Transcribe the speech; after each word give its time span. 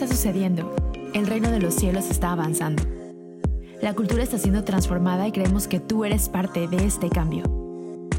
está 0.00 0.14
sucediendo. 0.14 0.76
El 1.12 1.26
reino 1.26 1.50
de 1.50 1.58
los 1.58 1.74
cielos 1.74 2.08
está 2.08 2.30
avanzando. 2.30 2.84
La 3.82 3.94
cultura 3.94 4.22
está 4.22 4.38
siendo 4.38 4.62
transformada 4.62 5.26
y 5.26 5.32
creemos 5.32 5.66
que 5.66 5.80
tú 5.80 6.04
eres 6.04 6.28
parte 6.28 6.68
de 6.68 6.86
este 6.86 7.10
cambio. 7.10 7.42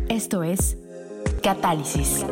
Esto 0.09 0.43
es 0.43 0.77
Catálisis. 1.41 2.25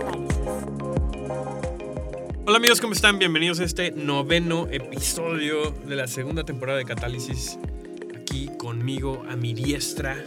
Hola 2.46 2.58
amigos, 2.58 2.82
¿cómo 2.82 2.92
están? 2.92 3.20
Bienvenidos 3.20 3.62
a 3.62 3.64
este 3.64 3.92
noveno 3.92 4.68
episodio 4.70 5.72
de 5.72 5.96
la 5.96 6.08
segunda 6.08 6.44
temporada 6.44 6.80
de 6.80 6.84
Catálisis. 6.84 7.58
Aquí 8.20 8.50
conmigo 8.58 9.24
a 9.30 9.38
mi 9.38 9.54
diestra. 9.54 10.18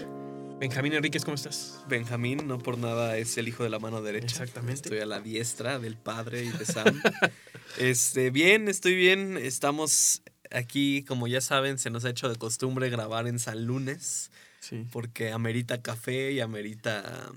Benjamín 0.59 0.95
Enríquez, 0.95 1.27
¿cómo 1.27 1.35
estás? 1.35 1.85
Benjamín 1.89 2.47
no 2.47 2.57
por 2.57 2.79
nada 2.79 3.19
es 3.19 3.37
el 3.37 3.49
hijo 3.49 3.65
de 3.65 3.69
la 3.69 3.79
mano 3.79 4.01
derecha. 4.01 4.29
Exactamente. 4.29 4.89
Estoy 4.89 5.01
a 5.01 5.07
la 5.07 5.21
diestra 5.21 5.79
del 5.79 5.97
padre 5.97 6.43
y 6.43 6.49
de 6.49 6.65
Sam. 6.65 7.03
este, 7.79 8.31
bien, 8.31 8.69
estoy 8.69 8.95
bien. 8.95 9.37
Estamos 9.37 10.23
aquí, 10.51 11.05
como 11.05 11.27
ya 11.27 11.41
saben, 11.41 11.79
se 11.79 11.91
nos 11.91 12.05
ha 12.05 12.11
hecho 12.11 12.29
de 12.29 12.37
costumbre 12.37 12.91
grabar 12.91 13.27
en 13.27 13.39
San 13.39 13.65
Lunes. 13.65 14.31
Sí. 14.61 14.87
Porque 14.93 15.33
amerita 15.33 15.83
café 15.83 16.33
y 16.33 16.41
amerita 16.41 17.31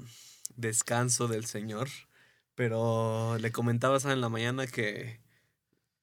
descanso 0.56 1.28
del 1.28 1.46
Señor. 1.46 1.90
Pero 2.56 3.38
le 3.40 3.52
comentaba 3.52 4.00
Sam 4.00 4.12
en 4.12 4.22
la 4.22 4.30
mañana 4.30 4.68
que 4.68 5.20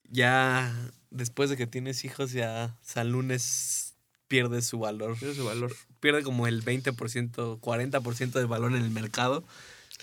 ya 0.04 0.74
después 1.10 1.50
de 1.50 1.56
que 1.56 1.66
tienes 1.66 2.04
hijos, 2.04 2.32
ya 2.32 2.76
San 2.82 3.12
Lunes 3.12 3.94
pierde 4.28 4.62
su 4.62 4.78
valor. 4.78 5.18
Pierde 5.18 5.34
su 5.34 5.44
valor. 5.44 5.74
Pierde 6.00 6.22
como 6.22 6.46
el 6.46 6.64
20%, 6.64 7.60
40% 7.60 8.30
del 8.32 8.46
valor 8.46 8.74
en 8.74 8.82
el 8.82 8.90
mercado. 8.90 9.44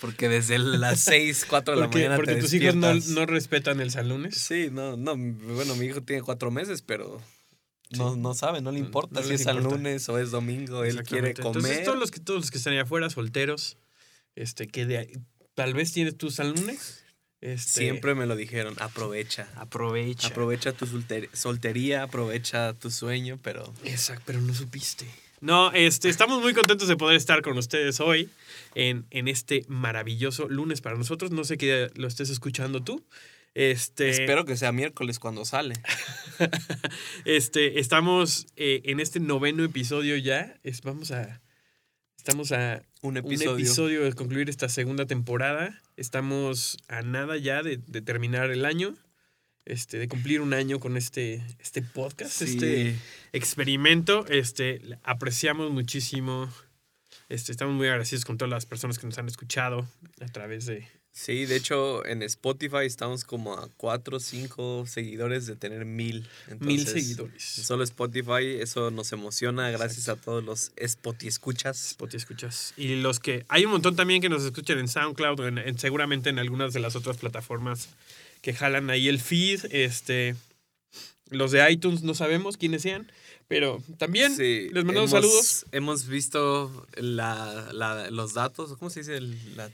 Porque 0.01 0.29
desde 0.29 0.59
las 0.59 0.99
6, 1.01 1.45
4 1.49 1.75
de 1.75 1.81
la 1.81 1.87
mañana 1.87 2.15
porque 2.15 2.35
te 2.35 2.41
tus 2.41 2.53
hijos 2.53 2.75
no, 2.75 2.93
no 2.93 3.25
respetan 3.25 3.79
el 3.81 3.91
San 3.91 4.07
Lunes. 4.09 4.35
Sí, 4.37 4.69
no, 4.71 4.95
no. 4.97 5.15
Bueno, 5.17 5.75
mi 5.75 5.85
hijo 5.87 6.01
tiene 6.03 6.21
cuatro 6.21 6.51
meses, 6.51 6.81
pero 6.81 7.21
no, 7.91 8.13
Sí. 8.13 8.19
no 8.19 8.33
sabe, 8.33 8.61
no 8.61 8.71
le 8.71 8.79
importa 8.79 9.21
no 9.21 9.27
si 9.27 9.33
es 9.33 9.41
importa. 9.41 9.61
lunes 9.61 10.07
o 10.09 10.19
es 10.19 10.31
domingo. 10.31 10.83
Él 10.83 11.01
quiere 11.03 11.33
comer. 11.33 11.55
Entonces, 11.57 11.83
todos 11.83 11.97
los 11.97 12.11
que, 12.11 12.19
todos 12.19 12.39
los 12.41 12.51
que 12.51 12.57
están 12.59 12.73
allá 12.73 12.83
afuera, 12.83 13.09
solteros, 13.09 13.77
este, 14.35 14.67
que 14.67 14.85
de 14.85 15.19
tal 15.55 15.73
vez 15.73 15.91
tienes 15.93 16.17
tu 16.17 16.29
San 16.29 16.51
Lunes. 16.53 17.03
Este, 17.41 17.81
Siempre 17.81 18.15
me 18.15 18.25
lo 18.25 18.35
dijeron, 18.35 18.75
aprovecha. 18.79 19.47
aprovecha. 19.55 20.27
Aprovecha 20.27 20.73
tu 20.73 20.85
solter- 20.87 21.29
soltería, 21.33 22.03
aprovecha 22.03 22.73
tu 22.73 22.89
sueño, 22.89 23.39
pero 23.43 23.71
Exacto, 23.83 24.23
pero 24.25 24.41
no 24.41 24.53
supiste. 24.55 25.05
No, 25.39 25.71
este, 25.73 26.09
estamos 26.09 26.41
muy 26.41 26.55
contentos 26.55 26.87
de 26.87 26.97
poder 26.97 27.15
estar 27.15 27.43
con 27.43 27.55
ustedes 27.59 27.99
hoy 27.99 28.29
en, 28.73 29.05
en 29.11 29.27
este 29.27 29.65
maravilloso 29.67 30.49
lunes 30.49 30.81
para 30.81 30.97
nosotros. 30.97 31.29
No 31.29 31.43
sé 31.43 31.57
qué 31.57 31.91
lo 31.93 32.07
estés 32.07 32.31
escuchando 32.31 32.81
tú. 32.83 33.05
Este, 33.53 34.09
espero 34.09 34.45
que 34.45 34.57
sea 34.57 34.71
miércoles 34.71 35.19
cuando 35.19 35.45
sale. 35.45 35.75
este, 37.25 37.79
estamos 37.79 38.47
eh, 38.55 38.81
en 38.85 38.99
este 38.99 39.19
noveno 39.19 39.63
episodio 39.63 40.17
ya. 40.17 40.55
Es, 40.63 40.81
vamos 40.81 41.11
a. 41.11 41.41
Estamos 42.27 42.51
a 42.51 42.83
Un 43.03 43.11
un 43.11 43.17
episodio. 43.19 43.53
episodio 43.53 44.03
de 44.03 44.11
concluir 44.11 44.49
esta 44.49 44.67
segunda 44.67 45.05
temporada. 45.05 45.81
Estamos 45.95 46.77
a 46.89 47.01
nada 47.01 47.37
ya 47.37 47.63
de, 47.63 47.77
de 47.77 48.01
terminar 48.01 48.51
el 48.51 48.65
año. 48.65 48.97
Este, 49.63 49.97
de 49.97 50.09
cumplir 50.09 50.41
un 50.41 50.53
año 50.53 50.81
con 50.81 50.97
este, 50.97 51.41
este 51.61 51.81
podcast, 51.81 52.33
Sí. 52.33 52.43
este 52.43 52.95
experimento. 53.31 54.25
Este, 54.27 54.81
apreciamos 55.03 55.71
muchísimo. 55.71 56.51
Este, 57.29 57.53
estamos 57.53 57.73
muy 57.75 57.87
agradecidos 57.87 58.25
con 58.25 58.37
todas 58.37 58.49
las 58.51 58.65
personas 58.65 58.99
que 58.99 59.05
nos 59.05 59.17
han 59.17 59.27
escuchado 59.29 59.87
a 60.19 60.25
través 60.25 60.65
de. 60.65 60.85
Sí, 61.19 61.47
de 61.47 61.55
hecho 61.55 62.05
en 62.05 62.21
Spotify 62.21 62.85
estamos 62.85 63.23
como 63.23 63.55
a 63.55 63.67
4 63.77 64.17
o 64.17 64.19
5 64.19 64.85
seguidores 64.85 65.47
de 65.47 65.55
tener 65.55 65.83
mil. 65.83 66.27
Mil 66.59 66.85
seguidores. 66.87 67.41
Solo 67.43 67.83
Spotify, 67.83 68.45
eso 68.61 68.91
nos 68.91 69.11
emociona. 69.13 69.71
Gracias 69.71 70.09
a 70.09 70.15
todos 70.15 70.43
los 70.43 70.71
Spotify 70.75 71.27
escuchas. 71.29 71.87
Spotify 71.87 72.17
escuchas. 72.17 72.73
Y 72.77 72.97
los 72.97 73.19
que. 73.19 73.45
Hay 73.49 73.65
un 73.65 73.71
montón 73.71 73.95
también 73.95 74.21
que 74.21 74.29
nos 74.29 74.43
escuchan 74.43 74.77
en 74.77 74.87
SoundCloud 74.87 75.39
en, 75.47 75.57
en- 75.57 75.79
seguramente 75.79 76.29
en 76.29 76.37
algunas 76.37 76.71
de 76.73 76.81
las 76.81 76.95
otras 76.95 77.17
plataformas 77.17 77.89
que 78.41 78.53
jalan 78.53 78.91
ahí 78.91 79.07
el 79.07 79.19
feed. 79.19 79.65
Este. 79.71 80.35
Los 81.31 81.49
de 81.51 81.69
iTunes 81.71 82.03
no 82.03 82.13
sabemos 82.13 82.57
quiénes 82.57 82.83
sean. 82.83 83.11
Pero 83.47 83.81
también 83.97 84.35
Sí, 84.35 84.69
les 84.71 84.85
mandamos 84.85 85.09
hemos- 85.11 85.23
saludos. 85.23 85.65
Hemos 85.71 86.05
visto 86.05 86.85
la, 86.95 87.69
la- 87.73 88.11
los 88.11 88.35
datos, 88.35 88.77
¿cómo 88.77 88.91
se 88.91 88.99
dice? 88.99 89.19
La- 89.55 89.71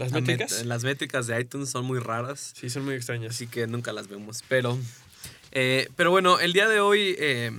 Las 0.00 0.12
métricas. 0.12 0.64
las 0.66 0.82
métricas 0.84 1.26
de 1.26 1.40
iTunes 1.40 1.70
son 1.70 1.84
muy 1.84 1.98
raras, 1.98 2.52
Sí, 2.58 2.68
son 2.70 2.84
muy 2.84 2.94
extrañas. 2.94 3.34
así 3.34 3.46
que 3.46 3.66
nunca 3.66 3.92
las 3.92 4.08
vemos. 4.08 4.42
Pero, 4.48 4.78
eh, 5.52 5.88
pero 5.96 6.10
bueno, 6.10 6.40
el 6.40 6.52
día 6.52 6.68
de 6.68 6.80
hoy... 6.80 7.14
eh, 7.18 7.52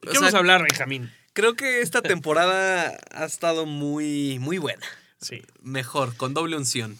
¿Qué 0.00 0.10
sea, 0.12 0.20
vamos 0.20 0.34
a 0.34 0.38
hablar, 0.38 0.62
Benjamín? 0.62 1.10
Creo 1.32 1.54
que 1.54 1.80
esta 1.82 2.02
temporada 2.02 2.96
ha 3.12 3.24
estado 3.24 3.66
muy, 3.66 4.38
muy 4.40 4.58
buena. 4.58 4.86
Sí. 5.20 5.42
Mejor, 5.62 6.16
con 6.16 6.32
doble 6.34 6.56
unción. 6.56 6.96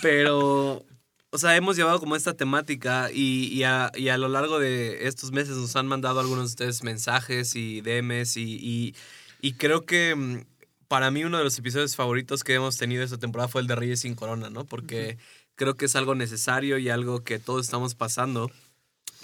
Pero, 0.00 0.84
o 1.30 1.38
sea, 1.38 1.56
hemos 1.56 1.76
llevado 1.76 2.00
como 2.00 2.16
esta 2.16 2.34
temática 2.34 3.10
y, 3.12 3.46
y 3.52 3.64
a, 3.64 3.90
y 3.94 4.08
a 4.08 4.16
lo 4.18 4.28
largo 4.28 4.58
de 4.58 5.06
estos 5.06 5.32
meses 5.32 5.56
nos 5.56 5.76
han 5.76 5.86
mandado 5.86 6.20
algunos 6.20 6.44
de 6.44 6.48
ustedes 6.52 6.82
mensajes 6.82 7.54
y 7.54 7.80
DMs 7.82 8.36
y, 8.36 8.56
y, 8.56 8.94
y 9.42 9.52
creo 9.54 9.84
que 9.84 10.14
mm, 10.14 10.44
para 10.92 11.10
mí 11.10 11.24
uno 11.24 11.38
de 11.38 11.44
los 11.44 11.58
episodios 11.58 11.96
favoritos 11.96 12.44
que 12.44 12.52
hemos 12.52 12.76
tenido 12.76 13.02
esta 13.02 13.16
temporada 13.16 13.48
fue 13.48 13.62
el 13.62 13.66
de 13.66 13.74
Reyes 13.76 14.00
sin 14.00 14.14
Corona, 14.14 14.50
¿no? 14.50 14.66
Porque 14.66 15.16
creo 15.54 15.74
que 15.74 15.86
es 15.86 15.96
algo 15.96 16.14
necesario 16.14 16.76
y 16.76 16.90
algo 16.90 17.24
que 17.24 17.38
todos 17.38 17.64
estamos 17.64 17.94
pasando. 17.94 18.50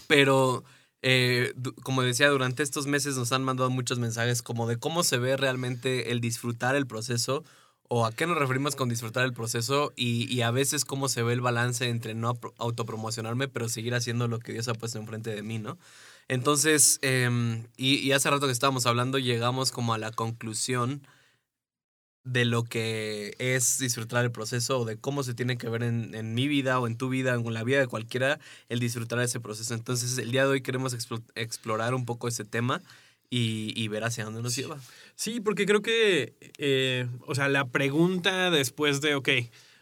Pero, 0.07 0.65
eh, 1.03 1.53
como 1.83 2.01
decía, 2.01 2.31
durante 2.31 2.63
estos 2.63 2.87
meses 2.87 3.19
nos 3.19 3.33
han 3.33 3.45
mandado 3.45 3.69
muchos 3.69 3.99
mensajes 3.99 4.41
como 4.41 4.67
de 4.67 4.79
cómo 4.79 5.03
se 5.03 5.19
ve 5.19 5.37
realmente 5.37 6.11
el 6.11 6.23
disfrutar 6.23 6.75
el 6.75 6.87
proceso 6.87 7.45
o 7.87 8.07
a 8.07 8.13
qué 8.13 8.27
nos 8.27 8.39
referimos 8.39 8.75
con 8.75 8.89
disfrutar 8.89 9.27
el 9.27 9.35
proceso 9.35 9.93
y, 9.95 10.25
y 10.35 10.41
a 10.41 10.51
veces 10.51 10.87
cómo 10.87 11.11
se 11.11 11.23
ve 11.23 11.35
el 11.35 11.43
balance 11.43 11.87
entre 11.91 12.15
no 12.15 12.41
autopromocionarme, 12.57 13.47
pero 13.47 13.69
seguir 13.69 13.95
haciendo 13.95 14.27
lo 14.27 14.39
que 14.39 14.53
Dios 14.55 14.69
ha 14.69 14.75
puesto 14.75 14.99
enfrente 14.99 15.35
de 15.35 15.43
mí, 15.43 15.59
¿no? 15.59 15.77
Entonces, 16.29 16.99
em, 17.03 17.67
y, 17.77 17.97
y 17.97 18.13
hace 18.13 18.31
rato 18.31 18.47
que 18.47 18.53
estábamos 18.53 18.87
hablando, 18.87 19.19
llegamos 19.19 19.71
como 19.71 19.93
a 19.93 19.99
la 19.99 20.13
conclusión 20.13 21.03
de 22.31 22.45
lo 22.45 22.63
que 22.65 23.35
es 23.39 23.79
disfrutar 23.79 24.25
el 24.25 24.31
proceso 24.31 24.81
o 24.81 24.85
de 24.85 24.99
cómo 24.99 25.23
se 25.23 25.33
tiene 25.33 25.57
que 25.57 25.69
ver 25.69 25.83
en, 25.83 26.15
en 26.15 26.35
mi 26.35 26.47
vida 26.47 26.79
o 26.79 26.87
en 26.87 26.97
tu 26.97 27.09
vida, 27.09 27.35
en 27.35 27.55
la 27.55 27.65
vida 27.65 27.81
de 27.81 27.87
cualquiera, 27.87 28.39
el 28.69 28.81
disfrutar 28.81 29.19
ese 29.21 29.41
proceso. 29.41 29.73
Entonces, 29.75 30.19
el 30.19 30.31
día 30.31 30.43
de 30.43 30.51
hoy 30.51 30.61
queremos 30.61 30.95
explo- 30.95 31.23
explorar 31.35 31.95
un 31.95 32.05
poco 32.05 32.29
ese 32.29 32.45
tema 32.45 32.83
y, 33.31 33.73
y 33.75 33.89
ver 33.89 34.05
hacia 34.05 34.25
dónde 34.25 34.43
nos 34.43 34.55
lleva. 34.55 34.79
Sí, 35.15 35.41
porque 35.41 35.65
creo 35.65 35.81
que, 35.81 36.35
eh, 36.59 37.07
o 37.27 37.35
sea, 37.35 37.49
la 37.49 37.67
pregunta 37.69 38.51
después 38.51 39.01
de, 39.01 39.15
ok, 39.15 39.29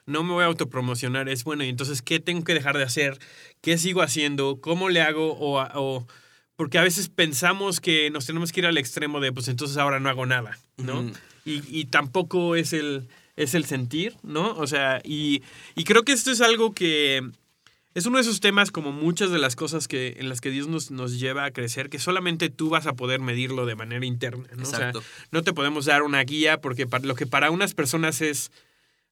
no 0.06 0.22
me 0.22 0.32
voy 0.32 0.44
a 0.44 0.46
autopromocionar 0.46 1.28
es, 1.28 1.42
bueno, 1.42 1.64
y 1.64 1.68
entonces, 1.68 2.00
¿qué 2.00 2.20
tengo 2.20 2.44
que 2.44 2.54
dejar 2.54 2.76
de 2.78 2.84
hacer? 2.84 3.18
¿Qué 3.60 3.76
sigo 3.76 4.02
haciendo? 4.02 4.60
¿Cómo 4.60 4.88
le 4.88 5.00
hago? 5.02 5.32
O, 5.34 5.60
o- 5.74 6.06
porque 6.54 6.78
a 6.78 6.82
veces 6.82 7.08
pensamos 7.08 7.80
que 7.80 8.08
nos 8.10 8.24
tenemos 8.24 8.52
que 8.52 8.60
ir 8.60 8.66
al 8.66 8.78
extremo 8.78 9.18
de, 9.20 9.32
pues 9.32 9.48
entonces 9.48 9.76
ahora 9.78 9.98
no 10.00 10.08
hago 10.08 10.26
nada, 10.26 10.56
¿no? 10.76 11.10
Y, 11.46 11.62
y 11.68 11.86
tampoco 11.86 12.56
es 12.56 12.72
el, 12.72 13.08
es 13.36 13.54
el 13.54 13.64
sentir, 13.64 14.16
¿no? 14.22 14.54
O 14.56 14.66
sea, 14.66 15.00
y, 15.04 15.42
y 15.74 15.84
creo 15.84 16.02
que 16.02 16.12
esto 16.12 16.30
es 16.30 16.40
algo 16.40 16.74
que 16.74 17.22
es 17.94 18.04
uno 18.04 18.18
de 18.18 18.22
esos 18.22 18.40
temas 18.40 18.70
como 18.70 18.92
muchas 18.92 19.30
de 19.30 19.38
las 19.38 19.56
cosas 19.56 19.88
que, 19.88 20.16
en 20.18 20.28
las 20.28 20.42
que 20.42 20.50
Dios 20.50 20.68
nos, 20.68 20.90
nos 20.90 21.18
lleva 21.18 21.46
a 21.46 21.50
crecer, 21.50 21.88
que 21.88 21.98
solamente 21.98 22.50
tú 22.50 22.68
vas 22.68 22.86
a 22.86 22.92
poder 22.92 23.20
medirlo 23.20 23.64
de 23.64 23.74
manera 23.74 24.04
interna, 24.04 24.46
¿no? 24.54 24.64
O 24.64 24.66
sea, 24.66 24.90
Exacto. 24.90 25.02
no 25.30 25.42
te 25.42 25.54
podemos 25.54 25.86
dar 25.86 26.02
una 26.02 26.22
guía 26.22 26.60
porque 26.60 26.86
para, 26.86 27.06
lo 27.06 27.14
que 27.14 27.26
para 27.26 27.50
unas 27.50 27.72
personas 27.72 28.20
es 28.20 28.50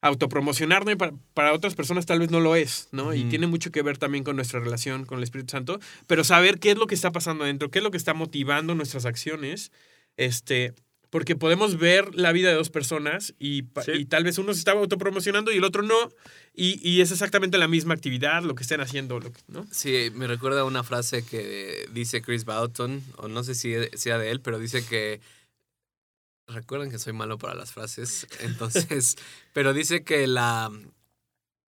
autopromocionarme, 0.03 0.99
para, 0.99 1.15
para 1.33 1.55
otras 1.55 1.75
personas 1.75 2.05
tal 2.05 2.19
vez 2.19 2.31
no 2.31 2.41
lo 2.41 2.57
es, 2.57 2.89
¿no? 2.93 3.15
Y 3.15 3.25
tiene 3.25 3.47
mucho 3.47 3.71
que 3.71 3.81
ver 3.81 3.97
también 3.97 4.23
con 4.23 4.37
nuestra 4.37 4.61
relación 4.61 5.07
con 5.07 5.17
el 5.17 5.25
Espíritu 5.25 5.53
Santo, 5.53 5.81
pero 6.07 6.23
saber 6.23 6.59
qué 6.59 6.73
es 6.73 6.77
lo 6.77 6.87
que 6.87 6.95
está 6.95 7.11
pasando 7.11 7.45
adentro, 7.45 7.71
qué 7.71 7.79
es 7.79 7.83
lo 7.83 7.91
que 7.91 7.97
está 7.97 8.13
motivando 8.13 8.75
nuestras 8.75 9.07
acciones, 9.07 9.73
este, 10.19 10.75
porque 11.15 11.37
podemos 11.37 11.79
ver 11.79 12.13
la 12.17 12.33
vida 12.33 12.49
de 12.49 12.57
dos 12.57 12.71
personas 12.71 13.35
y, 13.39 13.63
pa- 13.63 13.85
Sí. 13.85 13.93
y 13.93 14.05
tal 14.05 14.25
vez 14.25 14.37
uno 14.39 14.53
se 14.53 14.59
está 14.59 14.73
autopromocionando 14.73 15.53
y 15.53 15.59
el 15.59 15.63
otro 15.63 15.83
no, 15.83 15.95
y, 16.53 16.81
y 16.83 17.03
es 17.03 17.13
exactamente 17.13 17.57
la 17.57 17.69
misma 17.69 17.95
actividad, 17.95 18.43
lo 18.43 18.57
que 18.57 18.65
estén 18.65 18.81
haciendo, 18.81 19.21
lo 19.21 19.33
que- 19.33 19.41
¿no? 19.47 19.65
Sí, 19.71 20.11
me 20.13 20.27
recuerda 20.27 20.65
una 20.65 20.83
frase 20.83 21.25
que 21.25 21.89
dice 21.93 22.21
Chris 22.21 22.45
Boughton, 22.45 23.01
o 23.19 23.29
no 23.29 23.45
sé 23.45 23.55
si 23.55 23.75
sea 23.97 24.19
de 24.19 24.33
él, 24.33 24.41
pero 24.41 24.59
dice 24.59 24.85
que. 24.85 25.21
Recuerden 26.49 26.91
que 26.91 26.99
soy 26.99 27.13
malo 27.13 27.39
para 27.39 27.55
las 27.55 27.71
frases, 27.71 28.27
entonces. 28.41 29.15
pero 29.53 29.73
dice 29.73 30.03
que 30.03 30.27
la, 30.27 30.69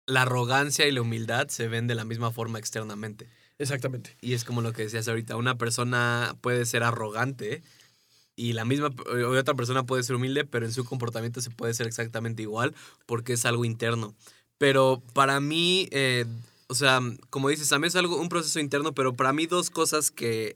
la 0.07 0.23
arrogancia 0.23 0.87
y 0.87 0.91
la 0.91 1.01
humildad 1.01 1.47
se 1.49 1.67
ven 1.67 1.85
de 1.85 1.93
la 1.93 2.05
misma 2.05 2.31
forma 2.31 2.57
externamente. 2.57 3.27
Exactamente. 3.59 4.17
Y 4.19 4.33
es 4.33 4.43
como 4.43 4.61
lo 4.63 4.73
que 4.73 4.81
decías 4.81 5.07
ahorita, 5.07 5.35
una 5.35 5.59
persona 5.59 6.35
puede 6.41 6.65
ser 6.65 6.81
arrogante 6.81 7.61
y 8.37 8.53
la 8.53 8.63
misma 8.63 8.87
o 8.87 9.31
otra 9.35 9.55
persona 9.55 9.85
puede 9.85 10.03
ser 10.03 10.15
humilde, 10.15 10.45
pero 10.45 10.65
en 10.65 10.71
su 10.71 10.85
comportamiento 10.85 11.41
se 11.41 11.49
puede 11.49 11.73
ser 11.73 11.87
exactamente 11.87 12.43
igual 12.43 12.73
porque 13.05 13.33
es 13.33 13.45
algo 13.45 13.65
interno. 13.65 14.15
Pero 14.59 15.03
para 15.13 15.39
mí, 15.41 15.89
eh, 15.91 16.25
o 16.67 16.75
sea, 16.75 17.01
como 17.31 17.49
dices, 17.49 17.73
a 17.73 17.79
mí 17.79 17.87
es 17.87 17.95
algo, 17.95 18.17
un 18.17 18.29
proceso 18.29 18.59
interno, 18.59 18.93
pero 18.93 19.15
para 19.15 19.33
mí 19.33 19.47
dos 19.47 19.71
cosas 19.71 20.11
que, 20.11 20.55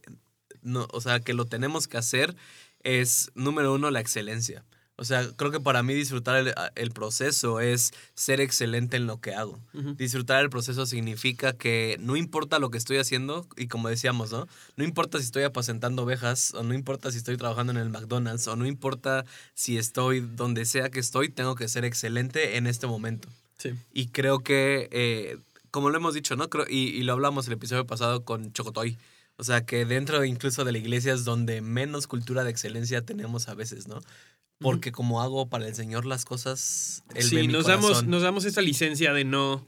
no, 0.61 0.87
o 0.91 1.01
sea, 1.01 1.19
que 1.19 1.33
lo 1.33 1.45
tenemos 1.45 1.87
que 1.87 1.97
hacer 1.97 2.35
es, 2.83 3.31
número 3.33 3.73
uno, 3.73 3.89
la 3.89 3.99
excelencia. 3.99 4.63
O 5.01 5.03
sea, 5.03 5.27
creo 5.35 5.49
que 5.49 5.59
para 5.59 5.81
mí 5.81 5.95
disfrutar 5.95 6.35
el, 6.35 6.53
el 6.75 6.91
proceso 6.91 7.59
es 7.59 7.91
ser 8.13 8.39
excelente 8.39 8.97
en 8.97 9.07
lo 9.07 9.19
que 9.19 9.33
hago. 9.33 9.59
Disfrutar 9.97 10.43
el 10.43 10.51
proceso 10.51 10.85
significa 10.85 11.53
que 11.53 11.97
no 11.99 12.15
importa 12.15 12.59
lo 12.59 12.69
que 12.69 12.77
estoy 12.77 12.97
haciendo, 12.97 13.47
y 13.57 13.65
como 13.65 13.89
decíamos, 13.89 14.31
¿no? 14.31 14.47
No 14.75 14.83
importa 14.83 15.17
si 15.17 15.23
estoy 15.23 15.41
apacentando 15.41 16.03
ovejas, 16.03 16.53
o 16.53 16.61
no 16.61 16.75
importa 16.75 17.11
si 17.11 17.17
estoy 17.17 17.35
trabajando 17.35 17.71
en 17.71 17.79
el 17.79 17.89
McDonald's, 17.89 18.47
o 18.47 18.55
no 18.55 18.67
importa 18.67 19.25
si 19.55 19.79
estoy 19.79 20.19
donde 20.19 20.65
sea 20.65 20.91
que 20.91 20.99
estoy, 20.99 21.29
tengo 21.29 21.55
que 21.55 21.67
ser 21.67 21.83
excelente 21.83 22.57
en 22.57 22.67
este 22.67 22.85
momento. 22.85 23.27
Sí. 23.57 23.71
Y 23.91 24.09
creo 24.09 24.41
que, 24.41 24.87
eh, 24.91 25.39
como 25.71 25.89
lo 25.89 25.97
hemos 25.97 26.13
dicho, 26.13 26.35
¿no? 26.35 26.47
Creo, 26.51 26.67
y, 26.69 26.89
y 26.89 27.01
lo 27.01 27.13
hablamos 27.13 27.47
el 27.47 27.53
episodio 27.53 27.87
pasado 27.87 28.23
con 28.23 28.53
Chocotoy. 28.53 28.99
O 29.37 29.43
sea, 29.43 29.65
que 29.65 29.85
dentro 29.85 30.23
incluso 30.23 30.63
de 30.63 30.71
la 30.71 30.77
iglesia 30.77 31.13
es 31.13 31.25
donde 31.25 31.61
menos 31.61 32.05
cultura 32.05 32.43
de 32.43 32.51
excelencia 32.51 33.01
tenemos 33.01 33.47
a 33.47 33.55
veces, 33.55 33.87
¿no? 33.87 33.99
Porque 34.61 34.91
como 34.91 35.21
hago 35.21 35.47
para 35.47 35.67
el 35.67 35.75
Señor 35.75 36.05
las 36.05 36.23
cosas, 36.25 37.03
Él 37.15 37.23
sí, 37.23 37.35
ve 37.35 37.41
mi 37.41 37.47
nos 37.47 37.65
damos, 37.65 38.05
nos 38.05 38.21
damos 38.21 38.45
esa 38.45 38.61
licencia 38.61 39.11
de 39.13 39.25
no, 39.25 39.67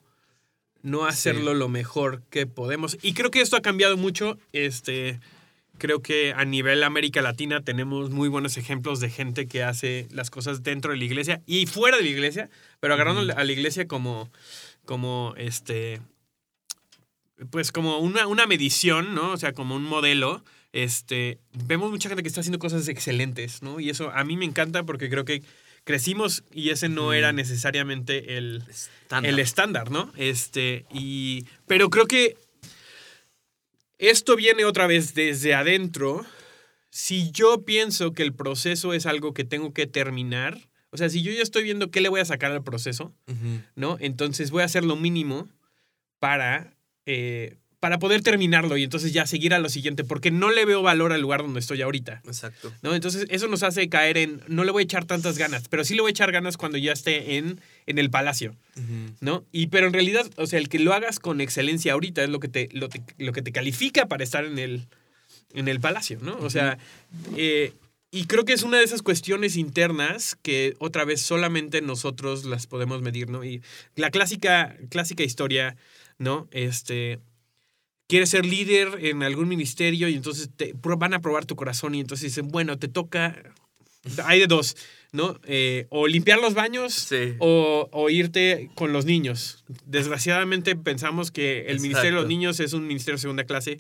no 0.84 1.06
hacerlo 1.06 1.54
lo 1.54 1.68
mejor 1.68 2.22
que 2.30 2.46
podemos. 2.46 2.98
Y 3.02 3.14
creo 3.14 3.32
que 3.32 3.42
esto 3.42 3.56
ha 3.56 3.62
cambiado 3.62 3.98
mucho. 3.98 4.38
Este, 4.52 5.20
creo 5.78 6.02
que 6.02 6.34
a 6.34 6.46
nivel 6.46 6.84
América 6.84 7.22
Latina 7.22 7.62
tenemos 7.62 8.12
muy 8.12 8.30
buenos 8.30 8.58
ejemplos 8.58 9.00
de 9.00 9.10
gente 9.10 9.48
que 9.48 9.64
hace 9.64 10.08
las 10.12 10.30
cosas 10.30 10.64
dentro 10.64 10.92
de 10.92 10.98
la 10.98 11.06
iglesia 11.06 11.42
y 11.46 11.66
fuera 11.66 11.98
de 11.98 12.04
la 12.04 12.10
iglesia, 12.10 12.50
pero 12.80 12.94
agarrando 12.94 13.34
a 13.34 13.44
la 13.44 13.52
iglesia 13.52 13.88
como, 13.88 14.30
como 14.86 15.34
este, 15.38 16.02
pues 17.50 17.72
como 17.72 17.98
una, 18.00 18.28
una 18.28 18.46
medición, 18.46 19.16
¿no? 19.16 19.32
O 19.32 19.38
sea, 19.38 19.54
como 19.54 19.76
un 19.76 19.84
modelo. 19.84 20.44
Este, 20.74 21.40
vemos 21.54 21.92
mucha 21.92 22.10
gente 22.10 22.24
que 22.24 22.28
está 22.28 22.42
haciendo 22.42 22.60
cosas 22.60 22.88
excelentes, 22.88 23.62
¿no? 23.62 23.80
Y 23.80 23.90
eso 23.90 24.12
a 24.12 24.24
mí 24.26 24.36
me 24.36 24.46
encanta 24.46 24.84
porque 24.84 25.10
creo 25.10 25.24
que 25.24 25.44
crecimos 25.86 26.44
y 26.52 26.72
ese 26.72 26.90
no 26.90 27.14
era 27.14 27.32
necesariamente 27.32 28.38
el, 28.38 28.64
Estándar. 28.68 29.32
el 29.32 29.40
estándar, 29.40 29.92
¿no? 29.92 30.12
Este, 30.18 30.86
y. 30.92 31.46
Pero 31.68 31.90
creo 31.90 32.08
que 32.08 32.36
esto 34.00 34.36
viene 34.36 34.66
otra 34.66 34.88
vez 34.88 35.14
desde 35.14 35.54
adentro. 35.54 36.26
Si 36.90 37.32
yo 37.32 37.64
pienso 37.64 38.14
que 38.14 38.24
el 38.24 38.34
proceso 38.34 38.94
es 38.94 39.06
algo 39.06 39.34
que 39.34 39.44
tengo 39.44 39.74
que 39.74 39.88
terminar, 39.88 40.60
o 40.94 40.98
sea, 40.98 41.10
si 41.10 41.24
yo 41.24 41.32
ya 41.32 41.42
estoy 41.42 41.64
viendo 41.64 41.90
qué 41.90 42.02
le 42.02 42.10
voy 42.10 42.20
a 42.20 42.26
sacar 42.26 42.52
al 42.52 42.64
proceso. 42.64 43.14
¿no? 43.76 43.98
Entonces 44.00 44.52
voy 44.52 44.62
a 44.62 44.66
hacer 44.66 44.84
lo 44.84 44.96
mínimo 44.96 45.50
para, 46.20 46.76
eh, 47.08 47.58
para 47.84 48.00
poder 48.00 48.22
terminarlo 48.22 48.78
y 48.78 48.84
entonces 48.86 49.12
ya 49.12 49.26
seguir 49.26 49.54
a 49.54 49.60
lo 49.60 49.68
siguiente, 49.68 50.06
porque 50.06 50.32
no 50.32 50.50
le 50.52 50.64
veo 50.64 50.82
valor 50.82 51.12
al 51.12 51.20
lugar 51.20 51.42
donde 51.42 51.60
estoy 51.60 51.82
ahorita. 51.82 52.22
Exacto. 52.26 52.72
¿no? 52.82 52.96
Entonces, 52.96 53.26
eso 53.28 53.50
nos 53.50 53.62
hace 53.62 53.90
caer 53.90 54.16
en, 54.18 54.40
no 54.48 54.64
le 54.64 54.72
voy 54.72 54.84
a 54.84 54.86
echar 54.86 55.04
tantas 55.04 55.38
ganas, 55.38 55.68
pero 55.68 55.84
sí 55.84 55.94
le 55.94 56.00
voy 56.00 56.12
a 56.12 56.12
echar 56.12 56.32
ganas 56.32 56.56
cuando 56.56 56.78
ya 56.78 56.94
esté 56.94 57.36
en, 57.36 57.60
en 57.86 57.98
el 57.98 58.10
palacio. 58.10 58.56
¿no? 59.20 59.44
Y, 59.52 59.68
pero 59.68 59.88
en 59.88 59.92
realidad, 59.92 60.26
o 60.38 60.48
sea, 60.48 60.60
el 60.60 60.70
que 60.70 60.80
lo 60.80 60.94
hagas 60.94 61.20
con 61.20 61.42
excelencia 61.42 61.92
ahorita 61.92 62.24
es 62.24 62.30
lo 62.30 62.40
que 62.40 62.48
te, 62.48 62.70
lo, 62.72 62.88
te- 62.88 63.04
lo 63.18 63.34
que 63.34 63.42
te 63.42 63.52
califica 63.52 64.06
para 64.06 64.24
estar 64.24 64.46
en 64.46 64.60
el, 64.60 64.88
en 65.54 65.68
el 65.68 65.82
palacio, 65.82 66.20
¿no? 66.22 66.38
O 66.38 66.50
sea, 66.50 66.78
eh, 67.36 67.74
y 68.12 68.28
creo 68.28 68.46
que 68.46 68.54
es 68.54 68.64
una 68.64 68.78
de 68.78 68.86
esas 68.86 69.02
cuestiones 69.02 69.58
internas 69.58 70.38
que 70.42 70.76
otra 70.80 71.04
vez 71.04 71.20
solamente 71.22 71.82
nosotros 71.82 72.46
las 72.46 72.66
podemos 72.66 73.02
medir, 73.02 73.30
¿no? 73.30 73.44
Y 73.44 73.62
la 73.98 74.10
clásica, 74.10 74.78
clásica 74.90 75.24
historia, 75.24 75.76
¿no? 76.18 76.48
Este, 76.52 77.20
quieres 78.08 78.30
ser 78.30 78.46
líder 78.46 78.98
en 79.06 79.24
algún 79.24 79.48
ministerio 79.48 80.08
y 80.10 80.14
entonces 80.16 80.50
te 80.56 80.74
van 80.82 81.14
a 81.14 81.20
probar 81.22 81.46
tu 81.46 81.56
corazón 81.56 81.96
y 81.96 82.00
entonces 82.02 82.32
dicen, 82.32 82.50
bueno, 82.50 82.78
te 82.78 82.88
toca, 82.88 83.42
hay 84.26 84.40
de 84.40 84.48
dos, 84.48 84.76
¿no? 85.12 85.40
Eh, 85.46 85.88
o 85.90 86.08
limpiar 86.08 86.40
los 86.40 86.54
baños 86.54 86.94
Sí. 86.94 87.36
o, 87.40 87.88
o 87.92 88.10
irte 88.10 88.70
con 88.76 88.92
los 88.94 89.06
niños. 89.06 89.64
Desgraciadamente 89.86 90.76
pensamos 90.76 91.32
que 91.32 91.68
el 91.68 91.80
Ministerio 91.80 92.18
de 92.18 92.22
los. 92.24 92.28
Niños 92.28 92.60
es 92.60 92.74
un 92.74 92.86
ministerio 92.88 93.16
de 93.18 93.22
segunda 93.22 93.46
clase, 93.46 93.80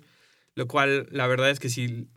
lo 0.56 0.68
cual 0.68 1.08
la 1.12 1.28
verdad 1.28 1.50
es 1.50 1.60
que 1.60 1.70
si, 1.70 2.08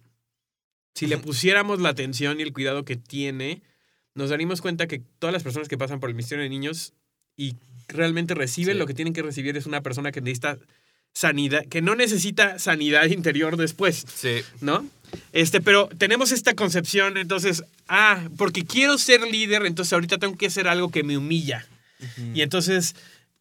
si 0.94 1.06
le 1.06 1.18
pusiéramos 1.18 1.80
la 1.80 1.88
atención 1.90 2.38
y 2.38 2.42
el 2.42 2.52
cuidado 2.52 2.84
que 2.84 2.96
tiene, 2.96 3.62
nos 4.14 4.30
daríamos 4.30 4.60
cuenta 4.62 4.86
que 4.86 5.02
todas 5.18 5.32
las 5.32 5.42
personas 5.42 5.68
que 5.68 5.76
pasan 5.76 6.00
por 6.00 6.08
el 6.08 6.14
Ministerio 6.14 6.42
de 6.44 6.48
Niños 6.50 6.94
y 7.36 7.56
realmente 7.88 8.34
reciben 8.34 8.74
Sí. 8.74 8.78
lo 8.78 8.86
que 8.86 8.94
tienen 8.94 9.12
que 9.12 9.22
recibir 9.22 9.56
es 9.56 9.66
una 9.66 9.82
persona 9.82 10.12
que 10.12 10.20
necesita 10.20 10.58
sanidad, 11.16 11.64
que 11.64 11.80
no 11.80 11.94
necesita 11.94 12.58
sanidad 12.58 13.06
interior 13.06 13.56
después. 13.56 14.04
Sí. 14.14 14.42
¿no? 14.60 14.86
Este, 15.32 15.62
pero 15.62 15.88
tenemos 15.96 16.30
esta 16.30 16.52
concepción, 16.52 17.16
entonces, 17.16 17.64
ah, 17.88 18.28
porque 18.36 18.66
quiero 18.66 18.98
ser 18.98 19.22
líder, 19.22 19.64
entonces 19.64 19.94
ahorita 19.94 20.18
tengo 20.18 20.36
que 20.36 20.48
hacer 20.48 20.68
algo 20.68 20.90
que 20.90 21.04
me 21.04 21.16
humilla. 21.16 21.66
Y 22.34 22.42
entonces, 22.42 22.94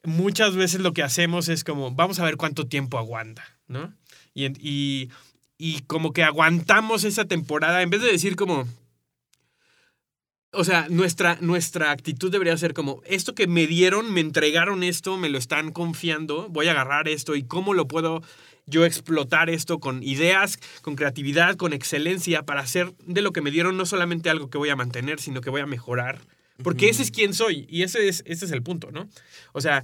muchas 0.06 0.56
veces 0.56 0.80
lo 0.80 0.94
que 0.94 1.04
hacemos 1.04 1.50
es 1.50 1.66
como, 1.66 1.92
vamos 1.92 2.20
a 2.20 2.24
ver 2.24 2.38
cuánto 2.38 2.66
tiempo 2.66 2.98
aguanta, 2.98 3.44
¿no? 3.68 3.94
Y, 4.34 4.46
y, 4.66 5.10
y 5.58 5.82
como 5.82 6.14
que 6.14 6.24
aguantamos 6.24 7.04
esa 7.04 7.26
temporada, 7.26 7.82
en 7.82 7.90
vez 7.90 8.02
de 8.02 8.10
decir 8.10 8.38
como, 8.38 8.66
o 10.56 10.64
sea, 10.64 10.88
nuestra, 10.90 11.38
nuestra 11.42 11.92
actitud 11.92 12.32
debería 12.32 12.58
ser 12.58 12.74
como, 12.74 13.02
esto 13.06 13.36
que 13.36 13.48
me 13.48 13.68
dieron, 13.68 14.14
me 14.14 14.22
entregaron 14.22 14.84
esto, 14.84 15.18
me 15.18 15.30
lo 15.30 15.38
están 15.38 15.72
confiando, 15.72 16.50
voy 16.50 16.68
a 16.68 16.72
agarrar 16.72 17.08
esto 17.08 17.36
y 17.36 17.44
cómo 17.44 17.74
lo 17.74 17.88
puedo 17.88 18.22
yo 18.66 18.86
explotar 18.86 19.50
esto 19.50 19.80
con 19.80 20.02
ideas, 20.02 20.58
con 20.82 20.96
creatividad, 20.96 21.56
con 21.56 21.74
excelencia 21.74 22.44
para 22.44 22.62
hacer 22.62 22.94
de 23.06 23.22
lo 23.22 23.32
que 23.32 23.42
me 23.42 23.52
dieron 23.52 23.78
no 23.78 23.86
solamente 23.86 24.30
algo 24.30 24.50
que 24.50 24.58
voy 24.58 24.70
a 24.70 24.76
mantener, 24.76 25.20
sino 25.20 25.42
que 25.42 25.50
voy 25.50 25.62
a 25.62 25.68
mejorar. 25.68 26.20
Porque 26.64 26.90
ese 26.90 27.04
es 27.04 27.12
quien 27.12 27.34
soy 27.34 27.66
y 27.70 27.84
ese 27.84 28.08
es, 28.08 28.24
ese 28.26 28.46
es 28.46 28.52
el 28.52 28.64
punto, 28.64 28.90
¿no? 28.92 29.10
O 29.52 29.62
sea, 29.62 29.84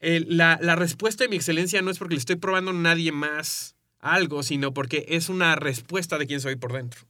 la, 0.00 0.58
la 0.62 0.76
respuesta 0.76 1.24
de 1.24 1.28
mi 1.28 1.36
excelencia 1.36 1.82
no 1.82 1.90
es 1.90 1.98
porque 1.98 2.14
le 2.14 2.20
estoy 2.20 2.36
probando 2.36 2.70
a 2.70 2.74
nadie 2.74 3.12
más 3.12 3.74
algo, 3.98 4.42
sino 4.42 4.72
porque 4.72 5.04
es 5.08 5.28
una 5.28 5.56
respuesta 5.56 6.18
de 6.18 6.26
quién 6.26 6.40
soy 6.40 6.56
por 6.56 6.72
dentro. 6.72 7.00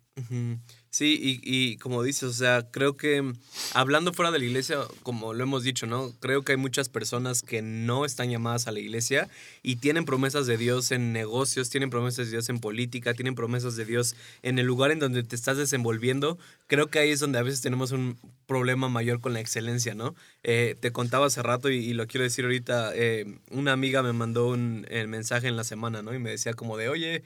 Sí, 0.95 1.19
y, 1.19 1.41
y 1.43 1.79
como 1.79 2.03
dices, 2.03 2.25
o 2.25 2.33
sea, 2.35 2.69
creo 2.71 2.99
que 2.99 3.23
mm, 3.23 3.33
hablando 3.73 4.13
fuera 4.13 4.31
de 4.31 4.39
la 4.39 4.45
iglesia, 4.45 4.77
como 5.03 5.33
lo 5.33 5.43
hemos 5.43 5.63
dicho, 5.63 5.87
¿no? 5.87 6.13
Creo 6.21 6.43
que 6.43 6.53
hay 6.53 6.59
muchas 6.59 6.91
personas 6.91 7.41
que 7.41 7.63
no 7.63 8.05
están 8.05 8.29
llamadas 8.29 8.69
a 8.69 8.73
la 8.73 8.81
iglesia 8.81 9.31
y 9.63 9.77
tienen 9.77 10.05
promesas 10.05 10.47
de 10.47 10.59
Dios 10.59 10.93
en 10.93 11.15
negocios, 11.15 11.71
tienen 11.71 11.89
promesas 11.89 12.27
de 12.27 12.33
Dios 12.33 12.51
en 12.51 12.59
política, 12.61 13.15
tienen 13.15 13.35
promesas 13.35 13.75
de 13.75 13.87
Dios 13.87 14.17
en 14.43 14.59
el 14.59 14.67
lugar 14.67 14.91
en 14.91 14.99
donde 14.99 15.23
te 15.23 15.35
estás 15.35 15.57
desenvolviendo. 15.57 16.39
Creo 16.67 16.89
que 16.89 16.99
ahí 16.99 17.09
es 17.11 17.21
donde 17.21 17.39
a 17.39 17.43
veces 17.43 17.63
tenemos 17.63 17.93
un 17.93 18.19
problema 18.47 18.91
mayor 18.91 19.21
con 19.21 19.33
la 19.33 19.41
excelencia, 19.41 19.95
¿no? 19.95 20.15
Eh, 20.43 20.77
te 20.79 20.93
contaba 20.93 21.25
hace 21.25 21.43
rato 21.43 21.71
y, 21.71 21.95
lo 21.95 22.07
quiero 22.07 22.25
decir 22.25 22.45
ahorita, 22.45 22.93
eh, 22.95 23.39
una 23.51 23.73
amiga 23.73 24.03
me 24.03 24.13
mandó 24.13 24.49
un 24.49 24.87
eh, 24.91 25.07
mensaje 25.07 25.49
en 25.49 25.57
la 25.57 25.65
semana, 25.65 26.03
¿no? 26.03 26.13
Y 26.13 26.19
me 26.19 26.29
decía 26.29 26.53
como 26.53 26.77
de, 26.77 26.91
oye, 26.91 27.23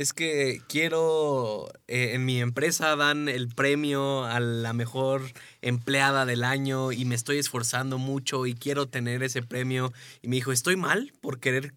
es 0.00 0.14
que 0.14 0.62
quiero, 0.66 1.68
eh, 1.86 2.12
en 2.14 2.24
mi 2.24 2.40
empresa 2.40 2.96
dan 2.96 3.28
el 3.28 3.48
premio 3.48 4.24
a 4.24 4.40
la 4.40 4.72
mejor 4.72 5.20
empleada 5.60 6.24
del 6.24 6.42
año 6.42 6.90
y 6.90 7.04
me 7.04 7.14
estoy 7.14 7.36
esforzando 7.36 7.98
mucho 7.98 8.46
y 8.46 8.54
quiero 8.54 8.88
tener 8.88 9.22
ese 9.22 9.42
premio. 9.42 9.92
Y 10.22 10.28
me 10.28 10.36
dijo, 10.36 10.52
¿estoy 10.52 10.76
mal 10.76 11.12
por 11.20 11.38
querer, 11.38 11.74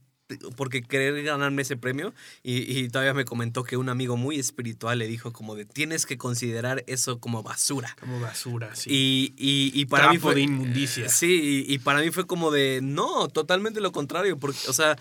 porque 0.56 0.82
querer 0.82 1.22
ganarme 1.22 1.63
ese 1.63 1.75
premio? 1.75 2.13
Y, 2.44 2.80
y 2.80 2.88
todavía 2.88 3.13
me 3.13 3.25
comentó 3.25 3.65
que 3.65 3.75
un 3.75 3.89
amigo 3.89 4.15
muy 4.15 4.39
espiritual 4.39 5.00
le 5.00 5.08
dijo 5.08 5.34
como 5.34 5.53
de, 5.56 5.65
tienes 5.65 6.06
que 6.06 6.18
considerar 6.18 6.86
eso 6.88 7.20
como 7.20 7.44
basura. 7.44 7.94
Como 8.00 8.22
basura, 8.22 8.74
sí. 8.74 8.89
Y, 8.89 9.34
y, 9.38 9.82
y 9.82 9.86
para 9.88 10.10
mí 10.10 10.18
fue... 10.18 10.34
de 10.36 10.42
inmundicia. 10.44 11.10
Sí, 11.10 11.65
y, 11.68 11.74
y 11.74 11.80
para 11.80 12.00
mí 12.00 12.10
fue 12.10 12.25
como 12.25 12.51
de, 12.51 12.80
no, 12.82 13.27
totalmente 13.27 13.82
lo 13.82 13.92
contrario, 13.92 14.39
porque, 14.39 14.60
o 14.70 14.74
sea, 14.74 14.96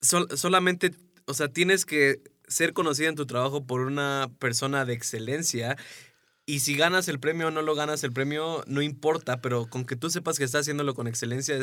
sol- 0.00 0.28
solamente, 0.36 0.92
o 1.24 1.34
sea, 1.34 1.48
tienes 1.48 1.84
que 1.84 2.20
ser 2.48 2.72
conocida 2.72 3.08
en 3.08 3.14
tu 3.14 3.26
trabajo 3.26 3.64
por 3.64 3.80
una 3.80 4.30
persona 4.38 4.84
de 4.84 4.94
excelencia. 4.94 5.76
Y 6.46 6.60
si 6.60 6.76
ganas 6.76 7.08
el 7.08 7.18
premio 7.18 7.48
o 7.48 7.50
no 7.50 7.62
lo 7.62 7.74
ganas 7.74 8.04
el 8.04 8.12
premio, 8.12 8.62
no 8.66 8.82
importa, 8.82 9.40
pero 9.40 9.66
con 9.66 9.84
que 9.84 9.96
tú 9.96 10.10
sepas 10.10 10.38
que 10.38 10.44
estás 10.44 10.62
haciéndolo 10.62 10.94
con 10.94 11.08
excelencia, 11.08 11.58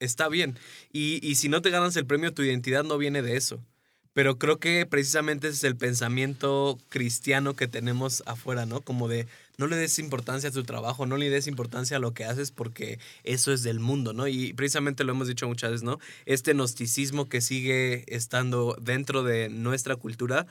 está 0.00 0.28
bien. 0.28 0.58
Y, 0.92 1.20
y 1.26 1.34
si 1.36 1.48
no 1.48 1.62
te 1.62 1.70
ganas 1.70 1.96
el 1.96 2.06
premio, 2.06 2.32
tu 2.32 2.42
identidad 2.42 2.84
no 2.84 2.98
viene 2.98 3.22
de 3.22 3.36
eso. 3.36 3.62
Pero 4.16 4.38
creo 4.38 4.58
que 4.58 4.86
precisamente 4.86 5.48
ese 5.48 5.56
es 5.58 5.64
el 5.64 5.76
pensamiento 5.76 6.78
cristiano 6.88 7.54
que 7.54 7.68
tenemos 7.68 8.22
afuera, 8.24 8.64
¿no? 8.64 8.80
Como 8.80 9.08
de 9.08 9.26
no 9.58 9.66
le 9.66 9.76
des 9.76 9.98
importancia 9.98 10.50
a 10.50 10.52
tu 10.52 10.62
trabajo, 10.64 11.06
no 11.06 11.16
le 11.16 11.30
des 11.30 11.46
importancia 11.46 11.96
a 11.96 12.00
lo 12.00 12.12
que 12.14 12.24
haces 12.24 12.50
porque 12.50 12.98
eso 13.24 13.52
es 13.52 13.62
del 13.62 13.80
mundo, 13.80 14.12
¿no? 14.12 14.26
Y 14.28 14.52
precisamente 14.52 15.04
lo 15.04 15.12
hemos 15.12 15.28
dicho 15.28 15.46
muchas 15.48 15.70
veces, 15.72 15.84
¿no? 15.84 15.98
Este 16.26 16.52
gnosticismo 16.52 17.28
que 17.28 17.40
sigue 17.40 18.04
estando 18.14 18.76
dentro 18.80 19.22
de 19.22 19.48
nuestra 19.48 19.96
cultura 19.96 20.46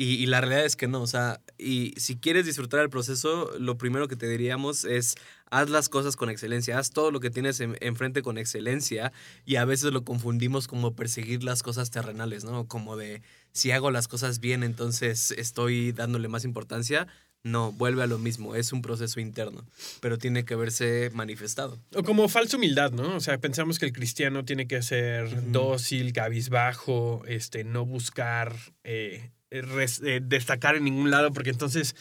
Y, 0.00 0.26
la 0.26 0.40
realidad 0.40 0.64
es 0.64 0.76
que 0.76 0.86
no, 0.86 1.02
o 1.02 1.08
sea, 1.08 1.40
y 1.58 1.92
si 1.96 2.16
quieres 2.16 2.46
disfrutar 2.46 2.78
el 2.80 2.88
proceso, 2.88 3.50
lo 3.58 3.76
primero 3.78 4.06
que 4.06 4.14
te 4.14 4.28
diríamos 4.28 4.84
es 4.84 5.16
haz 5.50 5.70
las 5.70 5.88
cosas 5.88 6.14
con 6.14 6.30
excelencia, 6.30 6.78
haz 6.78 6.92
todo 6.92 7.10
lo 7.10 7.18
que 7.18 7.30
tienes 7.30 7.58
en- 7.58 7.76
enfrente 7.80 8.22
con 8.22 8.38
excelencia 8.38 9.12
y 9.44 9.56
a 9.56 9.64
veces 9.64 9.92
lo 9.92 10.04
confundimos 10.04 10.68
como 10.68 10.94
perseguir 10.94 11.42
las 11.42 11.64
cosas 11.64 11.90
terrenales, 11.90 12.44
¿no? 12.44 12.68
Como 12.68 12.96
de 12.96 13.22
si 13.52 13.72
hago 13.72 13.90
las 13.90 14.06
cosas 14.06 14.38
bien, 14.38 14.62
entonces 14.62 15.32
estoy 15.32 15.90
dándole 15.90 16.28
más 16.28 16.44
importancia. 16.44 17.08
No, 17.44 17.72
vuelve 17.72 18.02
a 18.02 18.06
lo 18.06 18.18
mismo, 18.18 18.54
es 18.56 18.72
un 18.72 18.82
proceso 18.82 19.20
interno, 19.20 19.64
pero 20.00 20.18
tiene 20.18 20.44
que 20.44 20.56
verse 20.56 21.10
manifestado. 21.14 21.78
O 21.94 22.02
como 22.02 22.28
falsa 22.28 22.56
humildad, 22.56 22.90
¿no? 22.92 23.16
O 23.16 23.20
sea, 23.20 23.38
pensamos 23.38 23.78
que 23.78 23.86
el 23.86 23.92
cristiano 23.92 24.44
tiene 24.44 24.66
que 24.66 24.82
ser 24.82 25.50
dócil, 25.52 26.12
cabizbajo, 26.12 27.22
este, 27.26 27.62
no 27.64 27.86
buscar 27.86 28.54
eh, 28.84 29.30
res- 29.50 30.02
eh, 30.04 30.20
destacar 30.22 30.76
en 30.76 30.84
ningún 30.84 31.10
lado, 31.10 31.32
porque 31.32 31.50
entonces 31.50 31.94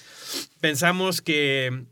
pensamos 0.59 1.21
que 1.21 1.85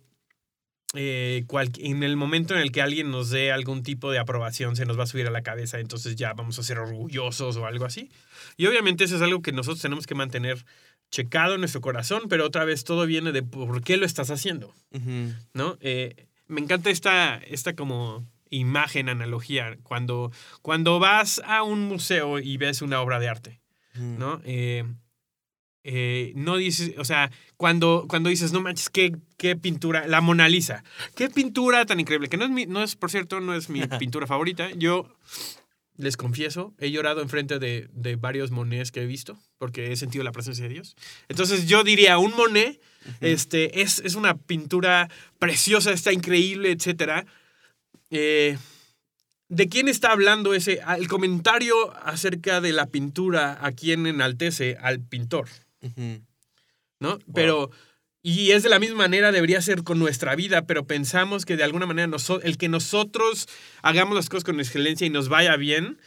eh, 0.98 1.44
cual- 1.48 1.72
en 1.80 2.04
el 2.04 2.16
momento 2.16 2.54
en 2.56 2.62
el 2.62 2.72
que 2.72 2.82
alguien 2.82 3.12
nos 3.12 3.30
dé 3.30 3.52
algún 3.52 3.84
tipo 3.84 4.12
de 4.12 4.20
aprobación 4.20 4.76
se 4.78 4.86
nos 4.86 4.98
va 4.98 5.04
a 5.04 5.08
subir 5.08 5.28
a 5.28 5.32
la 5.32 5.42
cabeza, 5.42 5.80
entonces 5.80 6.16
ya 6.16 6.34
vamos 6.34 6.58
a 6.58 6.64
ser 6.64 6.80
orgullosos 6.80 7.58
o 7.58 7.66
algo 7.66 7.86
así. 7.86 8.10
Y 8.56 8.66
obviamente 8.68 9.04
eso 9.04 9.18
es 9.18 9.22
algo 9.22 9.42
que 9.42 9.52
nosotros 9.52 9.82
tenemos 9.82 10.08
que 10.08 10.16
mantener 10.16 10.66
checado 11.16 11.54
en 11.54 11.62
nuestro 11.62 11.80
corazón, 11.80 12.24
pero 12.28 12.46
otra 12.46 12.66
vez 12.66 12.84
todo 12.84 13.06
viene 13.06 13.32
de 13.32 13.42
por 13.42 13.82
qué 13.82 13.96
lo 13.96 14.06
estás 14.06 14.32
haciendo. 14.32 14.74
¿no? 15.54 15.78
Eh, 15.80 16.28
me 16.48 16.60
encanta 16.60 16.90
esta, 16.90 17.38
esta 17.38 17.74
como 17.74 18.28
imagen, 18.50 19.08
analogía, 19.08 19.78
cuando, 19.84 20.34
cuando 20.62 21.00
vas 21.00 21.42
a 21.46 21.64
un 21.64 21.88
museo 21.88 22.40
y 22.40 22.58
ves 22.58 22.82
una 22.82 23.00
obra 23.00 23.20
de 23.20 23.30
arte, 23.30 23.62
¿no? 23.94 24.42
Eh, 24.44 24.84
eh, 25.86 26.34
no 26.36 26.58
dices, 26.58 26.96
o 26.98 27.06
sea, 27.06 27.32
cuando, 27.56 28.08
cuando 28.10 28.30
dices, 28.30 28.52
no 28.52 28.60
manches, 28.60 28.90
qué, 28.90 29.16
qué 29.38 29.56
pintura, 29.56 30.08
la 30.08 30.20
Mona 30.20 30.50
Lisa, 30.50 30.84
qué 31.16 31.30
pintura 31.30 31.86
tan 31.86 32.02
increíble, 32.02 32.28
que 32.28 32.38
no 32.38 32.44
es, 32.44 32.52
mi, 32.52 32.66
no 32.66 32.84
es, 32.84 32.98
por 32.98 33.10
cierto, 33.10 33.40
no 33.40 33.54
es 33.56 33.70
mi 33.70 33.88
pintura 34.00 34.28
favorita. 34.28 34.70
Yo 34.72 35.16
les 35.98 36.18
confieso, 36.18 36.74
he 36.80 36.92
llorado 36.92 37.22
enfrente 37.22 37.60
de, 37.60 37.90
de 37.94 38.16
varios 38.16 38.52
Monets 38.52 38.92
que 38.92 39.02
he 39.02 39.06
visto, 39.06 39.38
porque 39.58 39.92
he 39.92 39.96
sentido 39.96 40.24
la 40.24 40.32
presencia 40.32 40.68
de 40.68 40.74
Dios. 40.74 40.96
Entonces 41.30 41.68
yo 41.68 41.84
diría, 41.84 42.18
un 42.18 42.36
Monet 42.36 42.82
este, 43.22 43.82
es, 43.82 44.00
es 44.00 44.16
una 44.16 44.36
pintura 44.36 45.10
preciosa, 45.40 45.92
está 45.92 46.12
increíble, 46.12 46.72
etc. 46.72 47.26
¿De 49.48 49.70
quién 49.70 49.88
está 49.88 50.12
hablando 50.12 50.54
ese? 50.54 50.82
El 50.98 51.08
comentario 51.08 51.96
acerca 52.04 52.62
de 52.62 52.74
la 52.74 52.88
pintura 52.88 53.58
a 53.62 53.72
quien 53.72 54.08
enaltece 54.08 54.78
al 54.82 55.00
pintor. 55.00 55.48
¿no? 57.00 57.20
Pero, 57.34 57.70
y 58.28 58.54
es 58.54 58.64
de 58.64 58.70
la 58.70 58.80
misma 58.80 58.98
manera, 58.98 59.32
debería 59.32 59.62
ser 59.62 59.84
con 59.84 60.00
nuestra 60.00 60.36
vida, 60.36 60.66
pero 60.66 60.88
pensamos 60.88 61.46
que 61.46 61.58
de 61.58 61.64
alguna 61.64 61.86
manera 61.86 62.12
el 62.42 62.58
que 62.58 62.70
nosotros 62.70 63.48
hagamos 63.84 64.16
las 64.16 64.30
cosas 64.30 64.44
con 64.44 64.60
excelencia 64.60 65.06
y 65.06 65.12
nos 65.12 65.30
vaya 65.30 65.56
bien, 65.58 66.00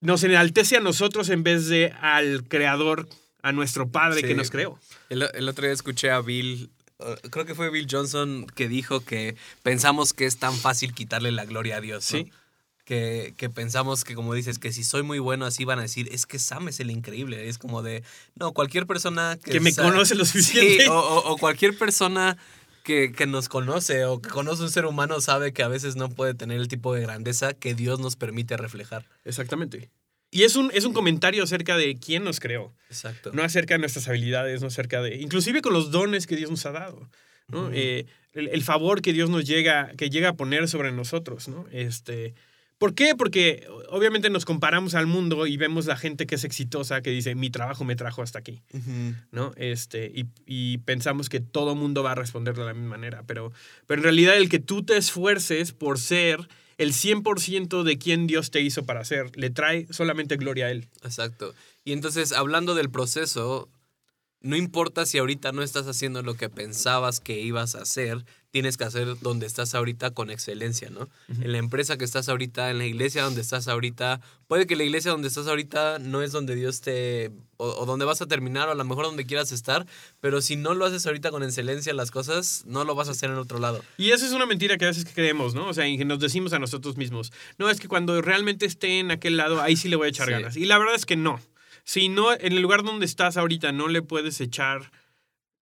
nos 0.00 0.24
enaltece 0.24 0.78
a 0.78 0.80
nosotros 0.80 1.28
en 1.28 1.44
vez 1.44 1.68
de 1.68 1.92
al 2.00 2.42
creador, 2.48 3.08
a 3.42 3.52
nuestro 3.52 3.88
padre 3.88 4.22
Sí. 4.22 4.26
que 4.26 4.34
nos 4.34 4.50
creó. 4.50 4.80
El, 5.10 5.28
el 5.32 5.48
otro 5.48 5.64
día 5.64 5.72
escuché 5.72 6.10
a 6.10 6.20
Bill, 6.22 6.70
uh, 6.98 7.28
creo 7.30 7.46
que 7.46 7.54
fue 7.54 7.70
Bill 7.70 7.86
Johnson, 7.88 8.48
que 8.56 8.66
dijo 8.66 9.04
que 9.04 9.36
pensamos 9.62 10.12
que 10.12 10.26
es 10.26 10.38
tan 10.38 10.56
fácil 10.56 10.92
quitarle 10.92 11.30
la 11.30 11.44
gloria 11.44 11.76
a 11.76 11.80
Dios. 11.80 12.12
¿no? 12.12 12.18
Sí. 12.18 12.32
Que, 12.84 13.32
que 13.38 13.48
pensamos 13.48 14.04
que, 14.04 14.14
como 14.14 14.34
dices, 14.34 14.58
que 14.58 14.70
si 14.70 14.84
soy 14.84 15.02
muy 15.02 15.18
bueno, 15.18 15.46
así 15.46 15.64
van 15.64 15.78
a 15.78 15.82
decir, 15.82 16.08
es 16.12 16.26
que 16.26 16.38
Sam 16.38 16.68
es 16.68 16.80
el 16.80 16.90
increíble. 16.90 17.48
Es 17.48 17.56
como 17.56 17.82
de, 17.82 18.02
no, 18.34 18.52
cualquier 18.52 18.86
persona 18.86 19.38
que, 19.42 19.52
Que 19.52 19.60
me 19.60 19.74
conoce 19.74 20.14
lo 20.14 20.24
Sí, 20.26 20.42
suficiente. 20.42 20.88
o, 20.90 20.98
o- 20.98 21.32
o 21.32 21.36
cualquier 21.38 21.78
persona 21.78 22.36
que, 22.82 23.12
que 23.12 23.26
nos 23.26 23.48
conoce 23.48 24.04
o 24.04 24.20
que 24.20 24.28
conoce 24.28 24.62
un 24.62 24.70
ser 24.70 24.84
humano 24.84 25.22
sabe 25.22 25.54
que 25.54 25.62
a 25.62 25.68
veces 25.68 25.96
no 25.96 26.10
puede 26.10 26.34
tener 26.34 26.58
el 26.60 26.68
tipo 26.68 26.94
de 26.94 27.00
grandeza 27.00 27.54
que 27.54 27.74
Dios 27.74 28.00
nos 28.00 28.16
permite 28.16 28.58
reflejar. 28.58 29.06
Exactamente. 29.24 29.88
Y 30.30 30.42
es 30.42 30.54
un, 30.56 30.70
es 30.74 30.84
un 30.84 30.92
comentario 30.92 31.42
acerca 31.44 31.78
de 31.78 31.96
quién 31.96 32.22
nos 32.24 32.38
creó. 32.38 32.74
Exacto. 32.90 33.30
no 33.32 33.42
acerca 33.44 33.72
de 33.74 33.78
nuestras 33.78 34.08
habilidades, 34.08 34.60
no 34.60 34.66
acerca 34.66 35.00
de, 35.00 35.16
inclusive 35.16 35.62
con 35.62 35.72
los 35.72 35.90
dones 35.90 36.26
que 36.26 36.36
Dios 36.36 36.50
nos 36.50 36.66
ha 36.66 36.72
dado, 36.72 37.08
¿no? 37.48 37.70
Eh, 37.72 38.04
el, 38.34 38.48
el 38.48 38.62
favor 38.62 39.00
que 39.00 39.14
Dios 39.14 39.30
nos 39.30 39.46
llega, 39.46 39.92
que 39.96 40.10
llega 40.10 40.30
a 40.30 40.32
poner 40.34 40.68
sobre 40.68 40.92
nosotros, 40.92 41.48
¿no? 41.48 41.64
Este, 41.72 42.34
¿Por 42.84 42.94
qué? 42.94 43.14
Porque 43.16 43.66
obviamente 43.88 44.28
nos 44.28 44.44
comparamos 44.44 44.94
al 44.94 45.06
mundo 45.06 45.46
y 45.46 45.56
vemos 45.56 45.86
la 45.86 45.96
gente 45.96 46.26
que 46.26 46.34
es 46.34 46.44
exitosa, 46.44 47.00
que 47.00 47.08
dice, 47.08 47.34
mi 47.34 47.48
trabajo 47.48 47.82
me 47.82 47.96
trajo 47.96 48.20
hasta 48.20 48.38
aquí. 48.38 48.60
¿no? 49.30 49.52
Este, 49.56 50.12
y, 50.14 50.26
y 50.44 50.76
pensamos 50.84 51.30
que 51.30 51.40
todo 51.40 51.74
mundo 51.74 52.02
va 52.02 52.12
a 52.12 52.14
responder 52.14 52.54
de 52.54 52.62
la 52.62 52.74
misma 52.74 52.90
manera, 52.90 53.22
pero, 53.26 53.52
pero 53.86 54.00
en 54.00 54.04
realidad 54.04 54.36
el 54.36 54.50
que 54.50 54.58
tú 54.58 54.82
te 54.82 54.98
esfuerces 54.98 55.72
por 55.72 55.98
ser 55.98 56.46
el 56.76 56.92
100% 56.92 57.84
de 57.84 57.96
quien 57.96 58.26
Dios 58.26 58.50
te 58.50 58.60
hizo 58.60 58.84
para 58.84 59.02
ser, 59.06 59.34
le 59.34 59.48
trae 59.48 59.86
solamente 59.88 60.36
gloria 60.36 60.66
a 60.66 60.70
Él. 60.70 60.86
Exacto. 61.02 61.54
Y 61.86 61.94
entonces, 61.94 62.32
hablando 62.32 62.74
del 62.74 62.90
proceso, 62.90 63.70
no 64.42 64.56
importa 64.56 65.06
si 65.06 65.16
ahorita 65.16 65.52
no 65.52 65.62
estás 65.62 65.86
haciendo 65.86 66.22
lo 66.22 66.34
que 66.34 66.50
pensabas 66.50 67.20
que 67.20 67.40
ibas 67.40 67.76
a 67.76 67.80
hacer, 67.80 68.26
tienes 68.54 68.76
que 68.76 68.84
hacer 68.84 69.18
donde 69.20 69.46
estás 69.46 69.74
ahorita 69.74 70.12
con 70.12 70.30
excelencia, 70.30 70.88
¿no? 70.88 71.08
En 71.28 71.50
la 71.50 71.58
empresa 71.58 71.98
que 71.98 72.04
estás 72.04 72.28
ahorita, 72.28 72.70
en 72.70 72.78
la 72.78 72.84
iglesia 72.86 73.24
donde 73.24 73.40
estás 73.40 73.66
ahorita, 73.66 74.20
puede 74.46 74.68
que 74.68 74.76
la 74.76 74.84
iglesia 74.84 75.10
donde 75.10 75.26
estás 75.26 75.48
ahorita 75.48 75.98
no 75.98 76.22
es 76.22 76.30
donde 76.30 76.54
Dios 76.54 76.80
te... 76.80 77.32
o, 77.56 77.66
o 77.66 77.84
donde 77.84 78.04
vas 78.04 78.22
a 78.22 78.26
terminar, 78.26 78.68
o 78.68 78.70
a 78.70 78.76
lo 78.76 78.84
mejor 78.84 79.06
donde 79.06 79.26
quieras 79.26 79.50
estar, 79.50 79.86
pero 80.20 80.40
si 80.40 80.54
no 80.54 80.74
lo 80.74 80.84
haces 80.86 81.04
ahorita 81.04 81.32
con 81.32 81.42
excelencia 81.42 81.92
las 81.94 82.12
cosas, 82.12 82.62
no 82.64 82.84
lo 82.84 82.94
vas 82.94 83.08
a 83.08 83.10
hacer 83.10 83.28
en 83.28 83.38
otro 83.38 83.58
lado. 83.58 83.82
Y 83.98 84.12
eso 84.12 84.24
es 84.24 84.30
una 84.30 84.46
mentira 84.46 84.78
que 84.78 84.84
a 84.84 84.88
veces 84.88 85.04
creemos, 85.12 85.56
¿no? 85.56 85.66
O 85.66 85.74
sea, 85.74 85.84
que 85.84 86.04
nos 86.04 86.20
decimos 86.20 86.52
a 86.52 86.60
nosotros 86.60 86.96
mismos. 86.96 87.32
No, 87.58 87.68
es 87.70 87.80
que 87.80 87.88
cuando 87.88 88.22
realmente 88.22 88.66
esté 88.66 89.00
en 89.00 89.10
aquel 89.10 89.36
lado, 89.36 89.60
ahí 89.62 89.74
sí 89.74 89.88
le 89.88 89.96
voy 89.96 90.06
a 90.06 90.10
echar 90.10 90.26
Sí. 90.28 90.32
ganas. 90.32 90.56
Y 90.56 90.64
la 90.66 90.78
verdad 90.78 90.94
es 90.94 91.06
que 91.06 91.16
no. 91.16 91.40
Si 91.82 92.08
no, 92.08 92.32
en 92.32 92.52
el 92.52 92.60
lugar 92.62 92.84
donde 92.84 93.04
estás 93.04 93.36
ahorita 93.36 93.72
no 93.72 93.88
le 93.88 94.00
puedes 94.00 94.40
echar 94.40 94.92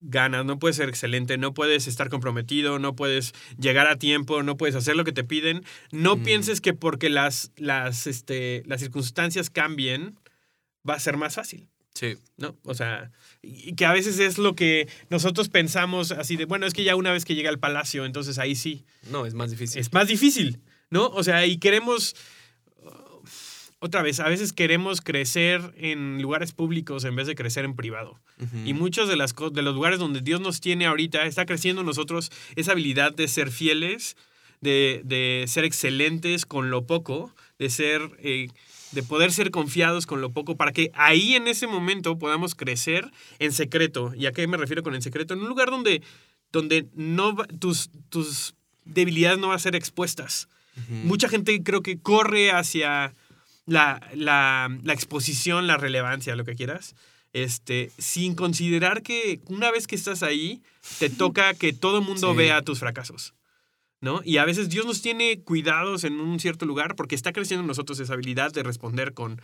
ganas, 0.02 0.46
no 0.46 0.60
puedes 0.60 0.76
ser 0.78 0.90
excelente, 0.90 1.38
no 1.38 1.54
puedes 1.54 1.88
estar 1.88 2.10
comprometido, 2.10 2.78
no 2.80 2.96
puedes 2.96 3.34
llegar 3.60 3.88
a 3.88 3.98
tiempo, 3.98 4.44
no 4.44 4.56
puedes 4.58 4.76
hacer 4.76 4.96
lo 4.96 5.04
que 5.04 5.12
te 5.12 5.24
piden, 5.24 5.64
no 5.92 6.18
Mm. 6.18 6.24
pienses 6.24 6.62
que 6.62 6.74
porque 6.74 7.10
las, 7.10 7.52
las, 7.58 8.06
este, 8.08 8.64
las 8.68 8.80
circunstancias 8.82 9.50
cambien, 9.50 10.20
va 10.88 10.94
a 10.96 11.00
ser 11.00 11.18
más 11.18 11.36
fácil. 11.36 11.68
Sí. 11.96 12.16
¿no? 12.38 12.56
O 12.64 12.76
sea, 12.76 13.12
y 13.42 13.74
que 13.74 13.86
a 13.88 13.92
veces 13.92 14.20
es 14.20 14.38
lo 14.38 14.54
que 14.56 14.88
nosotros 15.10 15.50
pensamos 15.50 16.12
así 16.12 16.36
de, 16.36 16.46
bueno, 16.46 16.68
es 16.68 16.76
que 16.76 16.84
ya 16.84 16.96
una 16.96 17.12
vez 17.12 17.26
que 17.26 17.34
llega 17.34 17.50
al 17.50 17.58
palacio, 17.58 18.06
entonces 18.06 18.38
ahí 18.38 18.54
sí, 18.56 18.86
No, 19.10 19.26
es 19.26 19.34
más 19.34 19.50
difícil. 19.50 19.82
es 19.82 19.92
más 19.94 20.08
difícil, 20.08 20.60
¿no? 20.92 21.08
O 21.08 21.24
sea, 21.24 21.48
y 21.48 21.58
queremos, 21.58 22.16
otra 23.80 24.02
vez, 24.02 24.20
a 24.20 24.28
veces 24.28 24.54
queremos 24.54 25.02
crecer 25.02 25.74
en 25.78 26.22
lugares 26.22 26.52
públicos 26.52 27.04
en 27.06 27.16
vez 27.16 27.28
de 27.28 27.36
crecer 27.36 27.64
en 27.66 27.76
privado. 27.76 28.20
Y 28.66 28.74
muchos 28.74 29.08
de, 29.08 29.16
las, 29.16 29.34
de 29.52 29.62
los 29.62 29.74
lugares 29.76 30.00
donde 30.00 30.22
Dios 30.22 30.42
nos 30.42 30.62
tiene 30.62 30.86
ahorita, 30.86 31.26
está 31.26 31.46
creciendo 31.46 31.82
en 31.82 31.88
nosotros 31.88 32.32
esa 32.56 32.72
habilidad 32.74 33.14
de 33.14 33.28
ser 33.28 33.52
fieles, 33.52 34.18
de, 34.62 35.02
de 35.06 35.46
ser 35.48 35.64
excelentes 35.66 36.46
con 36.46 36.70
lo 36.70 36.86
poco, 36.88 37.34
de 37.60 37.70
ser... 37.70 38.02
eh, 38.20 38.48
de 38.94 39.04
poder 39.04 39.34
ser 39.34 39.52
confiados 39.52 40.06
con 40.06 40.22
lo 40.22 40.32
poco 40.32 40.56
para 40.56 40.72
que 40.72 40.92
ahí 40.94 41.36
en 41.36 41.50
ese 41.50 41.68
momento 41.68 42.18
podamos 42.18 42.56
crecer 42.56 43.12
en 43.38 43.52
secreto. 43.52 44.14
¿Y 44.16 44.28
a 44.28 44.32
qué 44.32 44.48
me 44.48 44.56
refiero 44.56 44.82
con 44.82 44.96
en 44.96 45.02
secreto? 45.02 45.34
En 45.34 45.42
un 45.42 45.50
lugar 45.50 45.70
donde, 45.70 46.02
donde 46.54 46.88
no 46.96 47.36
va- 47.36 47.48
tus, 47.60 47.90
tus 48.08 48.56
debilidades 48.86 49.40
no 49.40 49.50
van 49.50 49.58
a 49.58 49.60
ser 49.60 49.76
expuestas. 49.76 50.48
Mucha 51.04 51.28
gente 51.28 51.62
creo 51.64 51.82
que 51.82 52.00
corre 52.00 52.52
hacia 52.52 53.14
la, 53.68 54.02
la- 54.16 54.76
la 54.84 54.94
exposición, 54.94 55.68
la 55.68 55.78
relevancia, 55.78 56.36
lo 56.36 56.44
que 56.46 56.56
quieras, 56.56 56.96
este, 57.34 57.92
sin 58.00 58.34
considerar 58.34 59.04
que 59.04 59.42
una 59.46 59.70
vez 59.70 59.86
que 59.86 59.96
estás 59.96 60.24
ahí, 60.24 60.64
te 60.98 61.10
toca 61.12 61.54
que 61.54 61.72
todo 61.74 62.00
el 62.00 62.04
mundo 62.06 62.32
Sí. 62.32 62.38
vea 62.38 62.64
tus 62.64 62.80
fracasos. 62.80 63.36
¿No? 64.00 64.22
Y 64.24 64.38
a 64.38 64.46
veces 64.46 64.70
Dios 64.70 64.86
nos 64.86 65.02
tiene 65.02 65.42
cuidados 65.42 66.04
en 66.04 66.20
un 66.20 66.40
cierto 66.40 66.68
lugar 66.68 66.96
porque 66.96 67.16
está 67.16 67.34
creciendo 67.34 67.62
en 67.62 67.68
nosotros 67.68 68.00
esa 68.00 68.14
habilidad 68.14 68.52
de 68.54 68.62
responder 68.62 69.16
con, 69.16 69.42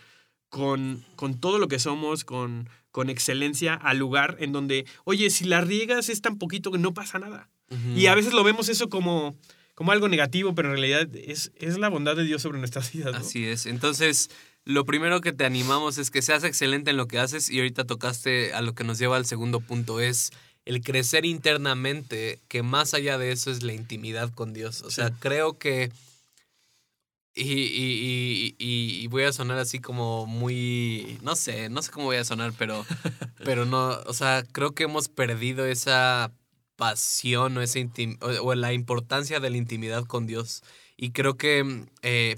con, 0.50 1.04
con 1.16 1.40
todo 1.40 1.58
lo 1.58 1.68
que 1.68 1.80
somos, 1.80 2.24
con, 2.24 2.70
con 2.92 3.10
excelencia 3.10 3.74
al 3.74 3.98
lugar 3.98 4.38
en 4.40 4.52
donde, 4.52 4.86
oye, 5.06 5.32
si 5.32 5.46
la 5.46 5.62
riegas 5.62 6.08
es 6.10 6.22
tan 6.22 6.38
poquito 6.38 6.72
que 6.72 6.78
no 6.78 6.94
pasa 6.94 7.18
nada. 7.18 7.50
Y 7.96 8.06
a 8.06 8.14
veces 8.14 8.34
lo 8.34 8.44
vemos 8.44 8.70
eso 8.70 8.88
como, 8.90 9.36
como 9.76 9.92
algo 9.92 10.08
negativo, 10.08 10.54
pero 10.56 10.70
en 10.70 10.76
realidad 10.78 11.08
es, 11.16 11.52
es 11.56 11.78
la 11.78 11.90
bondad 11.90 12.16
de 12.16 12.24
Dios 12.24 12.42
sobre 12.42 12.60
nuestras 12.60 12.92
vidas. 12.94 13.12
¿no? 13.14 13.18
Así 13.20 13.46
es. 13.46 13.66
Entonces, 13.66 14.30
lo 14.66 14.86
primero 14.86 15.20
que 15.22 15.32
te 15.34 15.46
animamos 15.46 15.98
es 15.98 16.12
que 16.12 16.22
seas 16.22 16.44
excelente 16.44 16.92
en 16.92 16.98
lo 16.98 17.08
que 17.08 17.20
haces 17.20 17.50
y 17.50 17.58
ahorita 17.60 17.86
tocaste 17.86 18.54
a 18.54 18.62
lo 18.62 18.74
que 18.76 18.84
nos 18.84 18.98
lleva 19.00 19.18
al 19.18 19.26
segundo 19.26 19.60
punto, 19.60 20.00
es 20.00 20.32
el 20.66 20.82
crecer 20.82 21.26
internamente, 21.26 22.40
que 22.48 22.64
más 22.64 22.94
allá 22.94 23.18
de 23.18 23.32
eso 23.34 23.52
es 23.52 23.64
la 23.64 23.74
intimidad 23.74 24.30
con 24.34 24.54
Dios. 24.54 24.82
O 24.84 24.92
sea, 24.92 25.10
Sí. 25.10 25.14
creo 25.20 25.58
que 25.58 25.92
Y, 27.36 27.52
y- 27.52 27.56
y- 27.58 28.56
y- 28.60 29.04
y 29.04 29.08
voy 29.08 29.24
a 29.24 29.34
sonar 29.34 29.58
así 29.58 29.80
como 29.80 30.28
muy. 30.28 31.18
No 31.24 31.36
sé, 31.36 31.68
no 31.70 31.82
sé 31.82 31.90
cómo 31.90 32.06
voy 32.06 32.18
a 32.18 32.24
sonar, 32.24 32.54
pero. 32.60 32.86
pero 33.44 33.66
no. 33.66 33.90
O 34.06 34.14
sea, 34.14 34.44
creo 34.52 34.74
que 34.76 34.84
hemos 34.84 35.10
perdido 35.10 35.66
esa 35.66 36.32
pasión 36.84 37.58
o, 37.58 37.62
esa 37.62 37.80
intim- 37.80 38.18
o, 38.22 38.28
o 38.50 38.56
la 38.56 38.74
importancia 38.74 39.40
de 39.40 39.50
la 39.50 39.58
intimidad 39.58 40.04
con 40.06 40.28
Dios. 40.28 40.64
Y 40.98 41.12
creo 41.12 41.36
que 41.38 41.64
mm, 41.64 41.86
eh, 42.02 42.38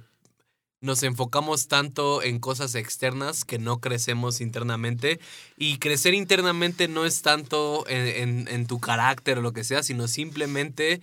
nos 0.82 1.02
enfocamos 1.02 1.68
tanto 1.68 2.22
en 2.22 2.40
cosas 2.40 2.76
externas 2.76 3.44
que 3.44 3.58
no 3.58 3.80
crecemos 3.80 4.42
internamente. 4.42 5.20
Y 5.58 5.78
crecer 5.80 6.14
internamente 6.14 6.88
no 6.88 7.06
es 7.06 7.22
tanto 7.24 7.86
en, 7.88 8.06
en- 8.22 8.48
en 8.48 8.68
tu 8.68 8.80
carácter 8.80 9.40
o 9.40 9.42
lo 9.42 9.52
que 9.52 9.64
sea, 9.64 9.82
sino 9.82 10.08
simplemente 10.08 11.02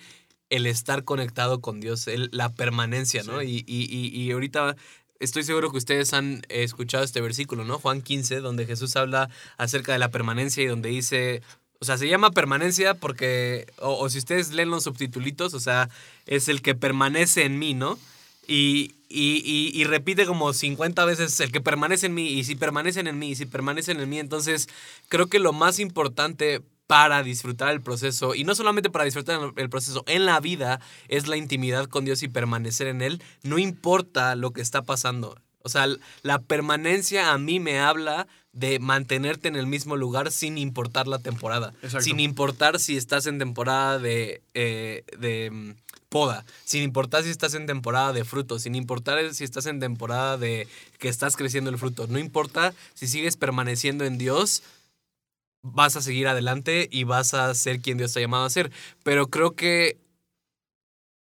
el 0.51 0.67
estar 0.67 1.03
conectado 1.03 1.61
con 1.61 1.81
Dios, 1.81 2.07
el- 2.07 2.29
la 2.33 2.49
permanencia, 2.51 3.23
¿no? 3.25 3.43
Y, 3.43 3.65
y, 3.67 3.89
y, 3.91 4.09
y 4.23 4.31
ahorita 4.31 4.77
estoy 5.19 5.43
seguro 5.43 5.71
que 5.73 5.79
ustedes 5.79 6.13
han 6.13 6.43
escuchado 6.49 7.03
este 7.05 7.21
versículo, 7.21 7.65
¿no? 7.65 7.79
Juan 7.79 8.03
15, 8.03 8.41
donde 8.41 8.67
Jesús 8.67 8.95
habla 8.97 9.31
acerca 9.57 9.93
de 9.93 9.99
la 9.99 10.11
permanencia 10.11 10.63
y 10.63 10.67
donde 10.67 10.91
dice, 10.91 11.43
o 11.83 11.85
sea, 11.85 11.99
se 11.99 12.07
llama 12.09 12.31
permanencia 12.31 12.95
porque, 12.95 13.67
o, 13.79 14.09
si 14.09 14.19
ustedes 14.19 14.53
leen 14.53 14.71
los 14.71 14.85
subtitulitos, 14.85 15.53
o 15.53 15.59
sea, 15.59 15.89
es 16.27 16.47
el 16.49 16.63
que 16.63 16.77
permanece 16.77 17.45
en 17.45 17.59
mí, 17.59 17.75
¿no? 17.75 17.99
Y, 18.47 18.95
y, 19.09 19.43
y- 19.45 19.73
y 19.75 19.83
repite 19.85 20.25
como 20.25 20.53
50 20.53 21.05
veces 21.05 21.41
el 21.41 21.51
que 21.51 21.61
permanece 21.61 22.07
en 22.07 22.15
mí, 22.15 22.29
y 22.29 22.45
si 22.45 22.55
permanecen 22.55 23.09
en 23.09 23.19
mí, 23.19 23.31
y 23.31 23.35
si 23.35 23.47
permanecen 23.47 23.99
en 23.99 24.09
mí. 24.09 24.21
Entonces, 24.21 24.69
creo 25.09 25.27
que 25.27 25.41
lo 25.41 25.53
más 25.53 25.81
importante 25.81 26.63
para 26.87 27.25
disfrutar 27.25 27.73
el 27.73 27.81
proceso, 27.81 28.37
y 28.37 28.45
no 28.45 28.55
solamente 28.55 28.89
para 28.91 29.05
disfrutar 29.05 29.41
el 29.57 29.69
proceso, 29.71 30.05
en 30.07 30.25
la 30.25 30.39
vida 30.39 30.79
es 31.09 31.27
la 31.27 31.37
intimidad 31.37 31.87
con 31.87 32.05
Dios 32.05 32.23
y 32.23 32.29
permanecer 32.29 32.87
en 32.87 33.03
Él, 33.03 33.21
no 33.43 33.59
importa 33.59 34.37
lo 34.37 34.53
que 34.53 34.61
está 34.61 34.83
pasando. 34.83 35.37
O 35.65 35.69
sea, 35.69 35.87
la 36.23 36.41
permanencia 36.41 37.33
a 37.33 37.39
mí 37.39 37.61
me 37.61 37.79
habla 37.79 38.27
de 38.53 38.79
mantenerte 38.79 39.49
en 39.49 39.57
el 39.57 39.67
mismo 39.67 39.97
lugar 39.97 40.31
sin 40.31 40.59
importar 40.59 41.09
la 41.09 41.19
temporada. 41.19 41.73
Exacto. 41.83 42.03
Sin 42.03 42.21
importar 42.21 42.79
si 42.79 42.97
estás 42.97 43.27
en 43.27 43.39
temporada 43.39 43.99
de, 43.99 44.43
eh, 44.55 45.05
de 45.19 45.51
mm, 45.51 45.73
poda, 46.09 46.45
sin 46.65 46.83
importar 46.83 47.25
si 47.25 47.31
estás 47.31 47.55
en 47.55 47.67
temporada 47.67 48.13
de 48.13 48.25
fruto, 48.25 48.59
sin 48.59 48.75
importar 48.75 49.33
si 49.35 49.45
estás 49.45 49.67
en 49.67 49.81
temporada 49.81 50.37
de 50.37 50.69
que 50.99 51.09
estás 51.09 51.37
creciendo 51.37 51.71
el 51.71 51.79
fruto. 51.79 52.07
No 52.07 52.19
importa 52.19 52.75
si 52.95 53.09
sigues 53.09 53.37
permaneciendo 53.37 54.05
en 54.05 54.19
Dios, 54.19 54.63
vas 55.63 55.97
a 55.97 56.03
seguir 56.03 56.29
adelante 56.29 56.89
y 56.91 57.05
vas 57.05 57.35
a 57.35 57.55
ser 57.55 57.81
quien 57.81 57.97
Dios 57.97 58.13
te 58.13 58.19
ha 58.19 58.23
llamado 58.23 58.45
a 58.45 58.51
ser. 58.51 58.71
Pero 59.03 59.29
creo 59.29 59.53
que, 59.53 59.97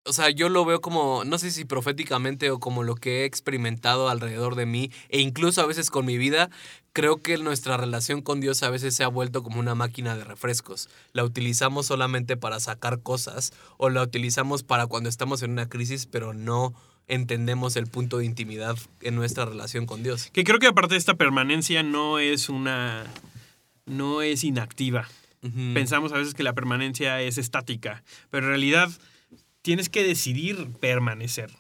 o 0.05 0.13
sea, 0.13 0.31
yo 0.31 0.49
lo 0.49 0.65
veo 0.65 0.81
como, 0.81 1.25
no 1.25 1.39
sé 1.39 1.51
si 1.51 1.65
proféticamente 1.65 2.51
o 2.51 2.59
como 2.59 2.83
lo 2.83 2.97
que 2.97 3.21
he 3.21 3.25
experimentado 3.25 4.09
alrededor 4.09 4.57
de 4.57 4.67
mí 4.67 4.91
e 5.09 5.21
incluso 5.21 5.61
a 5.61 5.67
veces 5.67 5.91
con 5.91 6.07
mi 6.07 6.19
vida, 6.19 6.51
creo 6.93 7.23
que 7.23 7.39
nuestra 7.39 7.77
relación 7.77 8.21
con 8.21 8.41
Dios 8.41 8.63
a 8.63 8.71
veces 8.71 8.95
se 8.95 9.05
ha 9.05 9.09
vuelto 9.09 9.43
como 9.43 9.61
una 9.61 9.75
máquina 9.75 10.17
de 10.17 10.25
refrescos. 10.25 10.89
La 11.13 11.25
utilizamos 11.25 11.87
solamente 11.87 12.37
para 12.37 12.59
sacar 12.59 13.01
cosas 13.01 13.53
o 13.77 13.91
la 13.91 14.03
utilizamos 14.03 14.63
para 14.65 14.87
cuando 14.87 15.09
estamos 15.09 15.43
en 15.43 15.53
una 15.53 15.69
crisis, 15.69 16.07
pero 16.07 16.35
no 16.35 16.75
entendemos 17.07 17.77
el 17.77 17.87
punto 17.87 18.19
de 18.19 18.25
intimidad 18.25 18.77
en 19.03 19.15
nuestra 19.15 19.45
relación 19.45 19.87
con 19.87 20.03
Dios. 20.03 20.31
Que 20.33 20.45
creo 20.45 20.59
que 20.59 20.67
aparte 20.67 20.95
de 20.95 20.99
esta 20.99 21.15
permanencia 21.15 21.83
no 21.83 22.19
es 22.19 22.49
una. 22.49 23.05
no 23.87 24.23
es 24.23 24.43
inactiva. 24.45 25.09
Pensamos 25.75 26.13
a 26.13 26.19
veces 26.19 26.35
que 26.35 26.45
la 26.45 26.53
permanencia 26.53 27.21
es 27.21 27.37
estática, 27.37 28.05
pero 28.31 28.47
en 28.47 28.51
realidad 28.51 28.91
tienes 29.63 29.89
que 29.89 30.05
decidir 30.05 30.69
permanecer. 30.81 31.51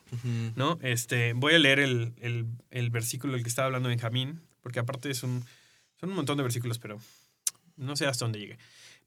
¿no? 0.56 0.78
Este, 0.82 1.32
voy 1.32 1.54
a 1.54 1.59
leer 1.59 1.78
el, 1.80 2.12
el- 2.21 2.47
el 2.71 2.90
versículo 2.90 3.32
del 3.35 3.42
que 3.42 3.49
estaba 3.49 3.66
hablando 3.66 3.88
Benjamín, 3.88 4.40
porque 4.62 4.80
aparte 4.80 5.11
es 5.11 5.23
un, 5.23 5.44
son 6.00 6.11
un 6.11 6.16
montón 6.16 6.37
de 6.37 6.42
versículos, 6.42 6.78
pero 6.78 6.99
no 7.76 7.97
sé 7.97 8.06
hasta 8.06 8.25
dónde 8.25 8.38
llegue. 8.40 8.59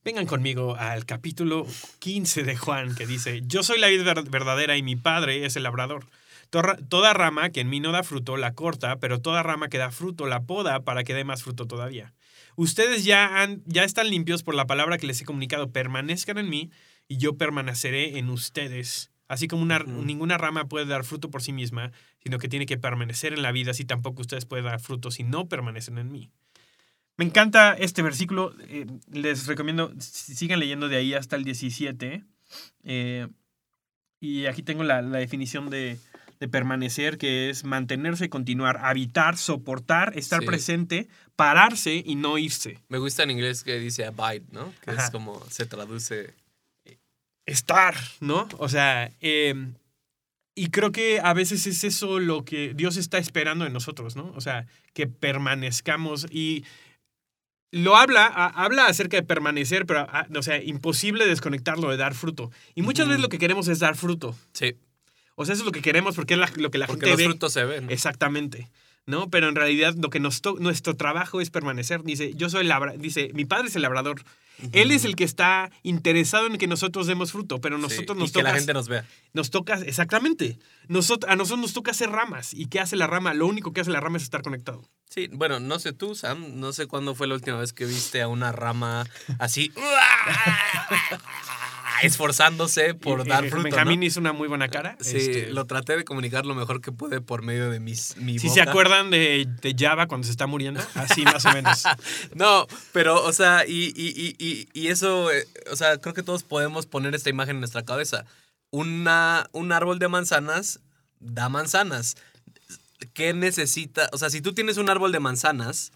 Vengan 0.03 0.25
conmigo 0.27 0.75
al 0.75 1.05
capítulo 1.05 1.65
15 1.99 2.43
de 2.43 2.55
Juan, 2.55 2.93
que 2.95 3.05
dice, 3.07 3.41
yo 3.45 3.63
soy 3.63 3.79
la 3.79 3.87
vida 3.87 4.03
ver- 4.13 4.29
verdadera 4.29 4.77
y 4.77 4.83
mi 4.83 4.95
padre 4.95 5.45
es 5.45 5.55
el 5.55 5.63
labrador. 5.63 6.05
Toda 6.89 7.13
rama 7.13 7.49
que 7.49 7.59
en 7.61 7.69
mí 7.69 7.79
no 7.79 7.91
da 7.91 8.03
fruto 8.03 8.37
la 8.37 8.53
corta, 8.53 8.97
pero 8.99 9.19
toda 9.19 9.43
rama 9.43 9.67
que 9.67 9.77
da 9.79 9.91
fruto 9.91 10.25
la 10.27 10.43
poda 10.43 10.83
para 10.83 11.03
que 11.03 11.13
dé 11.13 11.23
más 11.25 11.43
fruto 11.43 11.65
todavía. 11.67 12.13
Ustedes 12.55 13.03
ya, 13.03 13.41
han, 13.41 13.61
ya 13.65 13.83
están 13.83 14.09
limpios 14.09 14.41
por 14.43 14.55
la 14.55 14.65
palabra 14.67 14.97
que 14.97 15.07
les 15.07 15.19
he 15.19 15.25
comunicado. 15.25 15.71
Permanezcan 15.71 16.37
en 16.37 16.49
mí 16.49 16.71
y 17.07 17.17
yo 17.17 17.37
permaneceré 17.37 18.17
en 18.17 18.29
ustedes. 18.29 19.11
Así 19.27 19.47
como 19.47 19.63
una, 19.63 19.79
ninguna 19.79 20.37
rama 20.37 20.65
puede 20.65 20.85
dar 20.85 21.03
fruto 21.03 21.31
por 21.31 21.41
sí 21.41 21.51
misma, 21.51 21.91
sino 22.23 22.37
que 22.37 22.47
tiene 22.47 22.65
que 22.67 22.77
permanecer 22.77 23.33
en 23.33 23.41
la 23.41 23.51
vida, 23.51 23.71
así 23.71 23.83
tampoco 23.85 24.21
ustedes 24.21 24.45
pueden 24.45 24.65
dar 24.65 24.79
fruto 24.79 25.09
si 25.11 25.23
no 25.23 25.47
permanecen 25.49 25.97
en 25.97 26.11
mí. 26.11 26.29
Me 27.17 27.25
encanta 27.25 27.73
este 27.73 28.01
versículo. 28.01 28.53
eh, 28.67 28.85
les 29.11 29.47
recomiendo, 29.47 29.91
si- 29.99 30.35
sigan 30.35 30.59
leyendo 30.59 30.89
de 30.89 30.97
ahí 30.97 31.13
hasta 31.13 31.35
el 31.37 31.43
17. 31.43 32.23
eh, 32.83 33.27
y 34.19 34.45
aquí 34.45 34.63
tengo 34.63 34.83
la, 34.83 35.01
la 35.01 35.17
definición 35.19 35.69
de, 35.69 35.97
de 36.39 36.47
permanecer, 36.47 37.17
que 37.17 37.49
es 37.49 37.63
mantenerse, 37.63 38.29
continuar, 38.29 38.77
habitar, 38.83 39.37
soportar, 39.37 40.17
estar 40.17 40.41
Sí. 40.41 40.45
presente, 40.45 41.07
pararse 41.35 42.01
y 42.05 42.15
no 42.15 42.37
irse. 42.37 42.79
Me 42.89 42.97
gusta 42.97 43.23
en 43.23 43.31
inglés 43.31 43.63
que 43.63 43.77
dice 43.79 44.05
abide, 44.05 44.45
¿no? 44.51 44.71
Que 44.83 44.91
Ajá. 44.91 45.05
es 45.05 45.09
como 45.11 45.43
se 45.49 45.65
traduce. 45.65 46.33
Estar, 47.45 47.95
¿no? 48.19 48.47
O 48.57 48.69
sea, 48.69 49.11
eh, 49.21 49.53
y 50.55 50.69
creo 50.69 50.91
que 50.91 51.19
a 51.19 51.33
veces 51.33 51.67
es 51.67 51.83
eso 51.83 52.19
lo 52.19 52.45
que 52.45 52.73
Dios 52.73 52.97
está 52.97 53.17
esperando 53.17 53.65
de 53.65 53.71
nosotros, 53.71 54.15
¿no? 54.15 54.31
O 54.35 54.41
sea, 54.41 54.65
que 54.93 55.05
permanezcamos 55.07 56.27
y 56.31 56.63
lo 57.71 57.97
habla, 57.97 58.25
a- 58.25 58.63
habla 58.63 58.85
acerca 58.87 59.17
de 59.17 59.23
permanecer, 59.23 59.85
pero, 59.85 60.01
a- 60.01 60.27
o 60.33 60.41
sea, 60.41 60.63
imposible 60.63 61.27
desconectarlo 61.27 61.89
de 61.89 61.97
dar 61.97 62.13
fruto. 62.15 62.51
Y 62.73 62.81
muchas 62.83 63.07
veces 63.07 63.21
lo 63.21 63.27
que 63.29 63.37
queremos 63.39 63.67
es 63.67 63.79
dar 63.79 63.95
fruto. 63.95 64.35
Sí, 64.53 64.75
O 65.37 65.43
sea, 65.43 65.51
eso 65.51 65.63
es 65.63 65.65
lo 65.65 65.73
que 65.73 65.81
queremos 65.81 66.15
porque 66.15 66.35
es 66.35 66.39
la- 66.39 66.49
lo 66.55 66.71
que 66.71 66.77
la 66.77 66.87
porque 66.87 67.07
gente 67.07 67.09
los 67.11 67.17
ve. 67.17 67.25
frutos 67.25 67.51
se 67.51 67.65
ven. 67.65 67.89
Exactamente. 67.89 68.69
¿No? 69.05 69.29
Pero 69.29 69.49
en 69.49 69.55
realidad 69.55 69.93
lo 70.01 70.09
que 70.09 70.21
nos 70.21 70.41
nuestro 70.59 70.95
trabajo 70.95 71.41
es 71.41 71.49
permanecer. 71.51 72.01
Dice, 72.03 72.33
yo 72.35 72.49
soy 72.49 72.63
labra 72.63 72.93
dice, 72.93 73.31
mi 73.33 73.43
padre 73.43 73.67
es 73.67 73.75
el 73.75 73.81
labrador. 73.81 74.23
Él 74.71 74.91
es 74.91 75.05
el 75.05 75.15
que 75.15 75.23
está 75.23 75.69
interesado 75.83 76.47
en 76.47 76.57
que 76.57 76.67
nosotros 76.67 77.07
demos 77.07 77.31
fruto, 77.31 77.59
pero 77.61 77.75
Sí, 77.77 77.81
nosotros 77.81 78.17
y 78.17 78.21
nos 78.21 78.31
que 78.31 78.39
toca 78.39 78.49
la 78.51 78.55
gente 78.57 78.73
nos 78.73 78.87
vea. 78.87 79.05
nos 79.33 79.49
toca, 79.51 79.75
exactamente. 79.75 80.57
Nosot- 80.87 81.25
a 81.27 81.35
nosotros 81.35 81.59
nos 81.61 81.73
toca 81.73 81.91
hacer 81.91 82.09
ramas. 82.09 82.53
¿Y 82.53 82.67
qué 82.67 82.79
hace 82.79 82.95
la 82.95 83.07
rama? 83.07 83.33
Lo 83.33 83.47
único 83.47 83.73
que 83.73 83.81
hace 83.81 83.91
la 83.91 83.99
rama 83.99 84.17
es 84.17 84.23
estar 84.23 84.41
conectado. 84.41 84.81
Sí, 85.09 85.29
bueno, 85.31 85.59
no 85.59 85.79
sé 85.79 85.93
tú, 85.93 86.15
Sam, 86.15 86.59
no 86.59 86.73
sé 86.73 86.87
cuándo 86.87 87.15
fue 87.15 87.27
la 87.27 87.35
última 87.35 87.57
vez 87.57 87.73
que 87.73 87.85
viste 87.85 88.21
a 88.21 88.27
una 88.27 88.51
rama 88.51 89.05
así 89.39 89.71
esforzándose 92.03 92.93
por 92.93 93.25
Y- 93.25 93.29
dar 93.29 93.45
y 93.45 93.49
fruto, 93.49 93.63
Benjamín 93.63 93.99
¿no? 93.99 94.05
hizo 94.05 94.19
una 94.19 94.33
muy 94.33 94.47
buena 94.47 94.67
cara. 94.69 94.97
Sí, 94.99 95.17
Este, 95.17 95.47
lo 95.51 95.65
traté 95.65 95.95
de 95.97 96.03
comunicar 96.03 96.45
lo 96.45 96.55
mejor 96.55 96.81
que 96.81 96.91
pude 96.91 97.21
por 97.21 97.41
medio 97.41 97.69
de 97.69 97.79
mis, 97.79 98.15
mi 98.17 98.39
si 98.39 98.49
se 98.49 98.61
acuerdan 98.61 99.09
de, 99.09 99.47
de 99.61 99.75
Java 99.77 100.07
cuando 100.07 100.25
se 100.25 100.31
está 100.31 100.47
muriendo, 100.47 100.81
así 100.95 101.23
más 101.23 101.45
o 101.45 101.51
menos. 101.53 101.83
No, 102.35 102.67
pero, 102.91 103.23
o 103.23 103.31
sea, 103.33 103.65
y, 103.67 103.93
y, 103.95 104.07
y, 104.15 104.35
y, 104.37 104.67
y 104.73 104.87
eso, 104.87 105.31
eh, 105.31 105.47
o 105.71 105.75
sea, 105.75 105.97
creo 105.99 106.13
que 106.13 106.23
todos 106.23 106.43
podemos 106.43 106.85
poner 106.85 107.15
esta 107.15 107.29
imagen 107.29 107.55
en 107.57 107.59
nuestra 107.61 107.83
cabeza. 107.83 108.25
Una, 108.71 109.47
un 109.53 109.71
árbol 109.71 109.99
de 109.99 110.07
manzanas 110.07 110.79
da 111.19 111.47
manzanas. 111.49 112.15
¿Qué 113.13 113.33
necesita? 113.33 114.09
O 114.11 114.17
sea, 114.17 114.29
si 114.29 114.41
tú 114.41 114.53
tienes 114.53 114.77
un 114.77 114.89
árbol 114.89 115.11
de 115.11 115.19
manzanas, 115.19 115.91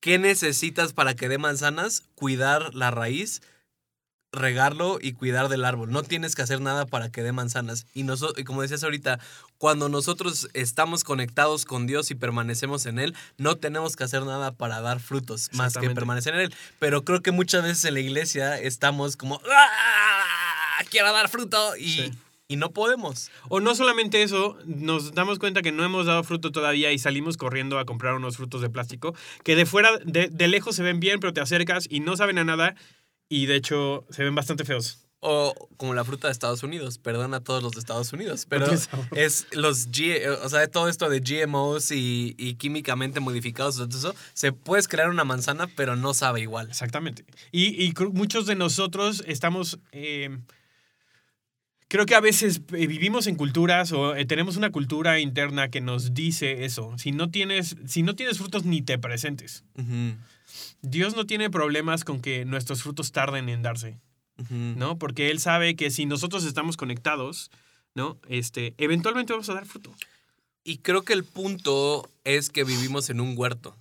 ¿qué 0.00 0.18
necesitas 0.18 0.92
para 0.92 1.14
que 1.14 1.28
dé 1.28 1.38
manzanas? 1.38 2.02
Cuidar 2.14 2.74
la 2.74 2.90
raíz, 2.90 3.40
regarlo 4.32 4.98
y 5.00 5.12
cuidar 5.12 5.48
del 5.48 5.64
árbol. 5.64 5.90
No 5.90 6.02
tienes 6.02 6.34
que 6.34 6.42
hacer 6.42 6.60
nada 6.60 6.86
para 6.86 7.10
que 7.10 7.22
dé 7.22 7.32
manzanas. 7.32 7.86
Y, 7.94 8.04
y 8.36 8.44
como 8.44 8.62
decías 8.62 8.84
ahorita, 8.84 9.18
cuando 9.58 9.88
nosotros 9.88 10.48
estamos 10.52 11.04
conectados 11.04 11.64
con 11.64 11.86
Dios 11.86 12.10
y 12.10 12.14
permanecemos 12.14 12.86
en 12.86 12.98
Él, 12.98 13.14
no 13.38 13.56
tenemos 13.56 13.96
que 13.96 14.04
hacer 14.04 14.22
nada 14.24 14.52
para 14.52 14.80
dar 14.80 15.00
frutos, 15.00 15.48
más 15.52 15.76
que 15.78 15.88
permanecer 15.90 16.34
en 16.34 16.40
Él. 16.40 16.54
Pero 16.78 17.02
creo 17.04 17.22
que 17.22 17.30
muchas 17.30 17.62
veces 17.62 17.84
en 17.86 17.94
la 17.94 18.00
iglesia 18.00 18.58
estamos 18.58 19.16
como, 19.16 19.40
"Ah, 19.50 20.84
quiero 20.90 21.12
dar 21.12 21.28
fruto 21.28 21.76
y, 21.76 21.88
Sí. 21.90 22.10
y 22.48 22.56
no 22.56 22.70
podemos. 22.70 23.30
O 23.48 23.60
no 23.60 23.74
solamente 23.74 24.22
eso, 24.22 24.58
nos 24.66 25.14
damos 25.14 25.38
cuenta 25.38 25.62
que 25.62 25.72
no 25.72 25.84
hemos 25.84 26.06
dado 26.06 26.22
fruto 26.22 26.52
todavía 26.52 26.92
y 26.92 26.98
salimos 26.98 27.36
corriendo 27.36 27.78
a 27.78 27.84
comprar 27.86 28.14
unos 28.14 28.36
frutos 28.36 28.60
de 28.60 28.68
plástico 28.70 29.14
que 29.44 29.56
de 29.56 29.66
fuera, 29.66 29.90
de, 30.04 30.28
de 30.28 30.48
lejos 30.48 30.76
se 30.76 30.82
ven 30.82 31.00
bien, 31.00 31.20
pero 31.20 31.32
te 31.32 31.40
acercas 31.40 31.86
y 31.88 32.00
no 32.00 32.16
saben 32.16 32.38
a 32.38 32.44
nada 32.44 32.74
y 33.28 33.46
de 33.46 33.56
hecho 33.56 34.06
se 34.10 34.24
ven 34.24 34.34
bastante 34.34 34.64
feos. 34.64 35.02
O 35.20 35.70
como 35.78 35.94
la 35.94 36.04
fruta 36.04 36.28
de 36.28 36.32
Estados 36.32 36.62
Unidos, 36.62 36.98
perdón 36.98 37.32
a 37.34 37.40
todos 37.40 37.62
los 37.62 37.72
de 37.72 37.80
Estados 37.80 38.12
Unidos, 38.12 38.46
pero 38.48 38.66
es 39.12 39.46
los 39.50 39.90
G, 39.90 40.26
o 40.42 40.48
sea, 40.48 40.66
todo 40.68 40.88
esto 40.88 41.08
de 41.08 41.20
GMOs 41.20 41.90
y, 41.90 42.34
y 42.38 42.54
químicamente 42.54 43.18
modificados, 43.18 43.80
eso, 43.80 44.14
se 44.34 44.52
puedes 44.52 44.88
crear 44.88 45.08
una 45.08 45.24
manzana, 45.24 45.68
pero 45.74 45.96
no 45.96 46.14
sabe 46.14 46.42
igual. 46.42 46.68
Exactamente. 46.68 47.24
Y, 47.50 47.82
y 47.82 47.94
muchos 48.12 48.46
de 48.46 48.56
nosotros 48.56 49.24
estamos... 49.26 49.78
eh, 49.90 50.38
creo 51.88 52.06
que 52.06 52.14
a 52.14 52.20
veces 52.20 52.60
eh, 52.72 52.86
vivimos 52.86 53.26
en 53.26 53.36
culturas 53.36 53.92
o 53.92 54.14
eh, 54.16 54.26
tenemos 54.26 54.56
una 54.56 54.70
cultura 54.70 55.20
interna 55.20 55.70
que 55.70 55.80
nos 55.80 56.14
dice 56.14 56.64
eso. 56.64 56.92
Si 56.98 57.12
no 57.12 57.30
tienes, 57.30 57.76
si 57.86 58.02
no 58.02 58.14
tienes 58.14 58.38
frutos, 58.38 58.64
ni 58.64 58.82
te 58.82 58.98
presentes. 58.98 59.64
Ujú, 59.74 60.16
Dios 60.82 61.16
no 61.16 61.26
tiene 61.26 61.50
problemas 61.50 62.04
con 62.04 62.20
que 62.20 62.44
nuestros 62.44 62.82
frutos 62.82 63.12
tarden 63.12 63.48
en 63.48 63.62
darse. 63.62 63.98
¿no? 64.50 64.98
Porque 64.98 65.30
Él 65.30 65.40
sabe 65.40 65.76
que 65.76 65.90
si 65.90 66.06
nosotros 66.06 66.44
estamos 66.44 66.76
conectados, 66.76 67.50
¿no? 67.94 68.18
Este, 68.28 68.74
eventualmente 68.78 69.32
vamos 69.32 69.48
a 69.48 69.54
dar 69.54 69.66
fruto. 69.66 69.94
Y 70.64 70.78
creo 70.78 71.02
que 71.02 71.12
el 71.12 71.24
punto 71.24 72.10
es 72.24 72.50
que 72.50 72.64
vivimos 72.64 73.08
en 73.08 73.20
un 73.20 73.34
huerto. 73.36 73.76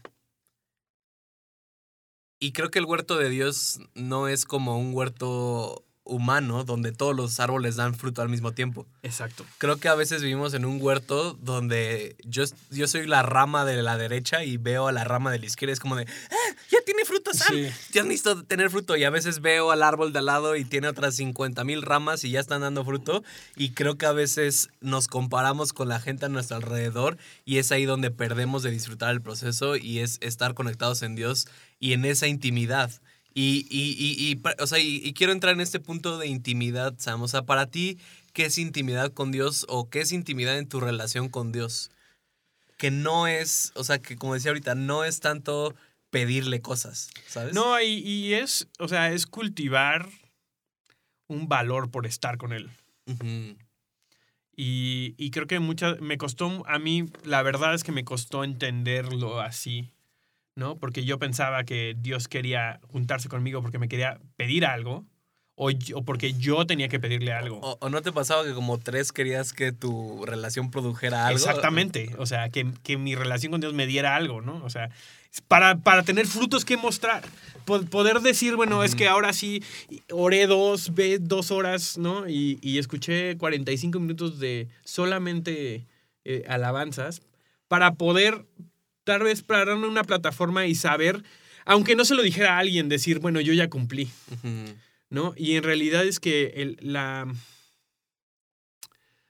Y 2.39 2.51
creo 2.51 2.69
que 2.69 2.79
el 2.79 2.85
huerto 2.85 3.17
de 3.17 3.29
Dios 3.29 3.79
no 3.95 4.27
es 4.27 4.45
como 4.45 4.77
un 4.77 4.93
huerto 4.93 5.83
humano 6.05 6.63
donde 6.63 6.91
todos 6.91 7.15
los 7.15 7.39
árboles 7.39 7.75
dan 7.75 7.95
fruto 7.95 8.21
al 8.21 8.29
mismo 8.29 8.53
tiempo. 8.53 8.85
Exacto. 9.03 9.45
Creo 9.57 9.77
que 9.77 9.89
a 9.89 9.95
veces 9.95 10.21
vivimos 10.21 10.53
en 10.53 10.63
un 10.63 10.81
huerto 10.81 11.33
donde 11.41 12.15
yo, 12.23 12.43
yo 12.69 12.87
soy 12.87 13.07
la 13.07 13.23
rama 13.23 13.65
de 13.65 13.81
la 13.81 13.97
derecha 13.97 14.43
y 14.43 14.57
veo 14.57 14.87
a 14.87 14.91
la 14.91 15.03
rama 15.03 15.31
de 15.31 15.39
la 15.39 15.45
izquierda. 15.47 15.73
Es 15.73 15.79
como 15.79 15.95
de, 15.95 16.03
¡Ah, 16.03 16.55
ya 16.69 16.77
tiene 16.85 17.03
fruto, 17.05 17.33
Sam. 17.33 17.47
Sí. 17.49 17.69
Ya 17.91 18.03
necesito 18.03 18.43
tener 18.43 18.69
fruto. 18.69 18.95
Y 18.95 19.03
a 19.03 19.09
veces 19.09 19.41
veo 19.41 19.71
al 19.71 19.83
árbol 19.83 20.13
de 20.13 20.19
al 20.19 20.27
lado 20.27 20.55
y 20.55 20.63
tiene 20.63 20.87
otras 20.87 21.15
50 21.15 21.63
mil 21.63 21.81
ramas 21.81 22.23
y 22.23 22.29
ya 22.29 22.39
están 22.39 22.61
dando 22.61 22.85
fruto. 22.85 23.23
Y 23.55 23.71
creo 23.71 23.97
que 23.97 24.05
a 24.05 24.11
veces 24.11 24.69
nos 24.81 25.07
comparamos 25.07 25.73
con 25.73 25.89
la 25.89 25.99
gente 25.99 26.27
a 26.27 26.29
nuestro 26.29 26.57
alrededor 26.57 27.17
y 27.45 27.57
es 27.57 27.71
ahí 27.71 27.85
donde 27.85 28.11
perdemos 28.11 28.63
de 28.63 28.71
disfrutar 28.71 29.11
el 29.11 29.21
proceso 29.21 29.75
y 29.75 29.99
es 29.99 30.19
estar 30.21 30.53
conectados 30.53 31.01
en 31.01 31.15
Dios 31.15 31.47
y 31.79 31.93
en 31.93 32.05
esa 32.05 32.27
intimidad. 32.27 32.91
Y, 33.37 33.67
y, 33.69 33.91
y, 33.99 34.31
y, 34.31 34.41
o 34.59 34.65
sea, 34.65 34.79
y, 34.79 35.11
quiero 35.13 35.33
entrar 35.33 35.53
en 35.53 35.59
este 35.59 35.81
punto 35.81 36.17
de 36.17 36.27
intimidad, 36.27 36.95
Sam. 36.97 37.21
O 37.21 37.27
sea, 37.27 37.43
para 37.43 37.69
ti, 37.69 37.99
¿qué 38.31 38.45
es 38.45 38.57
intimidad 38.57 39.11
con 39.11 39.33
Dios 39.33 39.65
o 39.67 39.89
qué 39.89 39.99
es 39.99 40.13
intimidad 40.13 40.57
en 40.57 40.69
tu 40.69 40.79
relación 40.79 41.27
con 41.27 41.51
Dios? 41.51 41.91
Que 42.77 42.91
no 42.91 43.27
es, 43.27 43.73
o 43.75 43.83
sea, 43.83 43.99
que 43.99 44.15
como 44.15 44.35
decía 44.35 44.51
ahorita, 44.51 44.73
no 44.73 45.03
es 45.03 45.19
tanto 45.19 45.75
pedirle 46.11 46.61
cosas, 46.61 47.09
¿sabes? 47.27 47.53
No, 47.53 47.81
y, 47.81 47.97
y 47.97 48.35
es, 48.35 48.69
o 48.79 48.87
sea, 48.87 49.11
es 49.11 49.25
cultivar 49.25 50.07
un 51.27 51.49
valor 51.49 51.91
por 51.91 52.05
estar 52.05 52.37
con 52.37 52.53
Él. 52.53 52.71
Y, 54.55 55.13
y 55.17 55.31
creo 55.31 55.45
que 55.45 55.59
muchas, 55.59 55.99
me 55.99 56.17
costó, 56.17 56.63
a 56.67 56.79
mí, 56.79 57.09
la 57.25 57.43
verdad 57.43 57.73
es 57.73 57.83
que 57.83 57.91
me 57.91 58.05
costó 58.05 58.45
entenderlo 58.45 59.41
así, 59.41 59.91
¿no? 60.55 60.77
Porque 60.77 61.03
yo 61.03 61.19
pensaba 61.19 61.63
que 61.65 61.95
Dios 61.99 62.27
quería 62.27 62.79
juntarse 62.91 63.29
conmigo 63.29 63.61
porque 63.61 63.77
me 63.79 63.87
quería 63.89 64.19
pedir 64.37 64.65
algo 64.65 65.05
o, 65.57 65.69
yo- 65.69 66.01
porque 66.03 66.33
yo 66.33 66.65
tenía 66.65 66.87
que 66.87 66.99
pedirle 66.99 67.31
algo. 67.33 67.59
O, 67.61 67.77
o 67.79 67.89
no 67.89 68.01
te 68.01 68.11
pasaba 68.11 68.43
que 68.43 68.53
como 68.53 68.77
tres 68.77 69.11
querías 69.11 69.53
que 69.53 69.71
tu 69.71 70.25
relación 70.25 70.71
produjera 70.71 71.27
algo? 71.27 71.37
Exactamente, 71.37 72.09
o 72.17 72.25
sea, 72.25 72.49
que, 72.49 72.67
que 72.83 72.97
mi 72.97 73.15
relación 73.15 73.51
con 73.51 73.61
Dios 73.61 73.73
me 73.73 73.85
diera 73.85 74.15
algo, 74.15 74.41
¿no? 74.41 74.63
O 74.63 74.69
sea, 74.69 74.89
para, 75.49 75.77
para 75.77 76.03
tener 76.03 76.25
frutos 76.27 76.63
que 76.65 76.77
mostrar, 76.77 77.21
Po- 77.65 77.81
poder 77.83 78.19
decir, 78.21 78.55
bueno, 78.55 78.83
es 78.83 78.95
que 78.95 79.07
ahora 79.07 79.33
sí 79.33 79.61
oré 80.11 80.45
dos, 80.47 80.93
ve 80.93 81.17
dos 81.19 81.51
horas, 81.51 81.97
¿no? 81.97 82.29
Y, 82.29 82.59
y 82.61 82.77
escuché 82.77 83.35
45 83.37 83.99
minutos 83.99 84.39
de 84.39 84.67
solamente 84.83 85.85
eh, 86.25 86.43
alabanzas 86.47 87.21
para 87.67 87.95
poder, 87.95 88.45
tal 89.05 89.23
vez, 89.23 89.41
para 89.41 89.63
darme 89.63 89.87
una 89.87 90.03
plataforma 90.03 90.65
y 90.65 90.75
saber, 90.75 91.23
aunque 91.63 91.95
no 91.95 92.03
se 92.03 92.15
lo 92.15 92.21
dijera 92.23 92.55
a 92.55 92.59
alguien, 92.59 92.89
decir, 92.89 93.19
bueno, 93.19 93.39
yo 93.39 93.53
ya 93.53 93.69
cumplí. 93.69 94.09
¿no? 95.09 95.33
Y 95.37 95.55
en 95.55 95.63
realidad 95.63 96.05
es 96.05 96.19
que 96.19 96.47
el- 96.57 96.77
la, 96.81 97.25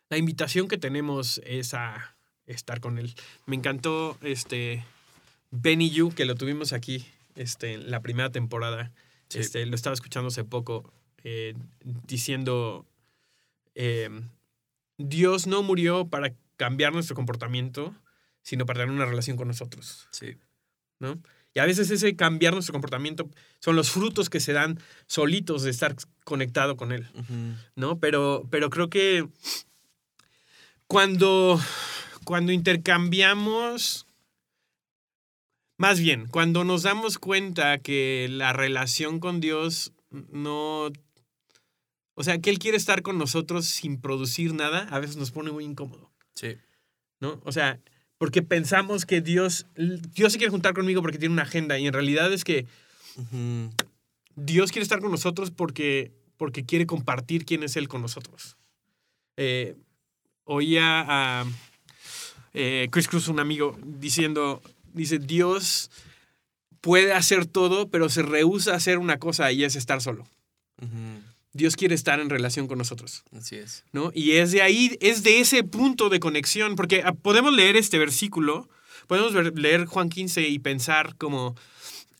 la 0.10 0.18
invitación 0.18 0.68
que 0.68 0.78
tenemos 0.78 1.42
es 1.46 1.74
a 1.74 2.16
estar 2.46 2.80
con 2.80 2.98
él. 2.98 3.14
Me 3.46 3.56
encantó 3.56 4.18
este 4.22 4.84
Benny 5.52 5.90
You, 5.90 6.12
que 6.14 6.26
lo 6.26 6.36
tuvimos 6.36 6.74
aquí 6.74 7.06
este, 7.36 7.74
en 7.74 7.92
la 7.92 8.02
primera 8.02 8.32
temporada. 8.32 8.92
Sí. 9.30 9.40
Este, 9.40 9.66
lo 9.66 9.76
estaba 9.76 9.94
escuchando 9.94 10.28
hace 10.28 10.44
poco, 10.44 10.92
eh, 11.24 11.56
diciendo, 12.08 12.86
eh, 13.74 14.10
Dios 14.98 15.48
no 15.48 15.64
murió 15.64 16.08
para 16.08 16.34
cambiar 16.58 16.94
nuestro 16.94 17.16
comportamiento, 17.16 17.94
sino 18.46 18.68
para 18.68 18.82
tener 18.82 18.94
una 18.94 19.06
relación 19.06 19.38
con 19.38 19.48
nosotros. 19.48 20.08
Sí. 20.12 20.38
¿no? 21.00 21.20
Y 21.56 21.60
a 21.60 21.66
veces 21.66 21.90
ese 21.90 22.16
cambiar 22.16 22.54
nuestro 22.54 22.74
comportamiento 22.74 23.28
son 23.60 23.76
los 23.76 23.90
frutos 23.90 24.30
que 24.30 24.40
se 24.40 24.54
dan 24.54 24.80
solitos 25.08 25.64
de 25.64 25.72
estar 25.72 25.96
conectado 26.24 26.78
con 26.78 26.92
Él. 26.92 27.08
¿no? 27.76 28.00
Pero, 28.00 28.46
pero 28.52 28.70
creo 28.70 28.90
que 28.90 29.28
cuando, 30.86 31.60
cuando 32.24 32.52
intercambiamos, 32.52 34.06
más 35.78 36.00
bien, 36.00 36.28
cuando 36.28 36.64
nos 36.64 36.84
damos 36.84 37.18
cuenta 37.18 37.80
que 37.80 38.28
la 38.30 38.54
relación 38.54 39.20
con 39.20 39.40
Dios 39.42 39.92
no... 40.12 40.92
O 42.18 42.24
sea, 42.24 42.40
que 42.40 42.52
Él 42.52 42.60
quiere 42.60 42.78
estar 42.78 43.02
con 43.02 43.18
nosotros 43.18 43.66
sin 43.66 44.00
producir 44.00 44.54
nada, 44.54 44.88
a 44.92 45.00
veces 45.00 45.18
nos 45.18 45.32
pone 45.32 45.52
muy 45.52 45.66
incómodo. 45.66 46.12
Sí. 46.36 46.58
¿no? 47.20 47.42
O 47.44 47.52
sea, 47.52 47.80
porque 48.18 48.42
pensamos 48.42 49.06
que 49.06 49.22
Dios, 49.22 49.66
Dios 49.76 50.34
se 50.34 50.38
quiere 50.38 50.52
juntar 50.52 50.74
conmigo 50.74 51.02
porque 51.02 51.18
tiene 51.18 51.34
una 51.34 51.44
agenda 51.44 51.78
y 51.78 51.88
en 51.88 51.94
realidad 51.94 52.32
es 52.34 52.44
que. 52.44 52.66
Dios 54.36 54.72
quiere 54.72 54.84
estar 54.84 55.00
con 55.00 55.12
nosotros 55.12 55.50
porque, 55.52 56.12
porque 56.38 56.66
quiere 56.66 56.86
compartir 56.86 57.46
quién 57.46 57.64
es 57.64 57.78
Él 57.78 57.88
con 57.88 58.02
nosotros. 58.02 58.58
Eh, 59.38 59.76
oía 60.44 61.06
a 61.08 61.46
eh, 62.54 62.88
Chris 62.92 63.08
Cruz, 63.08 63.28
un 63.28 63.40
amigo, 63.40 63.78
diciendo, 63.84 64.62
dice, 64.94 65.20
Dios 65.20 65.90
puede 66.82 67.14
hacer 67.14 67.46
todo, 67.46 67.90
pero 67.90 68.10
se 68.10 68.22
rehúsa 68.22 68.74
a 68.74 68.78
hacer 68.78 68.98
una 68.98 69.18
cosa 69.18 69.52
y 69.52 69.64
es 69.64 69.76
estar 69.76 70.02
solo. 70.02 70.24
Ujú. 70.82 71.22
Dios 71.56 71.78
quiere 71.78 71.96
estar 71.96 72.20
en 72.20 72.30
relación 72.30 72.68
con 72.68 72.78
nosotros. 72.78 73.24
Así 73.32 73.56
es. 73.56 73.86
¿no? 73.94 74.12
Y 74.14 74.34
es 74.34 74.52
de 74.52 74.62
ahí, 74.62 74.98
es 75.00 75.24
de 75.24 75.40
ese 75.40 75.64
punto 75.64 76.10
de 76.10 76.20
conexión, 76.20 76.76
porque 76.76 77.02
ah, 77.06 77.14
podemos 77.14 77.54
leer 77.54 77.78
este 77.78 77.98
versículo, 77.98 78.68
podemos 79.08 79.34
leer 79.56 79.86
Juan 79.86 80.10
15 80.10 80.50
y 80.50 80.60
pensar 80.60 81.16
como, 81.16 81.56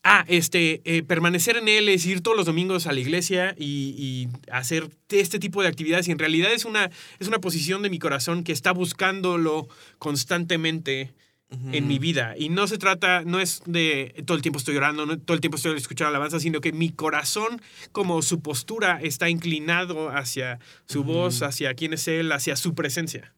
ah, 0.02 0.24
este, 0.26 0.80
eh, 0.86 1.02
permanecer 1.02 1.58
en 1.58 1.68
él 1.68 1.90
es 1.90 2.06
ir 2.06 2.22
todos 2.22 2.34
los 2.34 2.46
domingos 2.46 2.86
a 2.86 2.92
la 2.92 3.00
iglesia 3.00 3.54
y, 3.58 3.94
y 3.98 4.28
hacer 4.50 4.88
este 5.10 5.38
tipo 5.38 5.60
de 5.60 5.68
actividades, 5.68 6.08
y 6.08 6.12
en 6.12 6.18
realidad 6.18 6.50
es 6.54 6.64
una, 6.64 6.90
es 7.18 7.28
una 7.28 7.38
posición 7.38 7.82
de 7.82 7.90
mi 7.90 7.98
corazón 7.98 8.42
que 8.42 8.52
está 8.52 8.72
buscándolo 8.72 9.68
constantemente 9.98 11.12
en 11.50 11.86
mi 11.86 11.98
vida. 12.00 12.34
Y 12.36 12.48
no 12.48 12.66
se 12.66 12.76
trata, 12.76 13.22
no 13.24 13.38
es 13.40 13.62
de 13.66 14.22
todo 14.26 14.36
el 14.36 14.42
tiempo 14.42 14.58
estoy 14.58 14.76
orando, 14.76 15.06
no 15.06 15.16
todo 15.18 15.34
el 15.34 15.40
tiempo 15.40 15.56
estoy 15.56 15.76
escuchando 15.76 16.08
alabanza, 16.08 16.40
sino 16.40 16.60
que 16.60 16.72
mi 16.72 16.90
corazón, 16.90 17.62
como 17.92 18.20
su 18.22 18.40
postura, 18.40 18.98
está 19.00 19.30
inclinado 19.30 20.10
hacia 20.10 20.58
su 20.86 21.04
voz, 21.04 21.42
hacia 21.42 21.72
quién 21.74 21.92
es 21.92 22.08
Él, 22.08 22.32
hacia 22.32 22.56
su 22.56 22.74
presencia. 22.74 23.32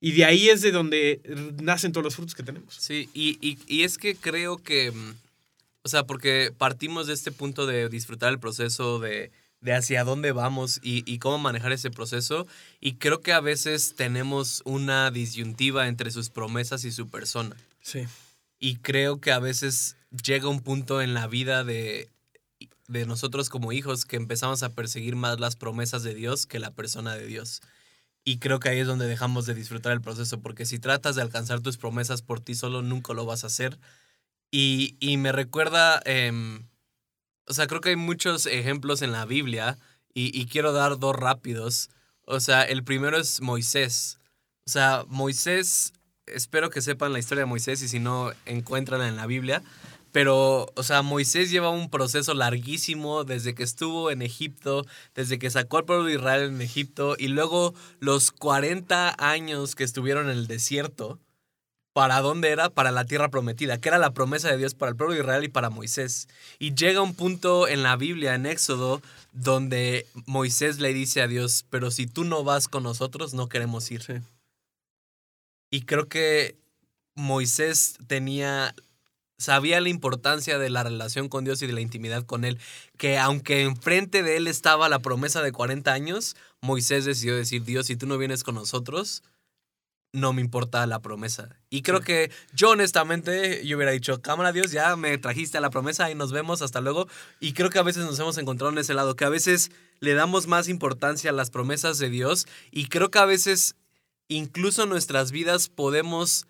Y 0.00 0.12
de 0.12 0.24
ahí 0.24 0.48
es 0.48 0.62
de 0.62 0.70
donde 0.70 1.20
nacen 1.60 1.92
todos 1.92 2.04
los 2.04 2.14
frutos 2.14 2.34
que 2.34 2.42
tenemos. 2.44 2.74
Sí, 2.74 3.10
y, 3.14 3.36
y- 3.40 3.58
y 3.66 3.82
es 3.82 3.98
que 3.98 4.14
creo 4.14 4.56
que, 4.58 4.92
mm, 4.92 5.14
o 5.82 5.88
sea, 5.88 6.04
porque 6.04 6.52
partimos 6.56 7.06
de 7.08 7.14
este 7.14 7.32
punto 7.32 7.66
de 7.66 7.88
disfrutar 7.88 8.32
el 8.32 8.38
proceso, 8.38 8.98
de, 9.00 9.30
de 9.60 9.74
hacia 9.74 10.04
dónde 10.04 10.32
vamos 10.32 10.80
y, 10.82 11.02
y 11.10 11.18
cómo 11.18 11.38
manejar 11.38 11.72
ese 11.72 11.90
proceso, 11.90 12.46
y 12.80 12.94
creo 12.94 13.20
que 13.20 13.32
a 13.32 13.40
veces 13.40 13.94
tenemos 13.96 14.62
una 14.64 15.10
disyuntiva 15.10 15.88
entre 15.88 16.10
sus 16.10 16.30
promesas 16.30 16.84
y 16.84 16.92
su 16.92 17.08
persona. 17.08 17.56
Sí. 17.80 18.06
Y 18.58 18.76
creo 18.76 19.20
que 19.20 19.32
a 19.32 19.38
veces 19.38 19.96
llega 20.24 20.48
un 20.48 20.60
punto 20.60 21.02
en 21.02 21.14
la 21.14 21.26
vida 21.26 21.64
de, 21.64 22.08
de 22.88 23.06
nosotros 23.06 23.48
como 23.48 23.72
hijos 23.72 24.04
que 24.04 24.16
empezamos 24.16 24.62
a 24.62 24.70
perseguir 24.70 25.16
más 25.16 25.38
las 25.38 25.56
promesas 25.56 26.02
de 26.02 26.14
Dios 26.14 26.46
que 26.46 26.58
la 26.58 26.72
persona 26.72 27.14
de 27.14 27.26
Dios. 27.26 27.62
Y 28.24 28.38
creo 28.38 28.60
que 28.60 28.68
ahí 28.68 28.78
es 28.78 28.86
donde 28.86 29.06
dejamos 29.06 29.46
de 29.46 29.54
disfrutar 29.54 29.92
el 29.92 30.00
proceso, 30.00 30.40
porque 30.40 30.66
si 30.66 30.78
tratas 30.78 31.16
de 31.16 31.22
alcanzar 31.22 31.60
tus 31.60 31.78
promesas 31.78 32.20
por 32.20 32.40
ti 32.40 32.54
solo, 32.54 32.82
nunca 32.82 33.14
lo 33.14 33.24
vas 33.24 33.44
a 33.44 33.46
hacer. 33.46 33.78
Y, 34.50 34.96
y 35.00 35.16
me 35.16 35.32
recuerda, 35.32 36.02
em, 36.04 36.66
o 37.50 37.52
sea, 37.52 37.66
creo 37.66 37.80
que 37.80 37.88
hay 37.88 37.96
muchos 37.96 38.46
ejemplos 38.46 39.02
en 39.02 39.10
la 39.10 39.26
Biblia 39.26 39.76
y, 40.14 40.38
y 40.38 40.46
quiero 40.46 40.72
dar 40.72 41.00
dos 41.00 41.16
rápidos. 41.16 41.90
O 42.24 42.38
sea, 42.38 42.62
el 42.62 42.84
primero 42.84 43.18
es 43.18 43.40
Moisés. 43.40 44.20
O 44.66 44.70
sea, 44.70 45.04
Moisés, 45.08 45.92
espero 46.26 46.70
que 46.70 46.80
sepan 46.80 47.12
la 47.12 47.18
historia 47.18 47.42
de 47.42 47.50
Moisés 47.50 47.82
y 47.82 47.88
si 47.88 47.98
no, 47.98 48.30
encuéntranla 48.46 49.08
en 49.08 49.16
la 49.16 49.26
Biblia. 49.26 49.64
Pero, 50.12 50.68
o 50.76 50.82
sea, 50.84 51.02
Moisés 51.02 51.50
lleva 51.50 51.70
un 51.70 51.90
proceso 51.90 52.34
larguísimo 52.34 53.24
desde 53.24 53.56
que 53.56 53.64
estuvo 53.64 54.12
en 54.12 54.22
Egipto, 54.22 54.86
desde 55.16 55.40
que 55.40 55.50
sacó 55.50 55.78
al 55.78 55.86
pueblo 55.86 56.04
de 56.04 56.14
Israel 56.14 56.50
en 56.50 56.60
Egipto 56.62 57.16
y 57.18 57.26
luego 57.26 57.74
los 57.98 58.30
40 58.30 59.16
años 59.18 59.74
que 59.74 59.82
estuvieron 59.82 60.26
en 60.30 60.38
el 60.38 60.46
desierto. 60.46 61.18
Para 61.92 62.20
dónde 62.20 62.50
era, 62.50 62.70
para 62.70 62.92
la 62.92 63.04
tierra 63.04 63.30
prometida, 63.30 63.78
que 63.78 63.88
era 63.88 63.98
la 63.98 64.12
promesa 64.12 64.50
de 64.50 64.58
Dios 64.58 64.74
para 64.74 64.90
el 64.90 64.96
pueblo 64.96 65.14
de 65.14 65.20
Israel 65.20 65.44
y 65.44 65.48
para 65.48 65.70
Moisés. 65.70 66.28
Y 66.58 66.74
llega 66.74 67.02
un 67.02 67.14
punto 67.14 67.66
en 67.66 67.82
la 67.82 67.96
Biblia, 67.96 68.34
en 68.34 68.46
Éxodo, 68.46 69.02
donde 69.32 70.06
Moisés 70.26 70.78
le 70.78 70.94
dice 70.94 71.22
a 71.22 71.26
Dios, 71.26 71.64
pero 71.70 71.90
si 71.90 72.06
tú 72.06 72.24
no 72.24 72.44
vas 72.44 72.68
con 72.68 72.84
nosotros, 72.84 73.34
no 73.34 73.48
queremos 73.48 73.90
ir. 73.90 74.02
Sí. 74.02 74.14
Y 75.70 75.82
creo 75.82 76.08
que 76.08 76.56
Moisés 77.14 77.96
tenía, 78.06 78.74
sabía 79.38 79.80
la 79.80 79.88
importancia 79.88 80.58
de 80.58 80.70
la 80.70 80.82
relación 80.84 81.28
con 81.28 81.44
Dios 81.44 81.60
y 81.62 81.66
de 81.66 81.72
la 81.72 81.80
intimidad 81.80 82.24
con 82.24 82.44
Él, 82.44 82.58
que 82.98 83.18
aunque 83.18 83.62
enfrente 83.62 84.22
de 84.22 84.36
Él 84.36 84.46
estaba 84.46 84.88
la 84.88 85.00
promesa 85.00 85.42
de 85.42 85.52
40 85.52 85.92
años, 85.92 86.36
Moisés 86.60 87.04
decidió 87.04 87.36
decir, 87.36 87.64
Dios, 87.64 87.86
si 87.86 87.96
tú 87.96 88.06
no 88.06 88.18
vienes 88.18 88.42
con 88.42 88.54
nosotros, 88.54 89.22
no 90.12 90.32
me 90.32 90.40
importa 90.40 90.86
la 90.86 91.00
promesa. 91.00 91.56
Y 91.68 91.82
creo 91.82 92.00
que 92.00 92.30
yo 92.52 92.70
honestamente, 92.70 93.64
yo 93.66 93.76
hubiera 93.76 93.92
dicho, 93.92 94.20
cámara 94.20 94.52
Dios, 94.52 94.72
ya 94.72 94.96
me 94.96 95.16
trajiste 95.18 95.58
a 95.58 95.60
la 95.60 95.70
promesa 95.70 96.10
y 96.10 96.14
nos 96.14 96.32
vemos, 96.32 96.62
hasta 96.62 96.80
luego. 96.80 97.06
Y 97.38 97.52
creo 97.52 97.70
que 97.70 97.78
a 97.78 97.84
veces 97.84 98.04
nos 98.04 98.18
hemos 98.18 98.38
encontrado 98.38 98.72
en 98.72 98.78
ese 98.78 98.94
lado, 98.94 99.14
que 99.14 99.24
a 99.24 99.30
veces 99.30 99.70
le 100.00 100.14
damos 100.14 100.46
más 100.46 100.68
importancia 100.68 101.30
a 101.30 101.34
las 101.34 101.50
promesas 101.50 101.98
de 101.98 102.10
Dios 102.10 102.46
y 102.70 102.88
creo 102.88 103.10
que 103.10 103.18
a 103.18 103.24
veces 103.24 103.76
incluso 104.28 104.84
en 104.84 104.88
nuestras 104.88 105.30
vidas 105.30 105.68
podemos 105.68 106.46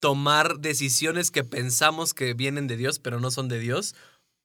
tomar 0.00 0.58
decisiones 0.58 1.30
que 1.30 1.44
pensamos 1.44 2.12
que 2.12 2.34
vienen 2.34 2.66
de 2.66 2.76
Dios, 2.76 2.98
pero 2.98 3.20
no 3.20 3.30
son 3.30 3.48
de 3.48 3.58
Dios, 3.58 3.94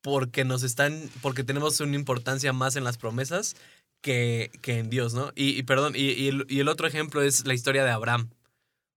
porque 0.02 0.46
nos 0.46 0.64
están, 0.64 1.10
porque 1.22 1.44
tenemos 1.44 1.80
una 1.82 1.96
importancia 1.96 2.54
más 2.54 2.78
en 2.78 2.86
las 2.86 2.98
promesas 2.98 3.56
que, 4.02 4.52
que 4.62 4.80
en 4.80 4.90
Dios, 4.90 5.14
¿no? 5.14 5.32
Y, 5.36 5.64
perdón, 5.64 5.94
y, 5.96 6.28
el, 6.28 6.46
y 6.50 6.60
el 6.60 6.68
otro 6.68 6.88
ejemplo 6.88 7.22
es 7.22 7.46
la 7.46 7.54
historia 7.54 7.84
de 7.84 7.92
Abraham. 7.92 8.30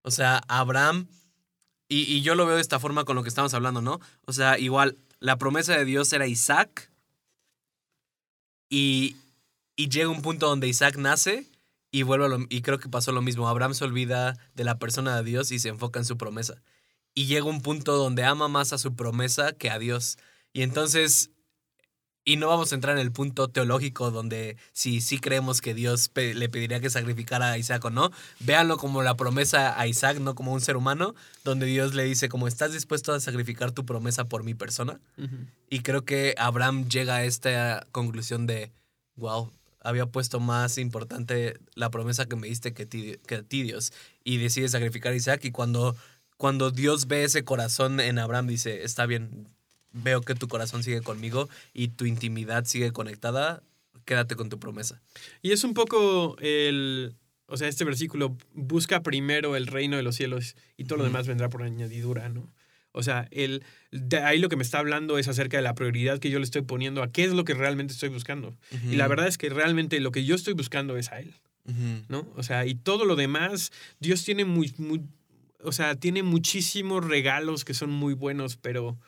O 0.03 0.11
sea, 0.11 0.43
Abraham, 0.49 1.09
y, 1.89 2.23
yo 2.23 2.35
lo 2.35 2.47
veo 2.47 2.57
de 2.57 2.63
esta 2.63 2.81
forma 2.81 3.05
con 3.05 3.17
lo 3.17 3.23
que 3.23 3.29
estamos 3.29 3.55
hablando, 3.55 3.83
¿no? 3.83 4.01
O 4.25 4.33
sea, 4.33 4.59
igual, 4.59 4.97
la 5.21 5.39
promesa 5.39 5.77
de 5.77 5.85
Dios 5.85 6.13
era 6.13 6.27
Isaac, 6.27 6.91
y, 8.71 9.17
y 9.77 9.89
llega 9.91 10.09
un 10.09 10.23
punto 10.23 10.49
donde 10.49 10.67
Isaac 10.69 10.97
nace 10.97 11.47
y 11.91 12.05
vuelve 12.05 12.25
a 12.25 12.29
lo- 12.29 12.47
y 12.49 12.63
creo 12.63 12.79
que 12.79 12.89
pasó 12.89 13.13
lo 13.13 13.21
mismo. 13.21 13.49
Abraham 13.49 13.75
se 13.75 13.85
olvida 13.85 14.39
de 14.55 14.65
la 14.65 14.79
persona 14.79 15.15
de 15.17 15.25
Dios 15.25 15.53
y 15.53 15.59
se 15.59 15.69
enfoca 15.69 15.99
en 15.99 16.07
su 16.07 16.17
promesa. 16.17 16.63
Y 17.15 17.27
llega 17.27 17.45
un 17.45 17.61
punto 17.61 17.97
donde 17.97 18.25
ama 18.25 18.49
más 18.49 18.73
a 18.73 18.79
su 18.79 18.97
promesa 18.97 19.53
que 19.53 19.69
a 19.69 19.79
Dios. 19.79 20.17
Y 20.55 20.63
entonces, 20.63 21.32
y 22.25 22.37
no 22.37 22.49
vamos 22.49 22.71
a 22.71 22.75
entrar 22.77 22.97
en 22.97 23.03
el 23.03 23.11
punto 23.11 23.49
teológico 23.49 24.11
donde 24.11 24.57
si 24.73 25.01
sí 25.01 25.19
creemos 25.19 25.61
que 25.61 25.75
Dios 25.75 26.09
pe- 26.09 26.35
le 26.35 26.49
pediría 26.49 26.79
que 26.81 26.89
sacrificara 26.91 27.51
a 27.53 27.59
Isaac 27.59 27.85
o 27.85 27.91
no, 27.91 28.13
véanlo 28.41 28.77
como 28.77 29.03
la 29.03 29.17
promesa 29.17 29.79
a 29.79 29.87
Isaac, 29.87 30.19
no 30.19 30.35
como 30.35 30.53
un 30.53 30.61
ser 30.61 30.77
humano, 30.77 31.15
donde 31.45 31.67
Dios 31.67 31.95
le 31.95 32.05
dice 32.05 32.29
como 32.29 32.47
estás 32.47 32.73
dispuesto 32.73 33.13
a 33.13 33.21
sacrificar 33.21 33.73
tu 33.73 33.85
promesa 33.85 34.25
por 34.27 34.45
mi 34.45 34.55
persona. 34.55 35.01
Y 35.69 35.81
creo 35.81 36.05
que 36.05 36.35
Abraham 36.39 36.89
llega 36.89 37.17
a 37.17 37.25
esta 37.25 37.87
conclusión 37.91 38.47
de, 38.47 38.71
wow, 39.17 39.51
había 39.81 40.07
puesto 40.07 40.39
más 40.39 40.79
importante 40.79 41.59
la 41.75 41.91
promesa 41.91 42.27
que 42.27 42.37
me 42.37 42.47
diste 42.47 42.73
que, 42.73 42.87
ti, 42.87 43.17
que 43.27 43.37
a 43.37 43.43
ti, 43.43 43.65
Dios. 43.65 43.93
Y 44.23 44.37
decide 44.37 44.69
sacrificar 44.69 45.13
a 45.13 45.17
Isaac. 45.17 45.45
Y 45.45 45.51
cuando, 45.51 45.97
cuando 46.37 46.71
Dios 46.71 47.09
ve 47.09 47.25
ese 47.25 47.43
corazón 47.45 47.99
en 47.99 48.21
Abraham, 48.21 48.47
dice, 48.47 48.85
está 48.85 49.07
bien, 49.07 49.49
veo 49.93 50.21
que 50.23 50.35
tu 50.35 50.49
corazón 50.49 50.83
sigue 50.83 51.03
conmigo 51.03 51.49
y 51.73 51.89
tu 51.89 52.07
intimidad 52.07 52.65
sigue 52.65 52.93
conectada, 52.93 53.63
quédate 54.05 54.37
con 54.37 54.49
tu 54.49 54.59
promesa. 54.59 55.01
Y 55.43 55.53
es 55.53 55.65
un 55.65 55.75
poco 55.75 56.37
el, 56.41 57.15
o 57.47 57.57
sea, 57.57 57.69
este 57.69 57.85
versículo 57.85 58.37
busca 58.55 59.03
primero 59.03 59.57
el 59.57 59.67
reino 59.67 59.97
de 59.97 60.03
los 60.03 60.17
cielos 60.17 60.57
y 60.77 60.85
todo 60.85 60.99
lo 60.99 61.05
demás 61.05 61.27
vendrá 61.27 61.49
por 61.49 61.63
añadidura, 61.63 62.29
¿no? 62.29 62.53
O 62.95 63.03
sea, 63.03 63.27
el, 63.31 63.65
de 63.91 64.19
ahí 64.19 64.39
lo 64.39 64.51
que 64.51 64.57
me 64.57 64.63
está 64.63 64.79
hablando 64.79 65.17
es 65.17 65.27
acerca 65.27 65.57
de 65.57 65.63
la 65.63 65.75
prioridad 65.75 66.19
que 66.19 66.29
yo 66.29 66.39
le 66.39 66.45
estoy 66.45 66.61
poniendo 66.61 67.03
a 67.03 67.11
qué 67.11 67.25
es 67.25 67.33
lo 67.33 67.45
que 67.45 67.55
realmente 67.55 67.95
estoy 67.95 68.11
buscando. 68.11 68.55
Y 68.91 68.97
la 68.97 69.09
verdad 69.09 69.29
es 69.29 69.39
que 69.39 69.49
realmente 69.49 69.99
lo 69.99 70.13
que 70.13 70.25
yo 70.25 70.35
estoy 70.35 70.53
buscando 70.53 70.99
es 70.99 71.11
a 71.11 71.21
Él. 71.21 71.35
¿no? 72.09 72.31
O 72.37 72.43
sea, 72.43 72.67
y 72.67 72.75
todo 72.75 73.05
lo 73.05 73.17
demás, 73.17 73.73
Dios 74.01 74.25
tiene 74.25 74.45
muy, 74.45 74.75
muy 74.79 75.03
o 75.63 75.73
sea, 75.73 75.95
tiene 75.95 76.23
muchísimos 76.23 77.05
regalos 77.07 77.65
que 77.65 77.75
son 77.75 77.91
muy 77.91 78.15
buenos, 78.15 78.57
pero, 78.57 78.99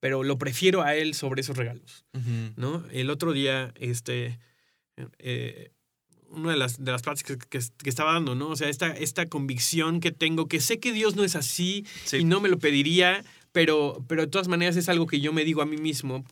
pero 0.00 0.22
lo 0.24 0.38
prefiero 0.38 0.82
a 0.82 0.94
Él 0.94 1.14
sobre 1.14 1.40
esos 1.40 1.56
regalos. 1.56 2.04
¿no? 2.56 2.84
El 2.92 3.10
otro 3.10 3.32
día, 3.32 3.72
este, 3.76 4.38
eh, 5.18 5.70
una 6.30 6.50
de 6.52 6.56
las, 6.56 6.82
de 6.84 6.92
las 6.92 7.02
pláticas 7.02 7.36
que, 7.36 7.58
que 7.58 7.88
estaba 7.90 8.12
dando, 8.12 8.34
¿no? 8.34 8.48
O 8.48 8.56
sea, 8.56 8.68
esta, 8.68 8.88
esta 8.88 9.26
convicción 9.26 10.00
que 10.00 10.10
tengo, 10.12 10.46
que 10.46 10.60
sé 10.60 10.78
que 10.78 10.92
Dios 10.92 11.16
no 11.16 11.24
es 11.24 11.36
así 11.36 11.86
Sí. 12.04 12.18
y 12.18 12.24
no 12.24 12.40
me 12.40 12.48
lo 12.48 12.58
pediría, 12.58 13.24
pero, 13.52 14.04
pero 14.08 14.22
de 14.22 14.28
todas 14.28 14.48
maneras 14.48 14.76
es 14.76 14.88
algo 14.88 15.06
que 15.06 15.20
yo 15.20 15.32
me 15.32 15.44
digo 15.44 15.62
a 15.62 15.66
mí 15.66 15.76
mismo, 15.78 16.24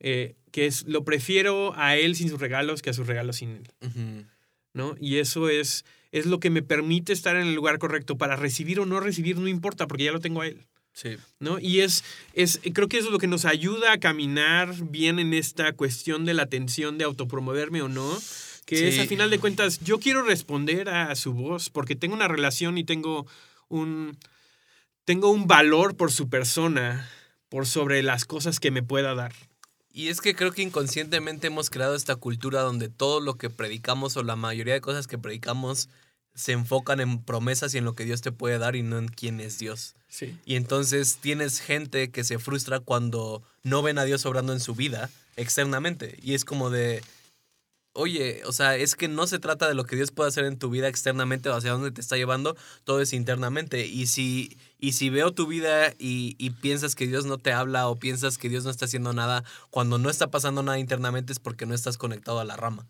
eh, 0.00 0.34
que 0.50 0.66
es, 0.66 0.84
lo 0.88 1.04
prefiero 1.04 1.72
a 1.76 1.96
Él 1.96 2.16
sin 2.16 2.28
sus 2.28 2.40
regalos 2.40 2.82
que 2.82 2.90
a 2.90 2.92
sus 2.92 3.06
regalos 3.06 3.36
sin 3.36 3.50
Él. 3.50 4.26
¿no? 4.72 4.96
Y 5.00 5.18
eso 5.18 5.48
es, 5.48 5.84
es 6.10 6.26
lo 6.26 6.40
que 6.40 6.50
me 6.50 6.62
permite 6.62 7.12
estar 7.12 7.36
en 7.36 7.46
el 7.46 7.54
lugar 7.54 7.78
correcto 7.78 8.18
para 8.18 8.34
recibir 8.36 8.80
o 8.80 8.86
no 8.86 8.98
recibir, 9.00 9.36
no 9.38 9.46
importa, 9.48 9.86
porque 9.86 10.04
ya 10.04 10.12
lo 10.12 10.20
tengo 10.20 10.40
a 10.42 10.46
Él. 10.48 10.66
Sí. 10.92 11.16
¿no? 11.38 11.58
Y 11.58 11.80
es, 11.80 12.04
es, 12.34 12.60
creo 12.74 12.88
que 12.88 12.98
eso 12.98 13.06
es 13.06 13.12
lo 13.12 13.18
que 13.18 13.26
nos 13.26 13.44
ayuda 13.44 13.92
a 13.92 13.98
caminar 13.98 14.74
bien 14.82 15.18
en 15.18 15.32
esta 15.32 15.72
cuestión 15.72 16.24
de 16.24 16.34
la 16.34 16.46
tensión 16.46 16.98
de 16.98 17.04
autopromoverme 17.04 17.82
o 17.82 17.88
no, 17.88 18.18
que 18.66 18.88
es 18.88 18.98
a 18.98 19.06
final 19.06 19.30
de 19.30 19.38
cuentas, 19.38 19.80
yo 19.80 19.98
quiero 19.98 20.22
responder 20.22 20.88
a 20.88 21.14
su 21.16 21.32
voz 21.32 21.70
porque 21.70 21.96
tengo 21.96 22.14
una 22.14 22.28
relación 22.28 22.78
y 22.78 22.84
tengo 22.84 23.26
un, 23.68 24.16
tengo 25.04 25.30
un 25.30 25.46
valor 25.46 25.96
por 25.96 26.12
su 26.12 26.28
persona, 26.28 27.10
por 27.48 27.66
sobre 27.66 28.02
las 28.02 28.24
cosas 28.24 28.60
que 28.60 28.70
me 28.70 28.82
pueda 28.82 29.14
dar. 29.14 29.32
Y 29.92 30.08
es 30.08 30.20
que 30.20 30.36
creo 30.36 30.52
que 30.52 30.62
inconscientemente 30.62 31.48
hemos 31.48 31.68
creado 31.68 31.96
esta 31.96 32.14
cultura 32.14 32.60
donde 32.60 32.88
todo 32.88 33.20
lo 33.20 33.34
que 33.34 33.50
predicamos 33.50 34.16
o 34.16 34.22
la 34.22 34.36
mayoría 34.36 34.74
de 34.74 34.80
cosas 34.80 35.08
que 35.08 35.18
predicamos 35.18 35.88
se 36.34 36.52
enfocan 36.52 37.00
en 37.00 37.22
promesas 37.22 37.74
y 37.74 37.78
en 37.78 37.84
lo 37.84 37.94
que 37.94 38.04
Dios 38.04 38.20
te 38.20 38.32
puede 38.32 38.58
dar 38.58 38.76
y 38.76 38.82
no 38.82 38.98
en 38.98 39.08
quién 39.08 39.40
es 39.40 39.58
Dios. 39.58 39.94
Sí. 40.08 40.38
Y 40.44 40.56
entonces 40.56 41.18
tienes 41.20 41.60
gente 41.60 42.10
que 42.10 42.24
se 42.24 42.38
frustra 42.38 42.80
cuando 42.80 43.42
no 43.62 43.82
ven 43.82 43.98
a 43.98 44.04
Dios 44.04 44.26
obrando 44.26 44.52
en 44.52 44.60
su 44.60 44.74
vida 44.74 45.10
externamente. 45.36 46.18
Y 46.22 46.34
es 46.34 46.44
como 46.44 46.70
de, 46.70 47.02
oye, 47.92 48.42
o 48.46 48.52
sea, 48.52 48.76
es 48.76 48.94
que 48.94 49.08
no 49.08 49.26
se 49.26 49.38
trata 49.38 49.68
de 49.68 49.74
lo 49.74 49.84
que 49.84 49.96
Dios 49.96 50.10
puede 50.10 50.28
hacer 50.28 50.44
en 50.44 50.58
tu 50.58 50.70
vida 50.70 50.88
externamente 50.88 51.48
o 51.48 51.54
hacia 51.54 51.72
dónde 51.72 51.90
te 51.90 52.00
está 52.00 52.16
llevando, 52.16 52.56
todo 52.84 53.00
es 53.00 53.12
internamente. 53.12 53.86
Y 53.86 54.06
si, 54.06 54.56
y 54.78 54.92
si 54.92 55.10
veo 55.10 55.32
tu 55.32 55.46
vida 55.46 55.90
y, 55.98 56.36
y 56.38 56.50
piensas 56.50 56.94
que 56.94 57.06
Dios 57.06 57.26
no 57.26 57.38
te 57.38 57.52
habla 57.52 57.88
o 57.88 57.96
piensas 57.96 58.38
que 58.38 58.48
Dios 58.48 58.64
no 58.64 58.70
está 58.70 58.86
haciendo 58.86 59.12
nada, 59.12 59.44
cuando 59.70 59.98
no 59.98 60.10
está 60.10 60.30
pasando 60.30 60.62
nada 60.62 60.78
internamente 60.78 61.32
es 61.32 61.38
porque 61.38 61.66
no 61.66 61.74
estás 61.74 61.98
conectado 61.98 62.40
a 62.40 62.44
la 62.44 62.56
rama. 62.56 62.86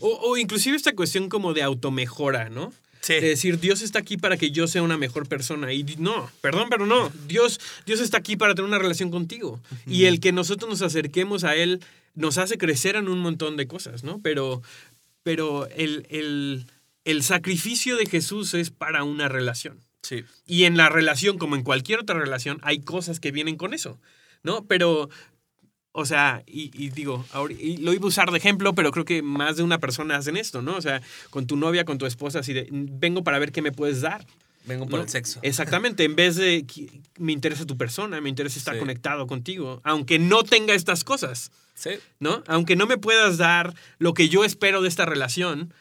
O, 0.00 0.08
o 0.30 0.36
inclusive 0.36 0.76
esta 0.76 0.94
cuestión 0.94 1.28
como 1.28 1.54
de 1.54 1.62
automejora, 1.62 2.48
¿no? 2.48 2.72
Sí. 3.00 3.14
De 3.14 3.20
decir, 3.20 3.58
Dios 3.58 3.82
está 3.82 3.98
aquí 3.98 4.16
para 4.16 4.36
que 4.36 4.52
yo 4.52 4.68
sea 4.68 4.82
una 4.82 4.96
mejor 4.96 5.28
persona. 5.28 5.72
Y 5.72 5.82
no, 5.98 6.30
perdón, 6.40 6.68
pero 6.70 6.86
no. 6.86 7.10
Dios, 7.26 7.58
Dios 7.84 8.00
está 8.00 8.18
aquí 8.18 8.36
para 8.36 8.54
tener 8.54 8.68
una 8.68 8.78
relación 8.78 9.10
contigo. 9.10 9.60
Y 9.86 10.04
el 10.04 10.20
que 10.20 10.30
nosotros 10.30 10.70
nos 10.70 10.82
acerquemos 10.82 11.42
a 11.42 11.56
Él 11.56 11.80
nos 12.14 12.38
hace 12.38 12.58
crecer 12.58 12.96
en 12.96 13.08
un 13.08 13.18
montón 13.18 13.56
de 13.56 13.66
cosas, 13.66 14.04
¿no? 14.04 14.20
Pero, 14.22 14.62
pero 15.22 15.66
el, 15.68 16.06
el, 16.10 16.66
el 17.04 17.22
sacrificio 17.22 17.96
de 17.96 18.06
Jesús 18.06 18.54
es 18.54 18.70
para 18.70 19.02
una 19.02 19.28
relación. 19.28 19.80
Sí. 20.02 20.24
Y 20.46 20.64
en 20.64 20.76
la 20.76 20.88
relación, 20.88 21.38
como 21.38 21.56
en 21.56 21.62
cualquier 21.62 22.00
otra 22.00 22.18
relación, 22.18 22.58
hay 22.62 22.80
cosas 22.80 23.20
que 23.20 23.30
vienen 23.30 23.56
con 23.56 23.72
eso, 23.72 23.98
¿no? 24.42 24.64
Pero, 24.66 25.10
o 25.92 26.04
sea, 26.06 26.42
y, 26.46 26.70
y 26.74 26.88
digo, 26.90 27.24
y 27.58 27.76
lo 27.78 27.92
iba 27.92 28.04
a 28.04 28.08
usar 28.08 28.30
de 28.30 28.38
ejemplo, 28.38 28.74
pero 28.74 28.90
creo 28.90 29.04
que 29.04 29.22
más 29.22 29.56
de 29.56 29.62
una 29.62 29.78
persona 29.78 30.16
hacen 30.16 30.36
esto, 30.36 30.62
¿no? 30.62 30.76
O 30.76 30.80
sea, 30.80 31.02
con 31.30 31.46
tu 31.46 31.56
novia, 31.56 31.84
con 31.84 31.98
tu 31.98 32.06
esposa, 32.06 32.38
así 32.40 32.52
de, 32.52 32.66
vengo 32.70 33.22
para 33.24 33.38
ver 33.38 33.52
qué 33.52 33.62
me 33.62 33.72
puedes 33.72 34.00
dar. 34.00 34.26
Vengo 34.64 34.86
por 34.86 35.00
¿no? 35.00 35.04
el 35.04 35.08
sexo. 35.10 35.40
Exactamente, 35.42 36.04
en 36.04 36.14
vez 36.14 36.36
de, 36.36 36.64
"Qui- 36.64 37.02
me 37.18 37.32
interesa 37.32 37.66
tu 37.66 37.76
persona, 37.76 38.20
me 38.20 38.28
interesa 38.28 38.58
estar 38.58 38.74
Sí. 38.74 38.78
conectado 38.80 39.26
contigo, 39.26 39.80
aunque 39.82 40.20
no 40.20 40.44
tenga 40.44 40.72
estas 40.72 41.02
cosas, 41.02 41.50
Sí. 41.74 41.90
¿no? 42.20 42.44
Aunque 42.46 42.76
no 42.76 42.86
me 42.86 42.96
puedas 42.96 43.38
dar 43.38 43.74
lo 43.98 44.14
que 44.14 44.28
yo 44.28 44.44
espero 44.44 44.80
de 44.80 44.88
esta 44.88 45.04
relación, 45.04 45.74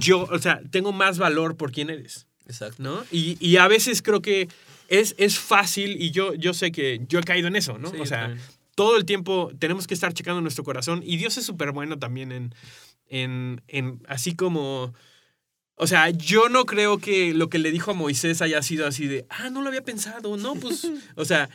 yo, 0.00 0.22
o 0.30 0.38
sea, 0.40 0.60
tengo 0.70 0.92
más 0.92 1.18
valor 1.18 1.56
por 1.56 1.70
quién 1.72 1.90
eres. 1.90 2.26
Exacto. 2.46 2.82
¿no? 2.82 3.04
Y, 3.12 3.36
y 3.40 3.58
a 3.58 3.68
veces 3.68 4.02
creo 4.02 4.20
que 4.20 4.48
es, 4.88 5.14
es 5.18 5.38
fácil, 5.38 6.00
y 6.02 6.10
yo, 6.10 6.34
yo 6.34 6.54
sé 6.54 6.72
que 6.72 7.00
yo 7.08 7.18
he 7.20 7.22
caído 7.22 7.46
en 7.46 7.56
eso, 7.56 7.78
¿no? 7.78 7.90
Sí, 7.90 7.98
o 8.00 8.06
sea, 8.06 8.22
también. 8.28 8.42
Todo 8.78 8.96
el 8.96 9.04
tiempo 9.04 9.50
tenemos 9.58 9.88
que 9.88 9.94
estar 9.94 10.12
checando 10.14 10.40
nuestro 10.40 10.62
corazón, 10.62 11.02
y 11.04 11.16
Dios 11.16 11.36
es 11.36 11.44
súper 11.44 11.72
bueno 11.72 11.98
también 11.98 12.30
en, 12.30 12.54
en, 13.08 13.60
en, 13.66 14.00
así 14.06 14.36
como... 14.36 14.94
O 15.80 15.86
sea, 15.88 16.10
yo 16.10 16.48
no 16.48 16.64
creo 16.64 16.98
que 16.98 17.34
lo 17.34 17.48
que 17.50 17.58
le 17.58 17.72
dijo 17.72 17.90
a 17.90 17.94
Moisés 17.94 18.40
haya 18.40 18.62
sido 18.62 18.86
así 18.86 19.08
de, 19.08 19.26
ah, 19.30 19.50
no 19.50 19.62
lo 19.62 19.68
había 19.68 19.82
pensado, 19.82 20.36
no, 20.36 20.54
pues, 20.54 20.86
o 21.16 21.24
sea, 21.24 21.50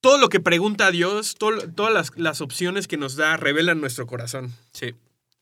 todo 0.00 0.18
lo 0.18 0.28
que 0.28 0.40
pregunta 0.40 0.88
a 0.88 0.90
Dios, 0.90 1.34
todo- 1.36 1.68
todas 1.72 1.92
las, 1.92 2.10
las 2.16 2.40
opciones 2.40 2.86
que 2.88 2.96
nos 2.96 3.14
da 3.16 3.36
revelan 3.36 3.80
nuestro 3.80 4.06
corazón. 4.06 4.52
Sí. 4.72 4.94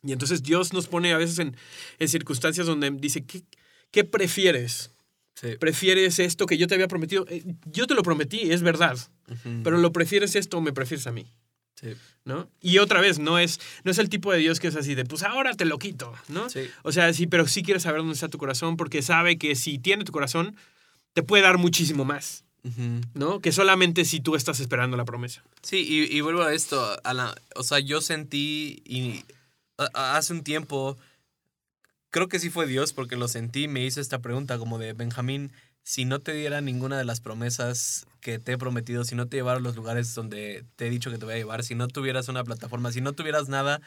Y 0.03 0.13
entonces 0.13 0.43
Dios 0.43 0.73
nos 0.75 0.87
pone 0.89 1.13
a 1.13 1.19
veces 1.19 1.39
en, 1.39 1.57
en 1.99 2.09
circunstancias 2.09 2.67
donde 2.67 2.91
dice, 2.91 3.25
¿qué, 3.25 3.43
qué 3.91 4.05
prefieres? 4.05 4.91
Sí. 5.35 5.57
¿Prefieres 5.59 6.19
esto 6.21 6.47
que 6.47 6.57
yo 6.59 6.67
te 6.67 6.75
había 6.75 6.89
prometido? 6.89 7.27
Eh, 7.29 7.43
Yo 7.67 7.87
te 7.87 7.95
lo 7.95 8.03
prometí, 8.03 8.53
es 8.53 8.63
verdad. 8.63 8.97
Ujú. 9.29 9.61
Pero 9.65 9.79
lo 9.79 9.93
prefieres 9.93 10.37
esto 10.37 10.59
o 10.59 10.61
me 10.61 10.73
prefieres 10.73 11.07
a 11.09 11.13
mí, 11.13 11.27
Sí. 11.81 11.89
¿no? 12.25 12.49
Y 12.61 12.79
otra 12.79 13.01
vez, 13.01 13.19
no 13.19 13.39
es, 13.39 13.59
no 13.83 13.91
es 13.91 13.99
el 13.99 14.09
tipo 14.09 14.33
de 14.33 14.39
Dios 14.39 14.61
que 14.61 14.69
es 14.69 14.77
así 14.77 14.95
de, 14.95 15.05
pues 15.05 15.23
ahora 15.25 15.55
te 15.55 15.65
lo 15.65 15.79
quito, 15.79 16.13
¿no? 16.29 16.49
Sí. 16.49 16.69
O 16.85 16.93
sea, 16.93 17.13
sí, 17.13 17.27
pero 17.27 17.49
sí 17.49 17.63
quiere 17.65 17.81
saber 17.81 17.99
dónde 17.99 18.15
está 18.15 18.29
tu 18.29 18.39
corazón 18.39 18.77
porque 18.77 19.03
sabe 19.03 19.37
que 19.39 19.55
si 19.57 19.79
tiene 19.79 20.05
tu 20.05 20.13
corazón, 20.13 20.55
te 21.15 21.23
puede 21.25 21.43
dar 21.43 21.59
muchísimo 21.59 22.05
más, 22.05 22.45
Ujú. 22.63 23.01
¿no? 23.15 23.41
Que 23.41 23.51
solamente 23.53 24.05
si 24.05 24.21
tú 24.21 24.37
estás 24.37 24.61
esperando 24.61 24.97
la 24.97 25.05
promesa. 25.05 25.43
Sí, 25.63 25.79
y, 25.79 26.17
y 26.17 26.21
vuelvo 26.21 26.43
a 26.43 26.55
esto, 26.55 26.97
a 27.03 27.13
la, 27.13 27.35
o 27.57 27.63
sea, 27.65 27.81
yo 27.81 28.01
sentí 28.01 28.83
y 28.87 29.25
a- 29.79 29.89
a- 29.95 30.17
hace 30.17 30.33
un 30.33 30.45
tiempo, 30.45 30.97
creo 32.15 32.29
que 32.29 32.39
sí 32.39 32.49
fue 32.49 32.69
Dios 32.69 32.93
porque 32.93 33.17
lo 33.17 33.27
sentí, 33.27 33.67
me 33.67 33.85
hizo 33.85 34.01
esta 34.01 34.21
pregunta 34.21 34.57
como 34.57 34.79
de, 34.79 34.93
Benjamín, 34.93 35.51
si 35.83 36.05
no 36.05 36.21
te 36.21 36.33
diera 36.33 36.61
ninguna 36.61 36.97
de 36.97 37.05
las 37.05 37.21
promesas 37.21 38.07
que 38.21 38.39
te 38.39 38.53
he 38.53 38.57
prometido, 38.57 39.03
si 39.03 39.17
no 39.17 39.27
te 39.27 39.37
llevara 39.37 39.59
a 39.59 39.61
los 39.61 39.75
lugares 39.75 40.15
donde 40.15 40.65
te 40.77 40.87
he 40.87 40.91
dicho 40.91 41.11
que 41.11 41.19
te 41.19 41.25
voy 41.25 41.35
a 41.35 41.39
llevar, 41.39 41.65
si 41.65 41.75
no 41.75 41.89
tuvieras 41.89 42.29
una 42.29 42.45
plataforma, 42.45 42.93
si 42.93 43.01
no 43.01 43.15
tuvieras 43.15 43.49
nada, 43.49 43.81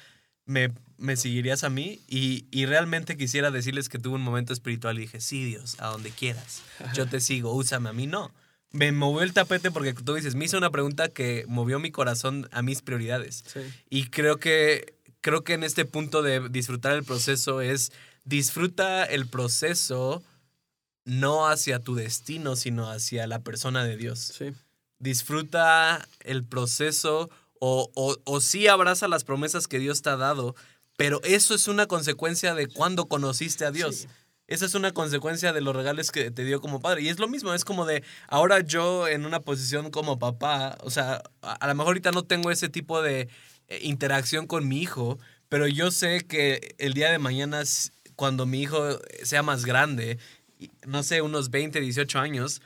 me, 0.43 0.73
me 0.97 1.15
seguirías 1.15 1.63
a 1.63 1.69
mí 1.69 2.01
y, 2.05 2.47
y 2.51 2.65
realmente 2.65 3.15
quisiera 3.15 3.49
decirles 3.49 3.87
que 3.87 3.97
tuve 3.97 4.15
un 4.15 4.23
momento 4.23 4.51
espiritual 4.51 4.97
y 4.97 5.03
dije, 5.03 5.21
sí, 5.21 5.45
Dios, 5.45 5.77
a 5.79 5.87
donde 5.87 6.09
quieras, 6.09 6.63
yo 6.93 7.07
te 7.07 7.21
sigo, 7.21 7.53
úsame 7.53 7.87
a 7.87 7.93
mí, 7.93 8.07
no. 8.07 8.33
Me 8.71 8.91
movió 8.91 9.21
el 9.23 9.31
tapete 9.31 9.71
porque 9.71 9.93
tú 9.93 10.15
dices, 10.15 10.35
me 10.35 10.43
hizo 10.43 10.57
una 10.57 10.69
pregunta 10.69 11.07
que 11.07 11.45
movió 11.47 11.79
mi 11.79 11.91
corazón 11.91 12.49
a 12.51 12.61
mis 12.61 12.81
prioridades. 12.81 13.45
Sí. 13.47 13.61
Y 13.89 14.07
creo 14.07 14.37
que, 14.37 14.95
creo 15.21 15.45
que 15.45 15.53
en 15.53 15.63
este 15.63 15.85
punto 15.85 16.21
de 16.21 16.49
disfrutar 16.49 16.91
el 16.91 17.05
proceso 17.05 17.61
es 17.61 17.93
disfruta 18.27 19.05
el 19.05 19.27
proceso 19.27 20.21
no 21.05 21.47
hacia 21.47 21.79
tu 21.79 21.95
destino, 21.95 22.55
sino 22.55 22.91
hacia 22.91 23.25
la 23.27 23.39
persona 23.39 23.85
de 23.85 23.95
Dios. 23.95 24.19
Sí. 24.37 24.53
Disfruta 24.99 26.05
el 26.19 26.43
proceso 26.43 27.29
o, 27.59 27.89
o, 27.95 28.17
o 28.25 28.41
sí 28.41 28.67
abraza 28.67 29.07
las 29.07 29.23
promesas 29.23 29.67
que 29.67 29.79
Dios 29.79 30.01
te 30.01 30.09
ha 30.09 30.17
dado, 30.17 30.55
pero 30.97 31.21
eso 31.23 31.55
es 31.55 31.67
una 31.67 31.87
consecuencia 31.87 32.53
de 32.53 32.67
cuando 32.67 33.07
conociste 33.07 33.65
a 33.65 33.71
Dios. 33.71 33.95
Sí. 33.95 34.07
Esa 34.47 34.65
es 34.65 34.75
una 34.75 34.93
consecuencia 34.93 35.51
de 35.51 35.61
los 35.61 35.75
regalos 35.75 36.11
que 36.11 36.31
te 36.31 36.43
dio 36.45 36.61
como 36.61 36.81
padre. 36.81 37.01
Y 37.01 37.09
es 37.09 37.19
lo 37.19 37.27
mismo, 37.27 37.53
es 37.53 37.65
como 37.65 37.85
de, 37.85 38.03
ahora 38.27 38.61
yo 38.61 39.07
en 39.07 39.25
una 39.25 39.41
posición 39.41 39.91
como 39.91 40.19
papá, 40.19 40.77
o 40.81 40.89
sea, 40.89 41.21
a, 41.41 41.53
a 41.53 41.67
lo 41.67 41.75
mejor 41.75 41.89
ahorita 41.89 42.11
no 42.11 42.23
tengo 42.23 42.51
ese 42.51 42.69
tipo 42.69 43.01
de 43.01 43.29
eh, 43.67 43.79
interacción 43.81 44.47
con 44.47 44.67
mi 44.67 44.81
hijo, 44.81 45.19
pero 45.49 45.67
yo 45.67 45.91
sé 45.91 46.25
que 46.25 46.75
el 46.77 46.93
día 46.93 47.11
de 47.11 47.19
mañana, 47.19 47.63
cuando 48.17 48.45
mi 48.45 48.61
hijo 48.61 48.99
sea 49.23 49.43
más 49.43 49.63
grande, 49.63 50.17
no 50.85 51.03
sé, 51.03 51.21
unos 51.21 51.49
20, 51.51 51.79
18 51.79 52.19
años, 52.19 52.61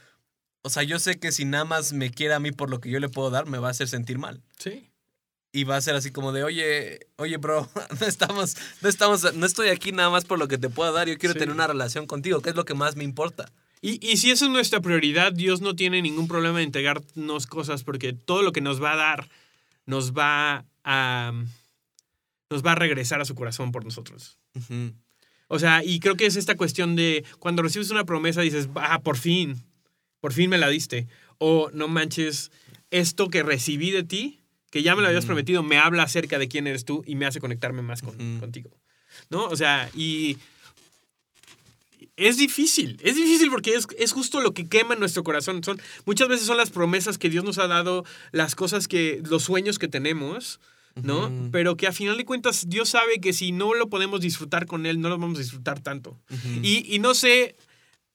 o 0.64 0.70
sea, 0.72 0.82
yo 0.82 0.98
sé 0.98 1.20
que 1.20 1.32
si 1.32 1.46
nada 1.46 1.66
más 1.66 1.94
me 1.94 2.10
quiere 2.10 2.34
a 2.34 2.40
mí 2.40 2.52
por 2.52 2.70
lo 2.72 2.80
que 2.80 2.90
yo 2.90 3.00
le 3.00 3.10
puedo 3.10 3.30
dar, 3.30 3.46
me 3.46 3.60
va 3.60 3.68
a 3.68 3.72
hacer 3.72 3.88
sentir 3.88 4.18
mal. 4.18 4.42
Sí. 4.58 4.88
Y 5.54 5.66
va 5.66 5.76
a 5.76 5.82
ser 5.82 5.96
así 5.96 6.12
como 6.12 6.32
de, 6.32 6.44
oye, 6.46 7.08
oye, 7.18 7.38
bro, 7.38 7.70
no 8.00 8.08
estamos, 8.08 8.56
no 8.82 8.90
estamos, 8.90 9.34
no 9.36 9.46
estoy 9.46 9.68
aquí 9.70 9.92
nada 9.92 10.10
más 10.10 10.24
por 10.26 10.40
lo 10.40 10.48
que 10.48 10.58
te 10.58 10.70
puedo 10.70 10.92
dar, 10.94 11.08
yo 11.08 11.18
quiero 11.18 11.34
Sí. 11.34 11.40
tener 11.40 11.54
una 11.54 11.68
relación 11.68 12.08
contigo, 12.08 12.42
que 12.42 12.50
es 12.52 12.56
lo 12.56 12.66
que 12.66 12.74
más 12.74 12.96
me 12.96 13.04
importa. 13.04 13.52
Y, 13.82 14.00
y 14.08 14.18
si 14.18 14.32
esa 14.32 14.46
es 14.46 14.52
nuestra 14.52 14.80
prioridad, 14.80 15.34
Dios 15.34 15.60
no 15.60 15.76
tiene 15.76 16.02
ningún 16.02 16.28
problema 16.28 16.60
en 16.62 16.68
entregarnos 16.68 17.48
cosas 17.48 17.84
porque 17.84 18.14
todo 18.14 18.44
lo 18.44 18.52
que 18.54 18.62
nos 18.62 18.82
va 18.82 18.94
a 18.94 18.96
dar 18.96 19.30
nos 19.88 20.14
va 20.14 20.66
a 20.86 21.34
nos 22.52 22.64
va 22.66 22.74
a 22.74 22.76
regresar 22.76 23.20
a 23.22 23.26
su 23.26 23.34
corazón 23.34 23.72
por 23.72 23.84
nosotros. 23.84 24.38
Ujú. 24.56 24.94
O 25.54 25.60
sea, 25.60 25.84
y 25.84 26.00
creo 26.00 26.16
que 26.16 26.26
es 26.26 26.38
esta 26.38 26.56
cuestión 26.56 26.96
de 26.96 27.26
cuando 27.40 27.62
recibes 27.62 27.90
una 27.92 28.06
promesa 28.06 28.40
dices, 28.40 28.70
ah, 28.76 29.02
por 29.02 29.18
fin, 29.18 29.62
por 30.22 30.32
fin 30.32 30.50
me 30.50 30.58
la 30.58 30.70
diste. 30.70 31.08
O 31.40 31.70
no 31.74 31.90
manches, 31.90 32.52
esto 32.90 33.30
que 33.30 33.44
recibí 33.44 33.92
de 33.92 34.04
ti, 34.04 34.40
que 34.70 34.82
ya 34.82 34.96
me 34.96 35.02
lo 35.02 35.10
habías 35.10 35.26
prometido, 35.26 35.62
me 35.62 35.78
habla 35.78 36.04
acerca 36.04 36.40
de 36.40 36.48
quién 36.48 36.68
eres 36.68 36.86
tú 36.86 37.04
y 37.06 37.16
me 37.16 37.26
hace 37.26 37.42
conectarme 37.42 37.82
más 37.82 38.02
con- 38.02 38.40
contigo. 38.40 38.70
¿No? 39.30 39.44
O 39.50 39.58
sea, 39.58 39.90
y 39.94 40.38
es 42.16 42.38
difícil, 42.38 42.98
es 43.04 43.18
difícil 43.18 43.50
porque 43.50 43.74
es, 43.74 43.88
es 43.98 44.14
justo 44.14 44.40
lo 44.40 44.54
que 44.54 44.70
quema 44.70 44.94
en 44.94 45.02
nuestro 45.02 45.24
corazón. 45.24 45.64
Son, 45.66 45.82
muchas 46.06 46.30
veces 46.30 46.46
son 46.48 46.56
las 46.56 46.70
promesas 46.70 47.18
que 47.18 47.30
Dios 47.30 47.44
nos 47.44 47.58
ha 47.58 47.68
dado, 47.68 48.06
las 48.32 48.56
cosas 48.56 48.88
que, 48.88 49.22
los 49.30 49.44
sueños 49.44 49.80
que 49.80 49.90
tenemos, 49.90 50.62
¿no? 50.96 51.32
Pero 51.52 51.78
que 51.78 51.88
a 51.88 51.92
final 51.92 52.18
de 52.18 52.26
cuentas 52.26 52.68
Dios 52.68 52.90
sabe 52.90 53.20
que 53.20 53.34
si 53.34 53.52
no 53.52 53.74
lo 53.74 53.90
podemos 53.90 54.22
disfrutar 54.22 54.66
con 54.66 54.86
Él, 54.86 55.00
no 55.00 55.10
lo 55.10 55.18
vamos 55.18 55.38
a 55.38 55.42
disfrutar 55.42 55.80
tanto. 55.80 56.20
Y, 56.62 56.94
y 56.94 57.00
no 57.00 57.14
sé, 57.14 57.56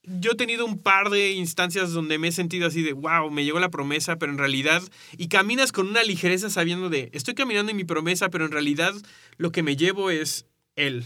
yo 0.03 0.31
he 0.31 0.35
tenido 0.35 0.65
un 0.65 0.79
par 0.79 1.09
de 1.09 1.33
instancias 1.33 1.91
donde 1.91 2.17
me 2.17 2.29
he 2.29 2.31
sentido 2.31 2.67
así 2.67 2.81
de, 2.81 2.93
wow, 2.93 3.29
me 3.29 3.43
llegó 3.43 3.59
la 3.59 3.69
promesa, 3.69 4.17
pero 4.17 4.31
en 4.31 4.37
realidad, 4.37 4.81
y 5.17 5.27
caminas 5.27 5.71
con 5.71 5.87
una 5.87 6.03
ligereza 6.03 6.49
sabiendo 6.49 6.89
de, 6.89 7.09
estoy 7.13 7.33
caminando 7.33 7.71
en 7.71 7.77
mi 7.77 7.83
promesa, 7.83 8.29
pero 8.29 8.45
en 8.45 8.51
realidad 8.51 8.93
lo 9.37 9.51
que 9.51 9.63
me 9.63 9.75
llevo 9.75 10.09
es 10.09 10.45
Él. 10.75 11.05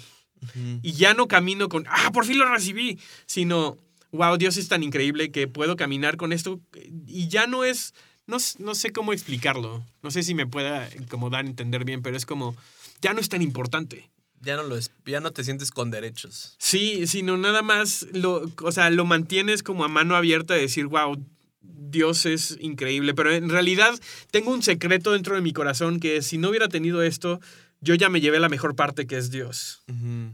Y 0.82 0.94
ya 0.94 1.14
no 1.14 1.28
camino 1.28 1.70
con, 1.70 1.86
ah, 1.88 2.10
por 2.12 2.26
fin 2.26 2.40
lo 2.40 2.52
recibí, 2.52 3.00
sino, 3.28 3.78
wow, 4.12 4.38
Dios 4.38 4.58
es 4.58 4.68
tan 4.68 4.82
increíble 4.82 5.32
que 5.32 5.48
puedo 5.48 5.76
caminar 5.76 6.18
con 6.18 6.34
esto. 6.34 6.60
Y 7.06 7.28
ya 7.28 7.46
no 7.46 7.64
es, 7.64 7.94
no, 8.32 8.38
no 8.60 8.74
sé 8.76 8.92
cómo 8.92 9.14
explicarlo. 9.14 9.84
No 10.02 10.10
sé 10.12 10.24
si 10.24 10.34
me 10.34 10.48
pueda 10.48 10.90
como 11.10 11.30
dar 11.30 11.46
a 11.46 11.48
entender 11.48 11.86
bien, 11.86 12.02
pero 12.02 12.18
es 12.18 12.26
como, 12.26 12.56
ya 13.02 13.14
no 13.14 13.20
es 13.20 13.30
tan 13.30 13.42
importante. 13.42 14.10
Ya 14.42 14.56
no, 14.56 14.64
lo 14.64 14.76
es, 14.76 14.90
ya 15.06 15.20
no 15.20 15.32
te 15.32 15.44
sientes 15.44 15.70
con 15.70 15.92
derechos. 15.92 16.56
Sí, 16.58 17.06
sino 17.06 17.38
nada 17.38 17.62
más, 17.62 18.08
lo, 18.12 18.50
o 18.64 18.72
sea, 18.72 18.90
lo 18.90 19.06
mantienes 19.06 19.62
como 19.62 19.84
a 19.84 19.88
mano 19.88 20.16
abierta 20.16 20.56
de 20.56 20.62
decir, 20.62 20.88
wow, 20.88 21.24
Dios 21.62 22.26
es 22.26 22.58
increíble. 22.60 23.14
Pero 23.14 23.32
en 23.32 23.50
realidad 23.50 23.94
tengo 24.32 24.52
un 24.52 24.64
secreto 24.64 25.12
dentro 25.12 25.36
de 25.36 25.42
mi 25.42 25.54
corazón 25.54 26.00
que 26.00 26.24
si 26.24 26.40
no 26.40 26.50
hubiera 26.50 26.70
tenido 26.70 27.04
esto, 27.04 27.40
yo 27.82 27.94
ya 27.94 28.10
me 28.10 28.20
llevé 28.20 28.40
la 28.40 28.50
mejor 28.50 28.76
parte 28.76 29.06
que 29.06 29.18
es 29.18 29.30
Dios. 29.30 29.84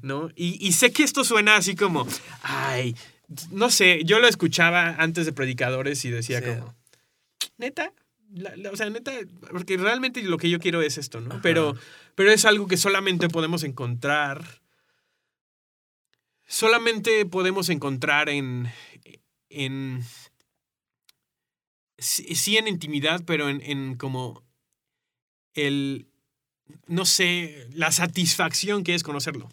¿no? 0.01 0.29
Y, 0.37 0.65
y 0.65 0.71
sé 0.71 0.91
que 0.93 1.03
esto 1.03 1.25
suena 1.25 1.57
así 1.57 1.75
como, 1.75 2.07
ay, 2.43 2.95
no 3.51 3.69
sé, 3.69 4.03
yo 4.05 4.19
lo 4.19 4.27
escuchaba 4.29 4.95
antes 4.99 5.25
de 5.25 5.33
predicadores 5.33 6.05
y 6.05 6.11
decía 6.11 6.39
Sí. 6.39 6.45
como, 6.45 6.75
neta, 7.57 7.93
La- 8.33 8.55
la- 8.57 8.71
o 8.71 8.75
sea, 8.75 8.89
neta, 8.89 9.13
porque 9.51 9.77
realmente 9.77 10.21
lo 10.21 10.37
que 10.37 10.49
yo 10.49 10.59
quiero 10.59 10.81
es 10.81 10.97
esto, 10.97 11.21
¿no? 11.21 11.41
Pero, 11.41 11.75
pero 12.15 12.29
es 12.31 12.43
algo 12.43 12.67
que 12.67 12.75
solamente 12.75 13.29
podemos 13.29 13.63
encontrar, 13.63 14.43
solamente 16.45 17.25
podemos 17.25 17.69
encontrar 17.69 18.27
en, 18.29 18.67
en, 19.49 20.03
sí, 21.97 22.35
sí 22.35 22.57
en 22.57 22.67
intimidad, 22.67 23.23
pero 23.25 23.49
en, 23.49 23.61
en 23.61 23.95
como 23.95 24.43
el, 25.53 26.07
no 26.87 27.05
sé, 27.05 27.67
la 27.71 27.91
satisfacción 27.91 28.83
que 28.83 28.93
es 28.95 29.03
conocerlo 29.03 29.49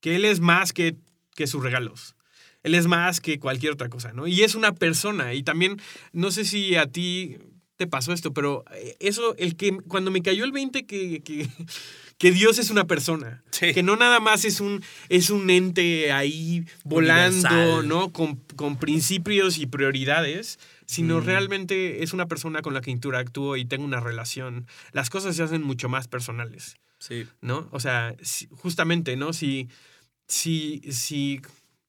que 0.00 0.16
él 0.16 0.26
es 0.26 0.40
más 0.40 0.74
que, 0.74 0.96
que 1.34 1.46
sus 1.46 1.62
regalos. 1.62 2.14
Él 2.62 2.74
es 2.74 2.86
más 2.86 3.20
que 3.20 3.38
cualquier 3.38 3.72
otra 3.72 3.88
cosa, 3.88 4.12
¿no? 4.12 4.26
Y 4.26 4.42
es 4.42 4.54
una 4.54 4.72
persona. 4.74 5.34
Y 5.34 5.42
también, 5.42 5.80
no 6.12 6.30
sé 6.30 6.44
si 6.44 6.76
a 6.76 6.86
ti 6.86 7.36
te 7.76 7.86
pasó 7.86 8.12
esto, 8.12 8.32
pero 8.32 8.64
eh, 8.74 8.96
eso, 8.98 9.36
el 9.36 9.56
que 9.56 9.76
cuando 9.86 10.10
me 10.10 10.22
cayó 10.22 10.44
el 10.44 10.50
20 10.52 10.84
que, 10.84 11.20
que, 11.20 11.48
que 12.18 12.32
Dios 12.32 12.58
es 12.58 12.70
una 12.70 12.86
persona. 12.86 13.44
Sí. 13.52 13.72
Que 13.72 13.84
no 13.84 13.94
nada 13.96 14.18
más 14.18 14.44
es 14.44 14.60
un, 14.60 14.82
es 15.08 15.30
un 15.30 15.48
ente 15.50 16.10
ahí 16.10 16.66
volando, 16.82 17.48
Universal. 17.48 17.88
¿no? 17.88 18.12
Con, 18.12 18.36
con 18.56 18.76
principios 18.78 19.58
y 19.58 19.66
prioridades, 19.66 20.58
sino 20.86 21.20
Mm. 21.20 21.24
realmente 21.24 22.02
es 22.02 22.12
una 22.12 22.26
persona 22.26 22.60
con 22.62 22.74
la 22.74 22.80
que 22.80 22.90
interactúo 22.90 23.56
y 23.56 23.64
tengo 23.64 23.84
una 23.84 24.00
relación. 24.00 24.66
Las 24.92 25.08
cosas 25.10 25.36
se 25.36 25.44
hacen 25.44 25.62
mucho 25.62 25.88
más 25.88 26.08
personales. 26.08 26.76
Sí. 26.98 27.28
¿no? 27.40 27.68
O 27.70 27.78
sea, 27.78 28.16
justamente, 28.56 29.14
¿no? 29.16 29.32
Si, 29.32 29.68
si, 30.26 30.80
si 30.90 31.40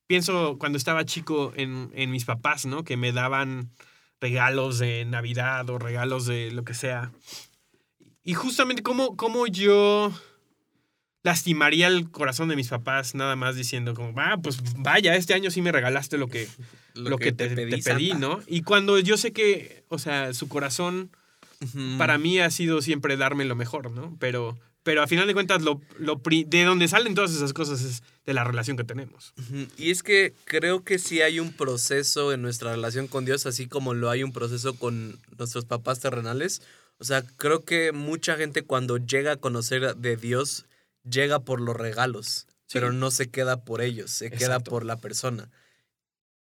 pienso 0.09 0.57
cuando 0.57 0.79
estaba 0.79 1.05
chico 1.05 1.53
en, 1.55 1.91
en 1.93 2.09
mis 2.09 2.25
papás, 2.25 2.65
¿no? 2.65 2.83
Que 2.83 2.97
me 2.97 3.11
daban 3.11 3.69
regalos 4.19 4.79
de 4.79 5.05
Navidad 5.05 5.69
o 5.69 5.77
regalos 5.77 6.25
de 6.25 6.49
lo 6.49 6.63
que 6.63 6.73
sea. 6.73 7.11
Y 8.23 8.33
justamente 8.33 8.81
cómo, 8.81 9.15
cómo 9.15 9.45
yo 9.45 10.11
lastimaría 11.21 11.85
el 11.85 12.09
corazón 12.09 12.49
de 12.49 12.55
mis 12.55 12.69
papás 12.69 13.13
nada 13.13 13.35
más 13.35 13.55
diciendo 13.55 13.93
como, 13.93 14.19
ah, 14.19 14.39
pues 14.41 14.57
vaya, 14.77 15.15
este 15.15 15.35
año 15.35 15.51
sí 15.51 15.61
me 15.61 15.71
regalaste 15.71 16.17
lo 16.17 16.27
que, 16.27 16.47
lo, 16.95 17.19
que, 17.19 17.31
te, 17.31 17.47
te 17.47 17.77
pedí. 17.77 18.13
¿no? 18.13 18.39
Y 18.47 18.63
cuando 18.63 18.97
yo 18.97 19.15
sé 19.15 19.31
que, 19.31 19.83
o 19.89 19.99
sea, 19.99 20.33
su 20.33 20.49
corazón 20.49 21.11
para 21.99 22.17
mí 22.17 22.39
ha 22.39 22.49
sido 22.49 22.81
siempre 22.81 23.15
darme 23.15 23.45
lo 23.45 23.55
mejor, 23.55 23.91
¿no? 23.91 24.17
Pero, 24.17 24.57
pero 24.89 25.03
a 25.03 25.07
final 25.07 25.27
de 25.27 25.35
cuentas, 25.35 25.61
lo, 25.61 25.79
lo 25.99 26.17
pri- 26.23 26.45
de 26.45 26.63
donde 26.63 26.87
salen 26.87 27.13
todas 27.13 27.29
esas 27.29 27.53
cosas 27.53 27.83
es 27.83 28.01
de 28.25 28.33
la 28.33 28.43
relación 28.43 28.75
que 28.75 28.83
tenemos. 28.83 29.35
Y 29.77 29.91
es 29.91 30.01
que 30.01 30.33
creo 30.45 30.83
que 30.83 30.97
sí 30.97 31.21
hay 31.21 31.39
un 31.39 31.53
proceso 31.53 32.33
en 32.33 32.41
nuestra 32.41 32.71
relación 32.71 33.05
con 33.05 33.23
Dios, 33.23 33.45
así 33.45 33.67
como 33.67 33.93
lo 33.93 34.09
hay 34.09 34.23
un 34.23 34.33
proceso 34.33 34.73
con 34.79 35.19
nuestros 35.37 35.65
papás 35.65 35.99
terrenales. 35.99 36.63
O 36.97 37.03
sea, 37.03 37.21
creo 37.37 37.63
que 37.65 37.91
mucha 37.91 38.35
gente 38.35 38.63
cuando 38.63 38.97
llega 38.97 39.33
a 39.33 39.35
conocer 39.35 39.95
de 39.95 40.17
Dios, 40.17 40.65
llega 41.07 41.41
por 41.41 41.61
los 41.61 41.75
regalos, 41.77 42.47
Sí. 42.65 42.73
pero 42.73 42.91
no 42.91 43.11
se 43.11 43.29
queda 43.29 43.63
por 43.63 43.83
ellos, 43.83 44.09
se 44.09 44.31
queda 44.31 44.59
por 44.59 44.85
la 44.85 44.95
persona. 44.97 45.51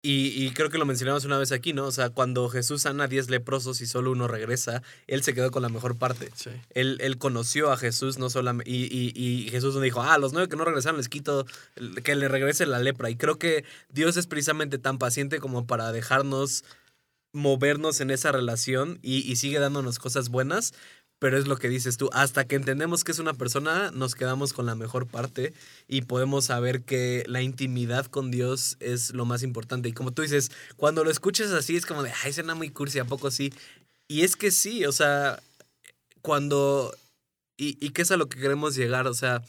Y, 0.06 0.44
y 0.44 0.52
creo 0.52 0.70
que 0.70 0.78
lo 0.78 0.86
mencionamos 0.86 1.24
una 1.24 1.38
vez 1.38 1.54
aquí, 1.54 1.72
¿no? 1.72 1.86
O 1.86 1.92
sea, 1.92 2.10
cuando 2.10 2.50
Jesús 2.50 2.82
sana 2.82 3.06
a 3.06 3.08
10 3.08 3.30
leprosos 3.30 3.80
y 3.80 3.86
solo 3.86 4.12
uno 4.12 4.28
regresa, 4.28 4.84
él 5.08 5.24
se 5.24 5.34
quedó 5.34 5.50
con 5.50 5.62
la 5.62 5.70
mejor 5.70 5.98
parte. 5.98 6.30
Sí. 6.36 6.50
Él, 6.72 6.98
él 7.00 7.18
conoció 7.18 7.72
a 7.72 7.78
Jesús, 7.78 8.18
no 8.18 8.30
solamente. 8.30 8.70
Y, 8.70 8.84
y, 8.92 9.14
y 9.16 9.50
Jesús 9.50 9.76
no 9.76 9.80
dijo, 9.80 10.02
ah, 10.02 10.18
los 10.18 10.34
nueve 10.34 10.50
que 10.50 10.58
no 10.58 10.66
regresaron 10.66 10.98
les 10.98 11.08
quito 11.08 11.46
que 12.04 12.16
le 12.16 12.28
regrese 12.28 12.66
la 12.66 12.80
lepra. 12.80 13.10
Y 13.10 13.16
creo 13.16 13.40
que 13.40 13.64
Dios 13.88 14.18
es 14.18 14.28
precisamente 14.28 14.78
tan 14.78 14.98
paciente 14.98 15.40
como 15.40 15.66
para 15.66 15.94
dejarnos 15.94 16.66
movernos 17.32 18.02
en 18.02 18.12
esa 18.12 18.34
relación 18.34 19.00
y, 19.02 19.20
y 19.20 19.38
sigue 19.38 19.60
dándonos 19.60 20.00
cosas 20.00 20.28
buenas. 20.28 20.74
Pero 21.24 21.38
es 21.38 21.48
lo 21.48 21.56
que 21.56 21.70
dices 21.70 21.96
tú, 21.96 22.10
hasta 22.12 22.44
que 22.44 22.58
entendemos 22.58 23.06
que 23.06 23.14
es 23.14 23.20
una 23.20 23.34
persona, 23.34 23.92
nos 23.92 24.14
quedamos 24.14 24.52
con 24.52 24.66
la 24.66 24.76
mejor 24.76 25.08
parte 25.08 25.54
y 25.88 26.02
podemos 26.02 26.44
saber 26.44 26.82
que 26.82 27.24
la 27.28 27.42
intimidad 27.42 28.08
con 28.08 28.30
Dios 28.30 28.76
es 28.82 29.14
lo 29.14 29.24
más 29.24 29.42
importante. 29.42 29.88
Y 29.88 29.94
como 29.94 30.12
tú 30.12 30.22
dices, 30.22 30.52
cuando 30.76 31.06
lo 31.06 31.10
escuchas 31.10 31.52
así 31.52 31.78
es 31.78 31.86
como 31.86 32.04
de, 32.04 32.12
ay, 32.26 32.34
suena 32.34 32.56
muy 32.56 32.72
cursi, 32.72 33.00
¿a 33.00 33.06
poco 33.06 33.32
sí? 33.32 33.54
Y 34.10 34.24
es 34.24 34.36
que 34.36 34.52
sí, 34.52 34.86
o 34.86 34.92
sea, 34.92 35.42
cuando... 36.22 36.94
Y, 37.56 37.78
y 37.80 37.92
qué 37.92 38.02
es 38.02 38.12
a 38.12 38.18
lo 38.18 38.28
que 38.28 38.38
queremos 38.38 38.76
llegar, 38.76 39.08
o 39.08 39.14
sea, 39.14 39.42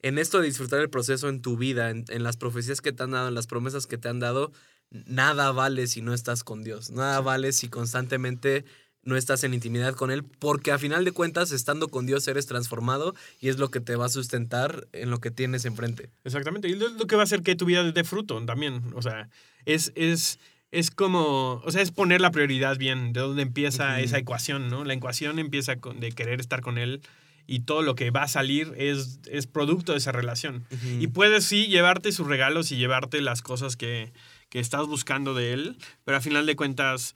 en 0.00 0.18
esto 0.18 0.40
de 0.40 0.48
disfrutar 0.48 0.80
el 0.80 0.90
proceso 0.90 1.30
en 1.30 1.40
tu 1.40 1.56
vida, 1.56 1.88
en, 1.88 2.04
en, 2.08 2.22
las 2.22 2.36
profecías 2.36 2.82
que 2.82 2.92
te 2.92 3.02
han 3.02 3.12
dado, 3.12 3.28
en 3.28 3.34
las 3.34 3.46
promesas 3.46 3.86
que 3.86 3.96
te 3.96 4.10
han 4.10 4.20
dado, 4.20 4.52
nada 4.90 5.52
vale 5.52 5.86
si 5.86 6.02
no 6.02 6.12
estás 6.12 6.44
con 6.44 6.62
Dios. 6.62 6.90
Nada 6.90 7.22
vale 7.22 7.54
si 7.54 7.70
constantemente 7.70 8.66
no 9.04 9.16
estás 9.16 9.44
en 9.44 9.54
intimidad 9.54 9.94
con 9.94 10.10
Él, 10.10 10.24
porque 10.24 10.72
a 10.72 10.78
final 10.78 11.04
de 11.04 11.12
cuentas, 11.12 11.52
estando 11.52 11.88
con 11.88 12.06
Dios, 12.06 12.26
eres 12.28 12.46
transformado 12.46 13.14
y 13.40 13.48
es 13.48 13.58
lo 13.58 13.70
que 13.70 13.80
te 13.80 13.96
va 13.96 14.06
a 14.06 14.08
sustentar 14.08 14.86
en 14.92 15.10
lo 15.10 15.18
que 15.18 15.30
tienes 15.30 15.64
enfrente. 15.64 16.10
Exactamente. 16.24 16.68
Y 16.68 16.74
lo 16.74 17.06
que 17.06 17.16
va 17.16 17.22
a 17.22 17.24
hacer 17.24 17.42
que 17.42 17.56
tu 17.56 17.66
vida 17.66 17.82
dé 17.90 18.04
fruto 18.04 18.44
también. 18.44 18.82
O 18.94 19.02
sea, 19.02 19.28
es, 19.66 19.92
es, 19.94 20.38
es 20.70 20.90
como, 20.90 21.62
o 21.64 21.70
sea, 21.70 21.82
es 21.82 21.90
poner 21.90 22.20
la 22.20 22.30
prioridad 22.30 22.76
bien, 22.78 23.12
de 23.12 23.20
dónde 23.20 23.42
empieza 23.42 23.84
uh 23.84 23.98
-huh. 23.98 24.04
esa 24.04 24.18
ecuación, 24.18 24.68
¿no? 24.68 24.84
La 24.84 24.94
ecuación 24.94 25.38
empieza 25.38 25.76
con, 25.76 26.00
de 26.00 26.12
querer 26.12 26.40
estar 26.40 26.60
con 26.60 26.78
Él 26.78 27.02
y 27.46 27.60
todo 27.60 27.82
lo 27.82 27.94
que 27.94 28.10
va 28.10 28.22
a 28.22 28.28
salir 28.28 28.72
es, 28.78 29.20
es 29.30 29.46
producto 29.46 29.92
de 29.92 29.98
esa 29.98 30.12
relación. 30.12 30.64
Uh 30.70 30.74
-huh. 30.74 31.02
Y 31.02 31.06
puedes 31.08 31.44
sí 31.44 31.66
llevarte 31.66 32.10
sus 32.10 32.26
regalos 32.26 32.72
y 32.72 32.76
llevarte 32.76 33.20
las 33.20 33.42
cosas 33.42 33.76
que, 33.76 34.12
que 34.48 34.60
estás 34.60 34.86
buscando 34.86 35.34
de 35.34 35.52
Él, 35.52 35.76
pero 36.04 36.16
a 36.16 36.20
final 36.20 36.46
de 36.46 36.56
cuentas 36.56 37.14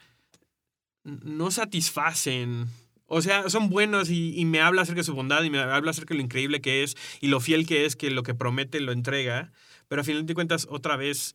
no 1.23 1.51
satisfacen. 1.51 2.67
O 3.07 3.23
sea, 3.23 3.49
son 3.49 3.71
buenos 3.71 4.11
y, 4.11 4.45
me 4.45 4.61
habla 4.61 4.83
acerca 4.83 5.01
de 5.01 5.05
su 5.05 5.15
bondad 5.15 5.43
y 5.43 5.51
me 5.51 5.59
habla 5.59 5.91
acerca 5.91 6.13
de 6.13 6.19
lo 6.19 6.25
increíble 6.25 6.61
que 6.61 6.83
es 6.83 6.97
y 7.21 7.29
lo 7.29 7.41
fiel 7.41 7.67
que 7.67 7.87
es, 7.87 7.97
que 7.97 8.11
lo 8.11 8.23
que 8.23 8.35
promete 8.35 8.81
lo 8.81 8.93
entrega. 8.93 9.51
Pero 9.89 10.03
a 10.03 10.05
final 10.05 10.27
de 10.27 10.35
cuentas, 10.35 10.67
otra 10.71 10.97
vez, 10.97 11.35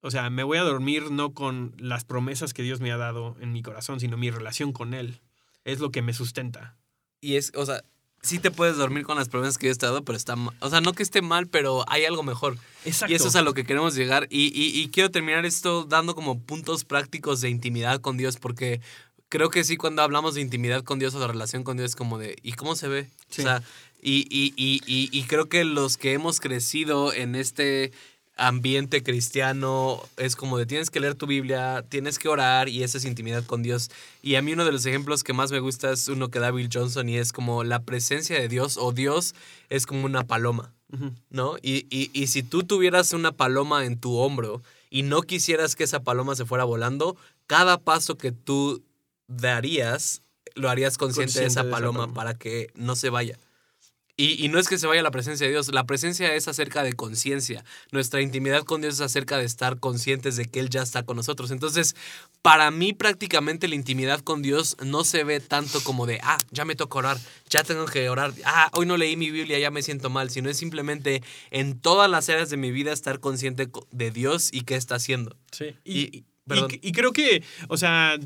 o 0.00 0.10
sea, 0.10 0.28
me 0.30 0.42
voy 0.42 0.58
a 0.58 0.62
dormir 0.62 1.12
no 1.12 1.32
con 1.32 1.74
las 1.78 2.04
promesas 2.04 2.52
que 2.52 2.64
Dios 2.64 2.80
me 2.80 2.90
ha 2.90 2.96
dado 2.96 3.36
en 3.40 3.52
mi 3.52 3.62
corazón, 3.62 4.00
sino 4.00 4.16
mi 4.16 4.30
relación 4.30 4.72
con 4.72 4.92
Él. 4.92 5.20
Es 5.64 5.78
lo 5.78 5.92
que 5.92 6.02
me 6.02 6.12
sustenta. 6.12 6.76
Y 7.20 7.36
es, 7.36 7.52
o 7.54 7.64
sea, 7.64 7.84
sí 8.22 8.38
te 8.38 8.50
puedes 8.50 8.76
dormir 8.76 9.04
con 9.04 9.16
las 9.16 9.28
promesas 9.28 9.58
que 9.58 9.66
Dios 9.66 9.78
te 9.78 9.86
ha 9.86 9.90
dado, 9.90 10.04
pero 10.04 10.16
está 10.16 10.36
mal. 10.36 10.54
O 10.60 10.70
sea, 10.70 10.80
no 10.80 10.92
que 10.92 11.02
esté 11.02 11.22
mal, 11.22 11.46
pero 11.46 11.84
hay 11.88 12.04
algo 12.04 12.22
mejor. 12.22 12.56
Exacto. 12.84 13.12
Y 13.12 13.16
eso 13.16 13.28
es 13.28 13.36
a 13.36 13.42
lo 13.42 13.54
que 13.54 13.64
queremos 13.64 13.94
llegar. 13.94 14.26
Y, 14.30 14.46
y, 14.46 14.80
y, 14.80 14.88
quiero 14.88 15.10
terminar 15.10 15.46
esto 15.46 15.84
dando 15.84 16.14
como 16.14 16.38
puntos 16.40 16.84
prácticos 16.84 17.40
de 17.40 17.50
intimidad 17.50 18.00
con 18.00 18.16
Dios, 18.16 18.36
porque 18.36 18.80
creo 19.28 19.48
que 19.50 19.64
sí, 19.64 19.76
cuando 19.76 20.02
hablamos 20.02 20.34
de 20.34 20.42
intimidad 20.42 20.84
con 20.84 20.98
Dios 20.98 21.14
o 21.14 21.20
de 21.20 21.28
relación 21.28 21.64
con 21.64 21.76
Dios, 21.76 21.90
es 21.90 21.96
como 21.96 22.18
de, 22.18 22.36
¿y 22.42 22.52
cómo 22.52 22.76
se 22.76 22.88
ve? 22.88 23.10
Sí. 23.30 23.42
O 23.42 23.44
sea, 23.44 23.62
y, 24.02 24.26
y, 24.30 24.54
y, 24.56 24.80
y, 24.86 25.22
creo 25.24 25.48
que 25.48 25.64
los 25.64 25.98
que 25.98 26.14
hemos 26.14 26.40
crecido 26.40 27.12
en 27.12 27.34
este 27.34 27.92
ambiente 28.40 29.02
cristiano 29.02 30.02
es 30.16 30.34
como 30.34 30.56
de 30.56 30.64
tienes 30.64 30.88
que 30.90 30.98
leer 30.98 31.14
tu 31.14 31.26
Biblia, 31.26 31.84
tienes 31.88 32.18
que 32.18 32.28
orar 32.28 32.70
y 32.70 32.82
esa 32.82 32.96
es 32.98 33.04
intimidad 33.04 33.44
con 33.44 33.62
Dios. 33.62 33.90
Y 34.22 34.36
a 34.36 34.42
mí 34.42 34.54
uno 34.54 34.64
de 34.64 34.72
los 34.72 34.86
ejemplos 34.86 35.22
que 35.22 35.34
más 35.34 35.52
me 35.52 35.60
gusta 35.60 35.92
es 35.92 36.08
uno 36.08 36.30
que 36.30 36.40
da 36.40 36.50
Bill 36.50 36.70
Johnson 36.72 37.08
y 37.08 37.18
es 37.18 37.32
como 37.32 37.64
la 37.64 37.82
presencia 37.82 38.40
de 38.40 38.48
Dios 38.48 38.78
o 38.78 38.92
Dios 38.92 39.34
es 39.68 39.84
como 39.84 40.06
una 40.06 40.24
paloma, 40.24 40.72
uh 40.90 40.96
-huh. 40.96 41.14
¿no? 41.28 41.56
Y, 41.60 41.86
y, 41.90 42.10
y 42.14 42.28
si 42.28 42.42
tú 42.42 42.62
tuvieras 42.62 43.12
una 43.12 43.32
paloma 43.32 43.84
en 43.84 43.98
tu 43.98 44.16
hombro 44.16 44.62
y 44.88 45.02
no 45.02 45.20
quisieras 45.22 45.76
que 45.76 45.84
esa 45.84 46.00
paloma 46.00 46.34
se 46.34 46.46
fuera 46.46 46.64
volando, 46.64 47.16
cada 47.46 47.76
paso 47.78 48.16
que 48.16 48.32
tú 48.32 48.82
darías 49.28 50.22
lo 50.54 50.68
harías 50.68 50.98
consciente, 50.98 51.26
consciente 51.26 51.40
de, 51.40 51.46
esa, 51.48 51.62
de 51.64 51.70
paloma 51.70 51.98
esa 51.98 52.06
paloma 52.06 52.14
para 52.14 52.34
que 52.34 52.70
no 52.74 52.96
se 52.96 53.10
vaya. 53.10 53.38
Y, 54.20 54.44
y, 54.44 54.48
no 54.48 54.58
es 54.58 54.68
que 54.68 54.76
se 54.76 54.86
vaya 54.86 55.02
la 55.02 55.10
presencia 55.10 55.46
de 55.46 55.52
Dios, 55.52 55.72
la 55.72 55.84
presencia 55.84 56.34
es 56.34 56.46
acerca 56.46 56.82
de 56.82 56.92
conciencia. 56.92 57.64
Nuestra 57.90 58.20
intimidad 58.20 58.64
con 58.64 58.82
Dios 58.82 58.96
es 58.96 59.00
acerca 59.00 59.38
de 59.38 59.46
estar 59.46 59.80
conscientes 59.80 60.36
de 60.36 60.44
que 60.44 60.60
Él 60.60 60.68
ya 60.68 60.82
está 60.82 61.04
con 61.04 61.16
nosotros. 61.16 61.50
Entonces, 61.50 61.96
para 62.42 62.70
mí 62.70 62.92
prácticamente 62.92 63.66
la 63.66 63.76
intimidad 63.76 64.20
con 64.20 64.42
Dios 64.42 64.76
no 64.84 65.04
se 65.04 65.24
ve 65.24 65.40
tanto 65.40 65.82
como 65.82 66.04
de, 66.04 66.20
ah, 66.22 66.36
ya 66.50 66.66
me 66.66 66.76
toca 66.76 66.98
orar, 66.98 67.18
ya 67.48 67.64
tengo 67.64 67.86
que 67.86 68.10
orar, 68.10 68.34
ah, 68.44 68.68
hoy 68.74 68.84
no 68.84 68.98
leí 68.98 69.16
mi 69.16 69.30
Biblia, 69.30 69.58
ya 69.58 69.70
me 69.70 69.80
siento 69.80 70.10
mal, 70.10 70.28
sino 70.28 70.50
es 70.50 70.58
simplemente 70.58 71.22
en 71.50 71.80
todas 71.80 72.10
las 72.10 72.28
áreas 72.28 72.50
de 72.50 72.58
mi 72.58 72.72
vida 72.72 72.92
estar 72.92 73.20
consciente 73.20 73.70
de 73.90 74.10
Dios 74.10 74.50
y 74.52 74.64
qué 74.64 74.74
está 74.74 74.96
haciendo. 74.96 75.34
Sí, 75.50 75.74
y, 75.82 76.18
y, 76.18 76.24
y, 76.46 76.78
y 76.82 76.92
creo 76.92 77.14
que, 77.14 77.42
o 77.68 77.78
sea, 77.78 78.18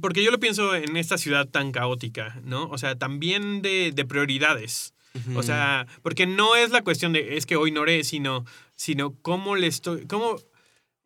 porque 0.00 0.24
yo 0.24 0.30
lo 0.30 0.40
pienso 0.40 0.74
en 0.74 0.96
esta 0.96 1.18
ciudad 1.18 1.46
tan 1.46 1.72
caótica, 1.72 2.40
¿no? 2.42 2.70
O 2.70 2.78
sea, 2.78 2.96
también 2.96 3.60
de, 3.60 3.92
de 3.94 4.04
prioridades. 4.06 4.93
Uh 5.14 5.18
-huh. 5.18 5.38
O 5.38 5.42
sea, 5.42 5.86
porque 6.02 6.26
no 6.26 6.56
es 6.56 6.70
la 6.70 6.82
cuestión 6.82 7.12
de 7.12 7.36
es 7.36 7.46
que 7.46 7.56
hoy 7.56 7.70
no 7.70 7.82
oré, 7.82 8.04
sino, 8.04 8.44
sino 8.76 9.14
cómo 9.22 9.56
le 9.56 9.68
estoy. 9.68 10.06
cómo 10.06 10.36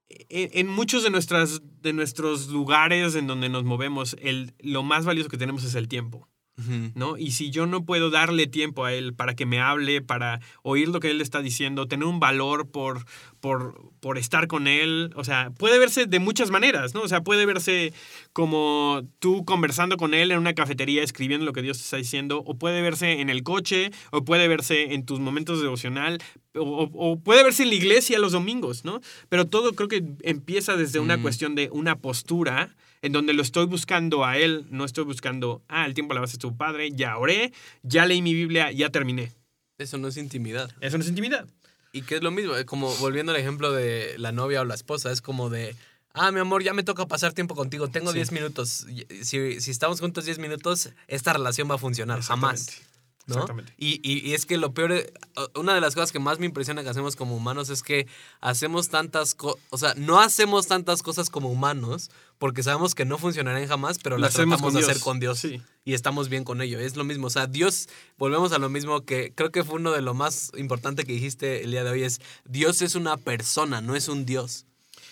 en, 0.08 0.50
en, 0.52 0.66
muchos 0.68 1.02
de, 1.02 1.10
nuestras, 1.10 1.60
de 1.82 1.92
nuestros 1.92 2.48
lugares 2.48 3.14
en 3.14 3.26
donde 3.26 3.48
nos 3.48 3.64
movemos, 3.64 4.16
el, 4.20 4.54
lo 4.60 4.82
más 4.82 5.04
valioso 5.04 5.28
que 5.28 5.36
tenemos 5.36 5.64
es 5.64 5.74
el 5.74 5.88
tiempo. 5.88 6.28
Uh 6.58 6.62
-huh. 6.62 6.92
¿No? 6.94 7.16
Y 7.16 7.30
si 7.30 7.50
yo 7.50 7.66
no 7.66 7.84
puedo 7.84 8.10
darle 8.10 8.48
tiempo 8.48 8.84
a 8.84 8.92
él 8.92 9.14
para 9.14 9.34
que 9.34 9.46
me 9.46 9.60
hable, 9.60 10.02
para 10.02 10.40
oír 10.62 10.88
lo 10.88 10.98
que 10.98 11.10
él 11.10 11.20
está 11.20 11.40
diciendo, 11.40 11.86
tener 11.86 12.06
un 12.06 12.18
valor 12.18 12.68
por, 12.68 13.04
por, 13.40 13.92
por 14.00 14.18
estar 14.18 14.48
con 14.48 14.66
él, 14.66 15.12
o 15.14 15.22
sea, 15.22 15.50
puede 15.56 15.78
verse 15.78 16.06
de 16.06 16.18
muchas 16.18 16.50
maneras, 16.50 16.94
¿no? 16.94 17.02
O 17.02 17.08
sea, 17.08 17.22
puede 17.22 17.46
verse 17.46 17.92
como 18.32 19.02
tú 19.20 19.44
conversando 19.44 19.96
con 19.96 20.14
él 20.14 20.32
en 20.32 20.38
una 20.38 20.54
cafetería, 20.54 21.02
escribiendo 21.02 21.46
lo 21.46 21.52
que 21.52 21.62
Dios 21.62 21.78
te 21.78 21.84
está 21.84 21.96
diciendo, 21.96 22.42
o 22.44 22.58
puede 22.58 22.82
verse 22.82 23.20
en 23.20 23.30
el 23.30 23.42
coche, 23.44 23.90
o 24.10 24.24
puede 24.24 24.48
verse 24.48 24.94
en 24.94 25.06
tus 25.06 25.20
momentos 25.20 25.58
de 25.58 25.64
devocional, 25.64 26.18
o, 26.54 26.90
o, 26.92 27.20
puede 27.20 27.44
verse 27.44 27.62
en 27.62 27.68
la 27.68 27.76
iglesia 27.76 28.18
los 28.18 28.32
domingos, 28.32 28.84
¿no? 28.84 29.00
Pero 29.28 29.46
todo 29.46 29.74
creo 29.74 29.88
que 29.88 30.02
empieza 30.22 30.76
desde 30.76 30.98
una 30.98 31.18
mm. 31.18 31.22
cuestión 31.22 31.54
de 31.54 31.68
una 31.70 31.96
postura 31.96 32.74
en 33.02 33.12
donde 33.12 33.32
lo 33.32 33.42
estoy 33.42 33.66
buscando 33.66 34.24
a 34.24 34.38
él, 34.38 34.66
no 34.70 34.84
estoy 34.84 35.04
buscando, 35.04 35.62
ah, 35.68 35.86
el 35.86 35.94
tiempo 35.94 36.14
la 36.14 36.20
base 36.20 36.34
de 36.34 36.40
tu 36.40 36.56
padre, 36.56 36.90
ya 36.92 37.16
oré, 37.18 37.52
ya 37.82 38.06
leí 38.06 38.22
mi 38.22 38.34
Biblia, 38.34 38.72
ya 38.72 38.90
terminé. 38.90 39.32
Eso 39.78 39.98
no 39.98 40.08
es 40.08 40.16
intimidad. 40.16 40.70
Eso 40.80 40.98
no 40.98 41.04
es 41.04 41.08
intimidad. 41.08 41.46
Y 41.92 42.02
que 42.02 42.16
es 42.16 42.22
lo 42.22 42.30
mismo, 42.30 42.52
como 42.66 42.94
volviendo 42.96 43.32
al 43.32 43.38
ejemplo 43.38 43.72
de 43.72 44.16
la 44.18 44.32
novia 44.32 44.60
o 44.60 44.64
la 44.64 44.74
esposa, 44.74 45.10
es 45.12 45.22
como 45.22 45.50
de, 45.50 45.74
ah, 46.12 46.32
mi 46.32 46.40
amor, 46.40 46.62
ya 46.62 46.74
me 46.74 46.82
toca 46.82 47.06
pasar 47.06 47.32
tiempo 47.32 47.54
contigo, 47.54 47.88
tengo 47.88 48.12
10 48.12 48.28
sí. 48.28 48.34
minutos. 48.34 48.86
Si, 49.22 49.60
si, 49.60 49.70
estamos 49.70 50.00
juntos 50.00 50.24
10 50.24 50.38
minutos, 50.38 50.90
esta 51.06 51.32
relación 51.32 51.70
va 51.70 51.76
a 51.76 51.78
funcionar, 51.78 52.20
jamás. 52.22 52.82
¿No? 53.28 53.34
Exactamente. 53.34 53.72
Y, 53.76 54.00
y, 54.02 54.28
y, 54.28 54.34
es 54.34 54.46
que 54.46 54.56
lo 54.56 54.72
peor, 54.72 54.92
es, 54.92 55.12
una 55.54 55.74
de 55.74 55.80
las 55.80 55.94
cosas 55.94 56.12
que 56.12 56.18
más 56.18 56.38
me 56.38 56.46
impresiona 56.46 56.82
que 56.82 56.88
hacemos 56.88 57.16
como 57.16 57.36
humanos 57.36 57.70
es 57.70 57.82
que 57.82 58.06
hacemos 58.40 58.88
tantas 58.88 59.34
cosas, 59.34 59.62
o 59.70 59.78
sea, 59.78 59.94
no 59.96 60.20
hacemos 60.20 60.66
tantas 60.66 61.02
cosas 61.02 61.30
como 61.30 61.50
humanos 61.50 62.10
porque 62.38 62.62
sabemos 62.62 62.94
que 62.94 63.04
no 63.04 63.18
funcionarán 63.18 63.66
jamás, 63.66 63.98
pero 63.98 64.16
las 64.16 64.34
tratamos 64.34 64.72
de 64.72 64.80
hacer 64.80 65.00
con 65.00 65.20
Dios. 65.20 65.40
Sí. 65.40 65.60
Y 65.84 65.94
estamos 65.94 66.28
bien 66.28 66.44
con 66.44 66.62
ello. 66.62 66.78
Es 66.78 66.96
lo 66.96 67.04
mismo. 67.04 67.26
O 67.26 67.30
sea, 67.30 67.46
Dios, 67.46 67.88
volvemos 68.16 68.52
a 68.52 68.58
lo 68.58 68.68
mismo 68.68 69.04
que 69.04 69.32
creo 69.34 69.50
que 69.50 69.64
fue 69.64 69.76
uno 69.76 69.92
de 69.92 70.02
lo 70.02 70.14
más 70.14 70.52
importante 70.56 71.04
que 71.04 71.12
dijiste 71.12 71.64
el 71.64 71.72
día 71.72 71.84
de 71.84 71.90
hoy, 71.90 72.02
es 72.04 72.20
Dios 72.44 72.80
es 72.82 72.94
una 72.94 73.16
persona, 73.16 73.80
no 73.80 73.96
es 73.96 74.08
un 74.08 74.24
Dios. 74.24 74.66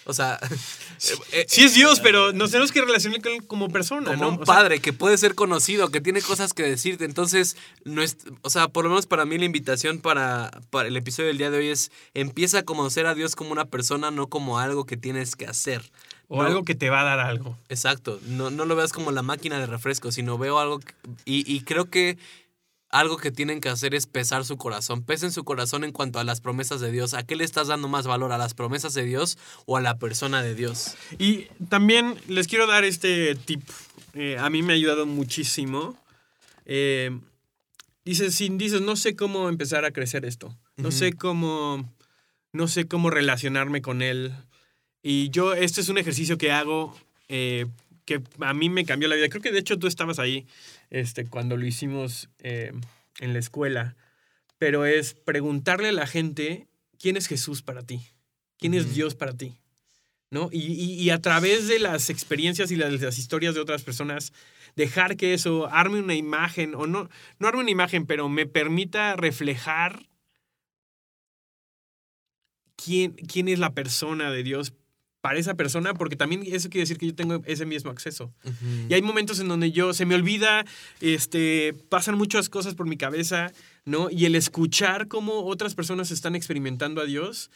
O 0.07 0.15
sea, 0.15 0.39
sí 0.99 1.65
es 1.65 1.75
Dios, 1.75 2.01
pero 2.01 2.33
nos 2.33 2.53
tenemos 2.53 2.71
que 2.71 2.81
relacionar 2.81 3.21
con 3.21 3.33
él 3.33 3.47
como 3.47 3.69
persona, 3.69 4.13
como 4.13 4.23
¿no? 4.23 4.29
un 4.31 4.39
padre 4.39 4.77
sea, 4.77 4.83
que 4.83 4.93
puede 4.93 5.19
ser 5.19 5.35
conocido, 5.35 5.89
que 5.91 6.01
tiene 6.01 6.23
cosas 6.23 6.55
que 6.55 6.63
decirte. 6.63 7.05
Entonces, 7.05 7.57
no 7.85 8.03
es, 8.03 8.17
o 8.43 8.51
sea, 8.51 8.69
por 8.69 8.85
lo 8.85 8.91
menos 8.91 9.07
para 9.07 9.25
mí 9.25 9.37
la 9.37 9.45
invitación 9.45 9.99
para, 9.99 10.51
para 10.71 10.89
el 10.89 10.97
episodio 10.97 11.29
del 11.29 11.39
día 11.39 11.51
de 11.51 11.59
hoy 11.59 11.69
es 11.69 11.91
empieza 12.15 12.61
a 12.61 12.63
conocer 12.63 13.07
a 13.07 13.15
Dios 13.15 13.35
como 13.35 13.51
una 13.51 13.65
persona, 13.65 14.11
no 14.11 14.29
como 14.29 14.59
algo 14.59 14.87
que 14.87 14.97
tienes 14.97 15.35
que 15.35 15.47
hacer. 15.47 15.83
O 16.29 16.43
no, 16.43 16.49
algo 16.49 16.65
que 16.65 16.75
te 16.75 16.91
va 16.91 17.03
a 17.03 17.05
dar 17.05 17.21
algo. 17.21 17.57
Exacto. 17.69 18.21
No, 18.27 18.51
no 18.51 18.65
lo 18.65 18.75
veas 18.75 18.93
como 18.93 19.13
la 19.13 19.23
máquina 19.23 19.59
de 19.59 19.67
refresco, 19.67 20.11
sino 20.11 20.39
veo 20.39 20.59
algo. 20.59 20.81
Que, 20.81 20.93
y, 21.25 21.53
y 21.53 21.61
creo 21.61 21.89
que 21.89 22.19
algo 22.91 23.17
que 23.17 23.31
tienen 23.31 23.61
que 23.61 23.69
hacer 23.69 23.95
es 23.95 24.07
pesar 24.07 24.45
su 24.45 24.57
corazón. 24.57 25.03
Pesen 25.03 25.33
su 25.33 25.45
corazón 25.45 25.85
en 25.85 25.93
cuanto 25.93 26.19
a 26.19 26.25
las 26.25 26.41
promesas 26.41 26.81
de 26.81 26.93
Dios. 26.93 27.15
¿A 27.15 27.25
qué 27.25 27.37
le 27.37 27.45
estás 27.45 27.69
dando 27.69 27.89
más 27.89 28.07
valor? 28.07 28.33
¿A 28.33 28.39
las 28.39 28.55
promesas 28.55 28.95
de 28.95 29.05
Dios 29.05 29.39
o 29.67 29.77
a 29.77 29.81
la 29.81 29.99
persona 29.99 30.43
de 30.43 30.55
Dios? 30.55 30.97
Y 31.19 31.47
también 31.69 32.17
les 32.29 32.47
quiero 32.47 32.67
dar 32.67 32.85
este 32.85 33.35
tip. 33.35 33.63
Eh, 34.15 34.37
a 34.39 34.49
mí 34.51 34.63
me 34.63 34.73
ha 34.73 34.77
ayudado 34.77 35.05
muchísimo. 35.05 35.97
Eh, 36.65 37.19
dices, 38.05 38.35
si 38.35 38.49
dices, 38.51 38.81
no 38.81 38.97
sé 38.97 39.17
cómo 39.17 39.49
empezar 39.49 39.85
a 39.85 39.91
crecer 39.91 40.25
esto. 40.25 40.57
No 40.77 40.89
uh 40.89 40.91
-huh. 40.91 40.95
sé 40.95 41.13
cómo. 41.13 41.93
No 42.53 42.69
sé 42.69 42.87
cómo 42.87 43.11
relacionarme 43.11 43.83
con 43.83 44.01
él. 44.01 44.33
Y 45.03 45.29
yo, 45.31 45.55
este 45.55 45.81
es 45.81 45.89
un 45.89 45.99
ejercicio 45.99 46.39
que 46.39 46.53
hago 46.53 46.97
eh, 47.29 47.67
que 48.07 48.23
a 48.41 48.55
mí 48.55 48.71
me 48.71 48.87
cambió 48.87 49.09
la 49.09 49.17
vida. 49.17 49.29
Creo 49.29 49.43
que 49.43 49.53
de 49.53 49.59
hecho 49.59 49.79
tú 49.79 49.87
estabas 49.89 50.19
ahí 50.19 50.47
este, 50.91 51.27
cuando 51.27 51.57
lo 51.57 51.67
hicimos 51.67 52.29
eh, 52.39 52.73
en 53.21 53.33
la 53.33 53.39
escuela. 53.39 53.97
Pero 54.59 54.87
es 54.87 55.15
preguntarle 55.15 55.89
a 55.89 55.93
la 55.93 56.07
gente 56.07 56.67
quién 56.99 57.17
es 57.17 57.27
Jesús 57.27 57.63
para 57.63 57.83
ti, 57.83 58.01
quién 58.59 58.75
es. 58.75 58.95
Dios 58.95 59.15
para 59.15 59.33
ti. 59.35 59.55
¿no? 60.31 60.49
Y, 60.53 60.59
y- 60.73 60.95
y 61.01 61.11
a 61.11 61.21
través 61.21 61.69
de 61.69 61.79
las 61.79 62.11
experiencias 62.11 62.71
y 62.73 62.77
las, 62.77 63.01
las 63.01 63.19
historias 63.19 63.55
de 63.55 63.61
otras 63.61 63.83
personas, 63.85 64.33
dejar 64.75 65.17
que 65.17 65.35
eso 65.35 65.69
arme 65.73 66.01
una 66.01 66.15
imagen, 66.15 66.75
o 66.75 66.87
no, 66.87 67.09
no 67.39 67.49
arme 67.49 67.61
una 67.63 67.71
imagen, 67.71 68.07
pero 68.07 68.29
me 68.29 68.45
permita 68.47 69.15
reflejar 69.15 70.09
quién, 72.77 73.13
quién 73.13 73.49
es 73.49 73.59
la 73.59 73.73
persona 73.73 74.31
de 74.31 74.43
Dios 74.43 74.73
para 75.27 75.41
esa 75.41 75.55
persona, 75.55 75.93
porque 75.93 76.15
también 76.15 76.45
eso 76.47 76.69
quiere 76.71 76.83
decir 76.83 76.99
que 76.99 77.07
yo 77.07 77.15
tengo 77.17 77.43
ese 77.47 77.67
mismo 77.67 77.91
acceso. 77.91 78.33
Y 78.89 78.95
hay 78.95 79.03
momentos 79.03 79.41
en 79.41 79.49
donde 79.49 79.73
yo 79.73 79.93
se 79.93 80.07
me 80.07 80.15
olvida, 80.15 80.65
este, 81.01 81.75
pasan 81.89 82.17
muchas 82.17 82.49
cosas 82.49 82.77
por 82.77 82.87
mi 82.87 82.97
cabeza, 82.97 83.51
¿no? 83.85 84.09
Y 84.09 84.25
el 84.27 84.37
escuchar 84.37 85.09
cómo 85.09 85.45
otras 85.47 85.75
personas 85.75 86.13
están 86.13 86.37
experimentando 86.37 87.01
a 87.01 87.07
Dios, 87.07 87.51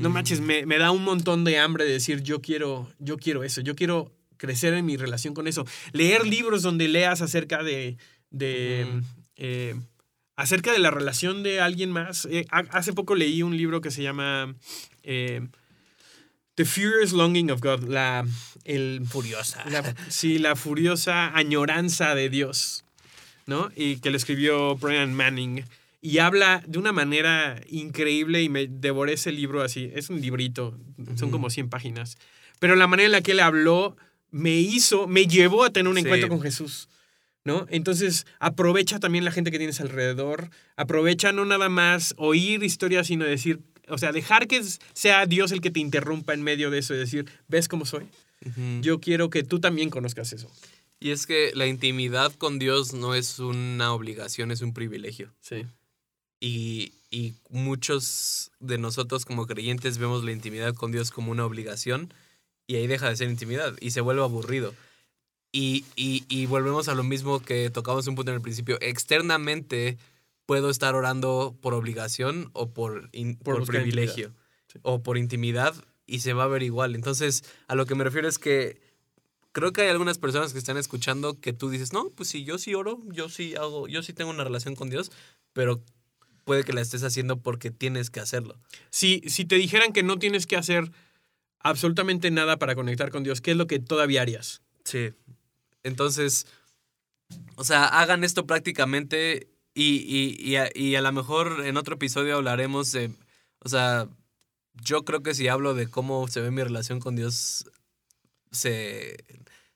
no 0.00 0.08
manches, 0.08 0.40
me, 0.40 0.64
me 0.64 0.78
da 0.78 0.92
un 0.92 1.04
montón 1.04 1.44
de 1.44 1.58
hambre 1.58 1.84
de 1.84 1.92
decir, 1.92 2.22
yo 2.22 2.40
quiero, 2.40 2.90
yo 2.98 3.18
quiero 3.18 3.44
eso, 3.44 3.60
yo 3.60 3.74
quiero 3.74 4.10
crecer 4.38 4.72
en 4.72 4.86
mi 4.86 4.96
relación 4.96 5.34
con 5.34 5.46
eso. 5.46 5.66
Leer 5.92 6.26
libros 6.26 6.62
donde 6.62 6.88
leas 6.88 7.20
acerca 7.20 7.62
de, 7.62 7.98
de 8.30 8.86
eh, 9.36 9.74
acerca 10.36 10.72
de 10.72 10.78
la 10.78 10.90
relación 10.90 11.42
de 11.42 11.60
alguien 11.60 11.90
más. 11.90 12.26
Eh, 12.30 12.46
ha- 12.50 12.64
hace 12.78 12.94
poco 12.94 13.14
leí 13.14 13.42
un 13.42 13.56
libro 13.58 13.82
que 13.82 13.90
se 13.90 14.02
llama 14.02 14.54
eh, 15.02 15.46
The 16.60 16.66
Furious 16.66 17.12
Longing 17.12 17.50
of 17.50 17.62
God, 17.62 17.84
la, 17.84 18.26
el, 18.66 19.00
Furiosa. 19.08 19.64
la- 19.70 19.94
sí, 20.10 20.38
la 20.38 20.56
furiosa 20.56 21.34
añoranza 21.34 22.14
de 22.14 22.28
Dios, 22.28 22.84
¿no? 23.46 23.70
Y 23.74 23.96
que 23.96 24.10
lo 24.10 24.18
escribió 24.18 24.76
Brian 24.76 25.14
Manning. 25.14 25.64
Y 26.02 26.18
habla 26.18 26.62
de 26.66 26.78
una 26.78 26.92
manera 26.92 27.58
increíble 27.70 28.42
y 28.42 28.50
me 28.50 28.66
devoré 28.66 29.14
ese 29.14 29.32
libro 29.32 29.62
así. 29.62 29.90
Es 29.94 30.10
un 30.10 30.20
librito, 30.20 30.76
son 31.16 31.30
como 31.30 31.48
100 31.48 31.70
páginas. 31.70 32.18
Pero 32.58 32.76
la 32.76 32.86
manera 32.86 33.06
en 33.06 33.12
la 33.12 33.22
que 33.22 33.32
él 33.32 33.40
habló 33.40 33.96
me 34.30 34.56
hizo, 34.60 35.06
me 35.06 35.26
llevó 35.26 35.64
a 35.64 35.70
tener 35.70 35.88
un 35.88 35.96
Sí. 35.96 36.02
encuentro 36.02 36.28
con 36.28 36.42
Jesús. 36.42 36.90
¿No? 37.42 37.66
Entonces, 37.70 38.26
aprovecha 38.38 39.00
también 39.00 39.24
la 39.24 39.32
gente 39.32 39.50
que 39.50 39.56
tienes 39.56 39.80
alrededor. 39.80 40.50
Aprovecha 40.76 41.32
no 41.32 41.46
nada 41.46 41.70
más 41.70 42.12
oír 42.18 42.62
historias, 42.62 43.06
sino 43.06 43.24
decir, 43.24 43.60
o 43.90 43.98
sea, 43.98 44.12
dejar 44.12 44.46
que 44.46 44.62
sea 44.92 45.26
Dios 45.26 45.52
el 45.52 45.60
que 45.60 45.70
te 45.70 45.80
interrumpa 45.80 46.34
en 46.34 46.42
medio 46.42 46.70
de 46.70 46.78
eso 46.78 46.94
y 46.94 46.98
decir, 46.98 47.30
¿ves 47.48 47.68
cómo 47.68 47.84
soy? 47.84 48.06
Yo 48.80 49.00
quiero 49.00 49.28
que 49.28 49.42
tú 49.42 49.60
también 49.60 49.90
conozcas 49.90 50.32
eso. 50.32 50.50
Y 50.98 51.10
es 51.10 51.26
que 51.26 51.52
la 51.54 51.66
intimidad 51.66 52.32
con 52.34 52.58
Dios 52.58 52.92
no 52.92 53.14
es 53.14 53.38
una 53.38 53.92
obligación, 53.92 54.50
es 54.50 54.62
un 54.62 54.72
privilegio. 54.72 55.32
Sí. 55.40 55.66
Y, 56.40 56.92
y 57.10 57.34
muchos 57.50 58.50
de 58.60 58.78
nosotros 58.78 59.24
como 59.24 59.46
creyentes 59.46 59.98
vemos 59.98 60.24
la 60.24 60.32
intimidad 60.32 60.74
con 60.74 60.92
Dios 60.92 61.10
como 61.10 61.32
una 61.32 61.44
obligación 61.44 62.12
y 62.66 62.76
ahí 62.76 62.86
deja 62.86 63.08
de 63.08 63.16
ser 63.16 63.28
intimidad 63.28 63.74
y 63.80 63.90
se 63.90 64.00
vuelve 64.00 64.22
aburrido. 64.22 64.74
Y, 65.52 65.84
y, 65.96 66.24
y 66.28 66.46
volvemos 66.46 66.88
a 66.88 66.94
lo 66.94 67.02
mismo 67.02 67.40
que 67.40 67.70
tocamos 67.70 68.06
un 68.06 68.14
punto 68.14 68.30
en 68.30 68.36
el 68.36 68.42
principio. 68.42 68.78
Externamente 68.80 69.98
puedo 70.50 70.68
estar 70.68 70.96
orando 70.96 71.56
por 71.62 71.74
obligación 71.74 72.50
o 72.54 72.72
por, 72.74 73.08
in- 73.12 73.36
Por 73.36 73.64
privilegio. 73.64 74.34
Sí. 74.66 74.80
o 74.82 75.00
por 75.00 75.16
intimidad 75.16 75.72
y 76.08 76.18
se 76.20 76.32
va 76.32 76.42
a 76.42 76.48
ver 76.48 76.64
igual. 76.64 76.96
Entonces, 76.96 77.44
a 77.68 77.76
lo 77.76 77.86
que 77.86 77.94
me 77.94 78.02
refiero 78.02 78.26
es 78.26 78.40
que 78.40 78.80
creo 79.52 79.72
que 79.72 79.82
hay 79.82 79.88
algunas 79.90 80.18
personas 80.18 80.52
que 80.52 80.58
están 80.58 80.76
escuchando 80.76 81.38
que 81.40 81.52
tú 81.52 81.70
dices, 81.70 81.92
no, 81.92 82.08
pues 82.10 82.28
sí, 82.30 82.42
yo 82.42 82.58
sí 82.58 82.74
oro, 82.74 82.98
yo 83.12 83.28
sí 83.28 83.54
hago, 83.54 83.86
yo 83.86 84.02
sí 84.02 84.12
tengo 84.12 84.32
una 84.32 84.42
relación 84.42 84.74
con 84.74 84.90
Dios, 84.90 85.12
pero 85.52 85.84
puede 86.44 86.64
que 86.64 86.72
la 86.72 86.80
estés 86.80 87.04
haciendo 87.04 87.36
porque 87.40 87.70
tienes 87.70 88.10
que 88.10 88.18
hacerlo. 88.18 88.58
Si, 88.90 89.22
si 89.28 89.44
te 89.44 89.54
dijeran 89.54 89.92
que 89.92 90.02
no 90.02 90.18
tienes 90.18 90.48
que 90.48 90.56
hacer 90.56 90.90
absolutamente 91.60 92.32
nada 92.32 92.58
para 92.58 92.74
conectar 92.74 93.12
con 93.12 93.22
Dios, 93.22 93.40
¿qué 93.40 93.52
es 93.52 93.56
lo 93.56 93.68
que 93.68 93.78
todavía 93.78 94.22
harías? 94.22 94.62
Sí. 94.84 95.10
Entonces, 95.84 96.48
o 97.54 97.62
sea, 97.62 97.84
hagan 97.84 98.24
esto 98.24 98.46
prácticamente 98.48 99.46
y, 99.74 99.96
y, 99.98 100.36
y, 100.40 100.56
a, 100.56 100.68
y 100.74 100.96
a 100.96 101.02
lo 101.02 101.12
mejor 101.12 101.64
en 101.66 101.76
otro 101.76 101.94
episodio 101.94 102.36
hablaremos 102.36 102.92
de, 102.92 103.10
o 103.60 103.68
sea, 103.68 104.08
yo 104.82 105.04
creo 105.04 105.22
que 105.22 105.34
si 105.34 105.48
hablo 105.48 105.74
de 105.74 105.88
cómo 105.88 106.26
se 106.28 106.40
ve 106.40 106.50
mi 106.50 106.62
relación 106.62 107.00
con 107.00 107.16
Dios, 107.16 107.66
se, 108.50 109.24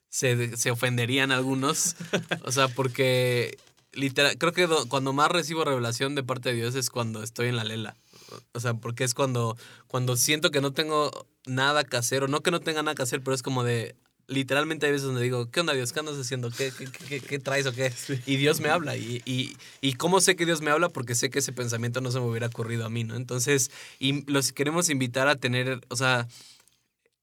se, 0.09 0.57
se 0.57 0.71
ofenderían 0.71 1.31
algunos. 1.31 1.95
O 2.43 2.51
sea, 2.51 2.67
porque 2.67 3.57
literal, 3.93 4.37
creo 4.37 4.51
que 4.53 4.67
do- 4.67 4.87
cuando 4.87 5.13
más 5.13 5.31
recibo 5.31 5.63
revelación 5.65 6.15
de 6.15 6.23
parte 6.23 6.49
de 6.49 6.55
Dios 6.55 6.75
es 6.75 6.89
cuando 6.89 7.23
estoy 7.23 7.47
en 7.47 7.55
la 7.55 7.63
lela. 7.63 7.95
O 8.53 8.59
sea, 8.59 8.73
porque 8.75 9.03
es 9.03 9.13
cuando, 9.13 9.57
cuando 9.87 10.15
siento 10.17 10.51
que 10.51 10.61
no 10.61 10.73
tengo 10.73 11.27
nada 11.45 11.83
que 11.83 11.97
hacer, 11.97 12.23
o 12.23 12.27
no 12.27 12.41
que 12.41 12.51
no 12.51 12.59
tenga 12.59 12.83
nada 12.83 12.95
que 12.95 13.03
hacer, 13.03 13.21
pero 13.21 13.33
es 13.35 13.43
como 13.43 13.63
de, 13.63 13.95
literalmente 14.27 14.85
hay 14.85 14.91
veces 14.91 15.05
donde 15.07 15.21
digo, 15.21 15.49
¿qué 15.51 15.59
onda 15.59 15.73
Dios? 15.73 15.93
¿Qué 15.93 15.99
andas 15.99 16.17
haciendo? 16.17 16.49
¿Qué, 16.51 16.71
qué, 16.77 16.87
qué, 16.87 17.19
qué 17.19 17.39
traes 17.39 17.65
o 17.67 17.73
qué? 17.73 17.91
Y 18.25 18.37
Dios 18.37 18.59
me 18.59 18.69
habla. 18.69 18.97
Y, 18.97 19.21
y, 19.25 19.55
y 19.81 19.93
cómo 19.93 20.21
sé 20.21 20.35
que 20.35 20.45
Dios 20.45 20.61
me 20.61 20.71
habla? 20.71 20.89
Porque 20.89 21.15
sé 21.15 21.29
que 21.29 21.39
ese 21.39 21.53
pensamiento 21.53 22.01
no 22.01 22.11
se 22.11 22.19
me 22.19 22.25
hubiera 22.25 22.47
ocurrido 22.47 22.85
a 22.85 22.89
mí, 22.89 23.03
¿no? 23.03 23.15
Entonces, 23.15 23.71
y 23.99 24.29
los 24.31 24.51
queremos 24.51 24.89
invitar 24.89 25.27
a 25.27 25.35
tener, 25.35 25.81
o 25.89 25.95
sea, 25.95 26.27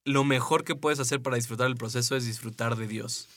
lo 0.05 0.25
mejor 0.25 0.65
que 0.65 0.75
puedes 0.75 0.99
hacer 1.01 1.21
para 1.21 1.37
disfrutar 1.37 1.67
el 1.69 1.77
proceso 1.77 2.17
es 2.17 2.25
disfrutar 2.27 2.77
de 2.77 2.87
Dios. 2.87 3.29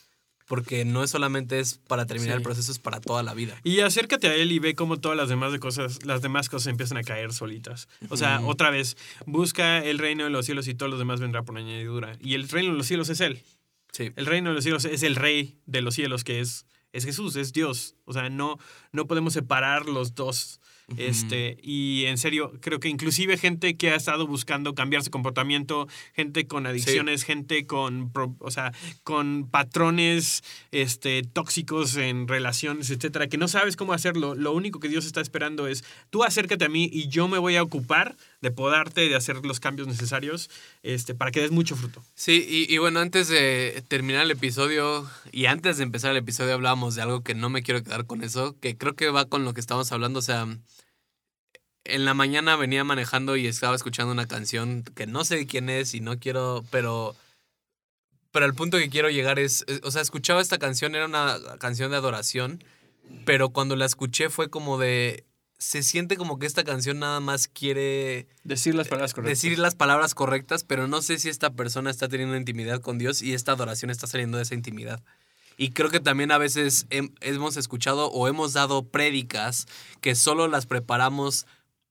Porque 0.47 0.86
no 0.86 1.03
es 1.03 1.09
solamente 1.09 1.59
es 1.59 1.80
para 1.88 2.05
terminar 2.05 2.34
Sí. 2.36 2.38
el 2.38 2.43
proceso, 2.43 2.72
es 2.72 2.78
para 2.78 3.01
toda 3.01 3.24
la 3.24 3.34
vida. 3.34 3.59
Y 3.63 3.80
acércate 3.80 4.28
a 4.28 4.36
él 4.36 4.51
y 4.51 4.59
ve 4.59 4.76
cómo 4.76 4.97
todas 4.97 5.18
las 5.18 5.28
demás 5.28 5.51
de 5.51 5.57
cosas, 5.57 6.05
las 6.05 6.22
demás 6.22 6.49
cosas 6.49 6.68
empiezan 6.68 6.99
a 6.99 7.03
caer 7.03 7.34
solitas. 7.34 7.88
O 8.09 8.16
sea, 8.18 8.41
otra 8.45 8.70
vez, 8.70 8.95
busca 9.26 9.84
el 9.84 9.97
reino 9.97 10.24
de 10.24 10.30
los 10.30 10.45
cielos 10.45 10.68
y 10.68 10.76
todo 10.76 10.89
lo 10.89 10.99
demás 10.99 11.20
vendrá 11.20 11.41
por 11.41 11.57
añadidura. 11.57 12.16
Y 12.22 12.36
el 12.36 12.47
reino 12.47 12.74
de 12.74 12.78
los 12.78 12.86
cielos 12.86 13.09
es 13.09 13.22
él. 13.22 13.41
Sí. 13.96 14.12
El 14.18 14.26
reino 14.26 14.50
de 14.50 14.56
los 14.56 14.64
cielos 14.66 14.84
es 14.84 15.04
el 15.04 15.16
rey 15.16 15.58
de 15.68 15.82
los 15.82 15.96
cielos, 15.96 16.26
que 16.26 16.41
es, 16.41 16.66
es 16.91 17.06
Jesús, 17.06 17.38
es 17.38 17.54
Dios. 17.54 17.96
O 18.04 18.12
sea, 18.12 18.30
no, 18.30 18.58
no 18.91 19.08
podemos 19.08 19.32
separar 19.32 19.86
los 19.86 20.16
dos. 20.16 20.60
Este, 20.98 21.58
y 21.64 22.06
en 22.06 22.18
serio, 22.18 22.52
creo 22.62 22.80
que 22.80 22.89
inclusive 22.89 23.38
gente 23.38 23.76
que 23.76 23.91
ha 23.91 23.96
estado 23.96 24.28
buscando 24.28 24.76
cambiar 24.76 25.02
su 25.02 25.10
comportamiento, 25.10 25.88
gente 26.14 26.46
con 26.46 26.68
adicciones, 26.68 27.24
gente 27.24 27.66
con, 27.66 28.12
o 28.39 28.52
sea, 28.52 28.72
con 29.04 29.50
patrones 29.50 30.43
este, 30.72 31.24
tóxicos 31.24 31.96
en 31.96 32.28
relaciones, 32.28 32.91
etcétera, 32.91 33.28
que 33.28 33.38
no 33.38 33.48
sabes 33.48 33.78
cómo 33.78 33.93
hacerlo. 33.93 34.36
Lo 34.36 34.52
único 34.52 34.80
que 34.80 34.89
Dios 34.89 35.06
está 35.06 35.22
esperando 35.22 35.68
es 35.68 35.84
tú 36.12 36.24
acércate 36.24 36.66
a 36.66 36.70
mí 36.70 36.89
y 36.91 37.08
yo 37.08 37.28
me 37.28 37.39
voy 37.39 37.56
a 37.56 37.64
ocupar 37.64 38.16
de 38.41 38.51
podarte, 38.51 39.09
de 39.09 39.15
hacer 39.15 39.45
los 39.45 39.59
cambios 39.59 39.88
necesarios 39.88 40.49
este, 40.83 41.15
para 41.15 41.31
que 41.31 41.41
des 41.41 41.51
mucho 41.51 41.75
fruto. 41.75 42.03
Sí, 42.15 42.45
y, 42.47 42.73
y 42.73 42.77
bueno, 42.77 42.99
antes 42.99 43.27
de 43.27 43.83
terminar 43.88 44.23
el 44.23 44.31
episodio 44.31 45.09
y 45.31 45.47
antes 45.47 45.77
de 45.77 45.83
empezar 45.83 46.11
el 46.11 46.17
episodio 46.17 46.53
hablábamos 46.53 46.95
de 46.95 47.01
algo 47.01 47.23
que 47.23 47.36
no 47.36 47.49
me 47.49 47.63
quiero 47.63 47.83
quedar 47.83 48.05
con 48.05 48.23
eso, 48.23 48.55
que 48.59 48.77
creo 48.77 48.95
que 48.95 49.09
va 49.09 49.25
con 49.25 49.45
lo 49.45 49.53
que 49.53 49.61
estamos 49.61 49.91
hablando. 49.91 50.19
O 50.19 50.21
sea, 50.21 50.47
en 51.86 52.05
la 52.05 52.13
mañana 52.13 52.55
venía 52.55 52.83
manejando 52.83 53.38
y 53.38 53.47
estaba 53.47 53.75
escuchando 53.75 54.11
una 54.11 54.27
canción 54.27 54.83
que 54.95 55.07
no 55.07 55.23
sé 55.23 55.45
quién 55.45 55.69
es 55.69 55.93
y 55.93 56.01
no 56.01 56.19
quiero, 56.19 56.65
pero... 56.71 57.15
Pero 58.31 58.47
el 58.47 58.53
punto 58.53 58.77
que 58.77 58.89
quiero 58.89 59.09
llegar 59.09 59.39
es, 59.39 59.63
eh, 59.67 59.79
o 59.83 59.91
sea, 59.91 60.01
escuchaba 60.01 60.41
esta 60.41 60.57
canción, 60.57 60.93
era 60.93 61.05
una 61.05 61.38
canción 61.57 61.91
de 61.91 61.95
adoración, 61.95 62.61
pero 63.25 63.51
cuando 63.51 63.77
la 63.77 63.86
escuché 63.86 64.29
fue 64.29 64.49
como 64.49 64.77
de, 64.77 65.23
se 65.58 65.84
siente 65.84 66.18
como 66.18 66.38
que 66.38 66.45
esta 66.45 66.64
canción 66.64 66.99
nada 66.99 67.20
más 67.20 67.47
quiere 67.47 68.28
Decir 68.43 68.76
las 68.76 68.88
palabras 68.88 69.14
correctas. 69.14 69.41
decir 69.41 69.58
las 69.60 69.76
palabras 69.76 70.14
correctas, 70.14 70.64
pero 70.64 70.88
no 70.88 71.01
sé 71.01 71.18
si 71.18 71.30
esta 71.30 71.51
persona 71.53 71.89
está 71.89 72.08
teniendo 72.10 72.36
intimidad 72.36 72.82
con 72.82 72.97
Dios 72.97 73.22
y 73.22 73.34
esta 73.34 73.53
adoración 73.53 73.89
está 73.89 74.08
saliendo 74.08 74.38
de 74.38 74.43
esa 74.43 74.56
intimidad. 74.56 75.01
Y 75.58 75.72
creo 75.72 75.89
que 75.89 76.01
también 76.01 76.32
a 76.32 76.38
veces 76.38 76.88
hem- 76.89 77.14
hemos 77.22 77.56
escuchado 77.56 78.08
o 78.12 78.28
hemos 78.28 78.51
dado 78.51 78.84
prédicas 78.84 79.68
que 80.01 80.14
solo 80.16 80.47
las 80.49 80.66
preparamos 80.66 81.45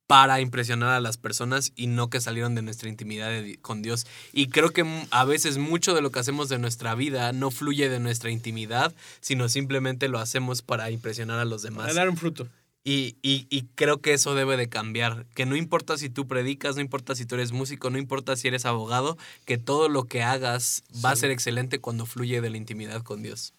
para 0.07 0.43
impresionar 0.43 0.91
a 0.91 1.01
las 1.01 1.17
personas 1.17 1.73
y 1.75 1.87
no 1.87 2.11
que 2.11 2.21
salieron 2.21 2.55
de 2.55 2.61
nuestra 2.61 2.91
intimidad 2.91 3.31
de 3.31 3.57
con 3.62 3.81
Dios. 3.81 4.07
Y 4.35 4.49
creo 4.49 4.69
que 4.71 4.85
a 5.11 5.25
veces 5.25 5.57
mucho 5.57 5.95
de 5.95 6.03
lo 6.03 6.11
que 6.11 6.19
hacemos 6.19 6.51
de 6.51 6.59
nuestra 6.59 6.95
vida 6.95 7.33
no 7.33 7.51
fluye 7.51 7.89
de 7.89 8.01
nuestra 8.01 8.31
intimidad, 8.31 8.95
sino 9.23 9.49
simplemente 9.49 10.09
lo 10.09 10.19
hacemos 10.19 10.61
para 10.61 10.91
impresionar 10.91 11.39
a 11.39 11.47
los 11.47 11.62
demás. 11.62 11.85
Para 11.87 11.95
dar 11.95 12.11
un 12.11 12.19
fruto. 12.19 12.47
Y, 12.87 13.16
y- 13.22 13.47
y 13.49 13.62
creo 13.76 14.03
que 14.03 14.12
eso 14.12 14.35
debe 14.35 14.57
de 14.59 14.68
cambiar. 14.68 15.24
Que 15.35 15.47
no 15.47 15.57
importa 15.57 15.97
si 15.97 16.11
tú 16.11 16.28
predicas, 16.28 16.76
no 16.76 16.82
importa 16.82 17.14
si 17.14 17.24
tú 17.24 17.35
eres 17.37 17.51
músico, 17.53 17.89
no 17.89 17.97
importa 17.99 18.37
si 18.37 18.47
eres 18.49 18.66
abogado, 18.66 19.16
que 19.47 19.57
todo 19.57 19.89
lo 19.89 20.05
que 20.05 20.22
hagas 20.22 20.82
va 21.05 21.11
a 21.11 21.16
ser 21.16 21.30
excelente 21.30 21.78
cuando 21.80 22.05
fluye 22.05 22.41
de 22.43 22.51
la 22.51 22.59
intimidad 22.59 23.03
con 23.03 23.22
Dios. 23.22 23.55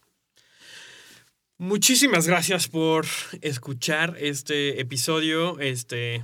Muchísimas 1.58 2.28
gracias 2.28 2.68
por 2.68 3.06
escuchar 3.42 4.16
este 4.20 4.82
episodio. 4.82 5.60
Este, 5.60 6.24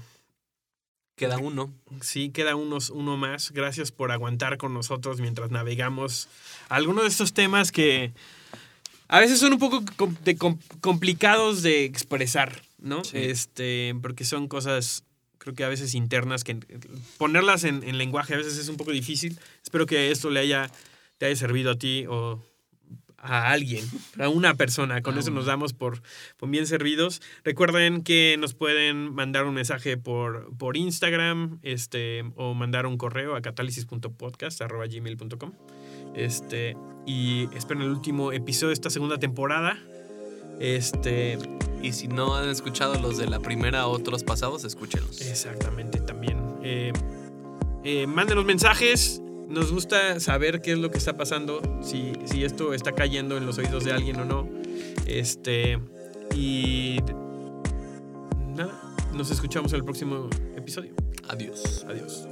Queda 1.16 1.38
uno. 1.38 1.72
Sí, 2.02 2.30
queda 2.32 2.56
unos, 2.56 2.90
uno 2.90 3.16
más. 3.16 3.52
Gracias 3.52 3.92
por 3.92 4.12
aguantar 4.12 4.58
con 4.58 4.74
nosotros 4.74 5.22
mientras 5.22 5.52
navegamos 5.52 6.28
algunos 6.68 7.04
de 7.04 7.10
estos 7.10 7.34
temas 7.34 7.72
que 7.72 8.12
a 9.08 9.20
veces 9.20 9.40
son 9.40 9.54
un 9.54 9.60
poco 9.60 9.84
de 10.24 10.36
com- 10.38 10.58
complicados 10.80 11.62
de 11.62 11.84
expresar, 11.86 12.62
¿no? 12.82 13.04
Sí. 13.04 13.18
Este, 13.18 13.96
porque 14.02 14.26
son 14.26 14.48
cosas, 14.48 15.04
creo 15.38 15.54
que 15.54 15.64
a 15.64 15.70
veces 15.70 15.96
internas, 15.96 16.44
que 16.44 16.58
ponerlas 17.18 17.64
en, 17.64 17.84
en 17.84 17.98
lenguaje 17.98 18.34
a 18.34 18.38
veces 18.38 18.58
es 18.58 18.68
un 18.68 18.78
poco 18.78 18.92
difícil. 18.92 19.40
Espero 19.64 19.86
que 19.86 20.12
esto 20.12 20.30
le 20.30 20.42
haya, 20.42 20.70
te 21.18 21.28
haya 21.28 21.36
servido 21.36 21.72
a 21.72 21.78
ti 21.78 22.06
o 22.08 22.44
a 23.22 23.52
alguien, 23.52 23.86
a 24.20 24.30
una 24.30 24.56
persona. 24.56 25.02
Con 25.02 25.18
eso 25.18 25.32
nos 25.32 25.46
damos 25.46 25.74
por, 25.74 26.02
por 26.38 26.50
bien 26.50 26.68
servidos. 26.68 27.22
Recuerden 27.44 28.04
que 28.04 28.38
nos 28.40 28.54
pueden 28.54 29.14
mandar 29.14 29.46
un 29.46 29.54
mensaje 29.54 29.98
por, 29.98 30.56
por 30.58 30.76
Instagram 30.76 31.60
este, 31.62 32.24
o 32.36 32.54
mandar 32.54 32.86
un 32.86 32.98
correo 32.98 33.36
a 33.36 33.42
catálisis.podcast.gmail.com. 33.42 35.52
Este, 36.16 36.76
y 37.06 37.48
esperen 37.56 37.84
el 37.84 37.90
último 37.90 38.32
episodio 38.32 38.70
de 38.70 38.74
esta 38.74 38.90
segunda 38.90 39.18
temporada. 39.18 39.78
Este, 40.62 41.40
Y 41.82 41.92
si 41.94 42.08
no 42.08 42.36
han 42.36 42.48
escuchado 42.48 42.94
los 43.00 43.18
de 43.18 43.26
la 43.26 43.40
primera 43.40 43.88
o 43.88 43.92
otros 43.92 44.24
pasados, 44.24 44.64
escúchenlos. 44.64 45.20
exactamente 45.22 46.00
también. 46.00 46.38
Eh, 46.64 46.94
eh, 47.84 48.06
mándenos 48.06 48.46
mensajes. 48.46 49.20
Nos 49.50 49.72
gusta 49.74 50.20
saber 50.20 50.62
qué 50.62 50.74
es 50.74 50.78
lo 50.78 50.92
que 50.92 51.00
está 51.00 51.18
pasando, 51.18 51.62
si, 51.82 52.14
si 52.26 52.46
esto 52.46 52.74
está 52.74 52.94
cayendo 52.94 53.36
en 53.36 53.46
los 53.46 53.58
oídos 53.58 53.84
de 53.84 53.92
alguien 53.92 54.18
o 54.20 54.26
no. 54.26 54.48
Este, 55.08 55.78
y 56.36 57.00
nada, 58.56 58.80
nos 59.14 59.30
escuchamos 59.32 59.74
en 59.74 59.80
el 59.80 59.84
próximo 59.84 60.30
episodio. 60.56 60.94
Adiós. 61.28 61.86
Adiós. 61.90 62.28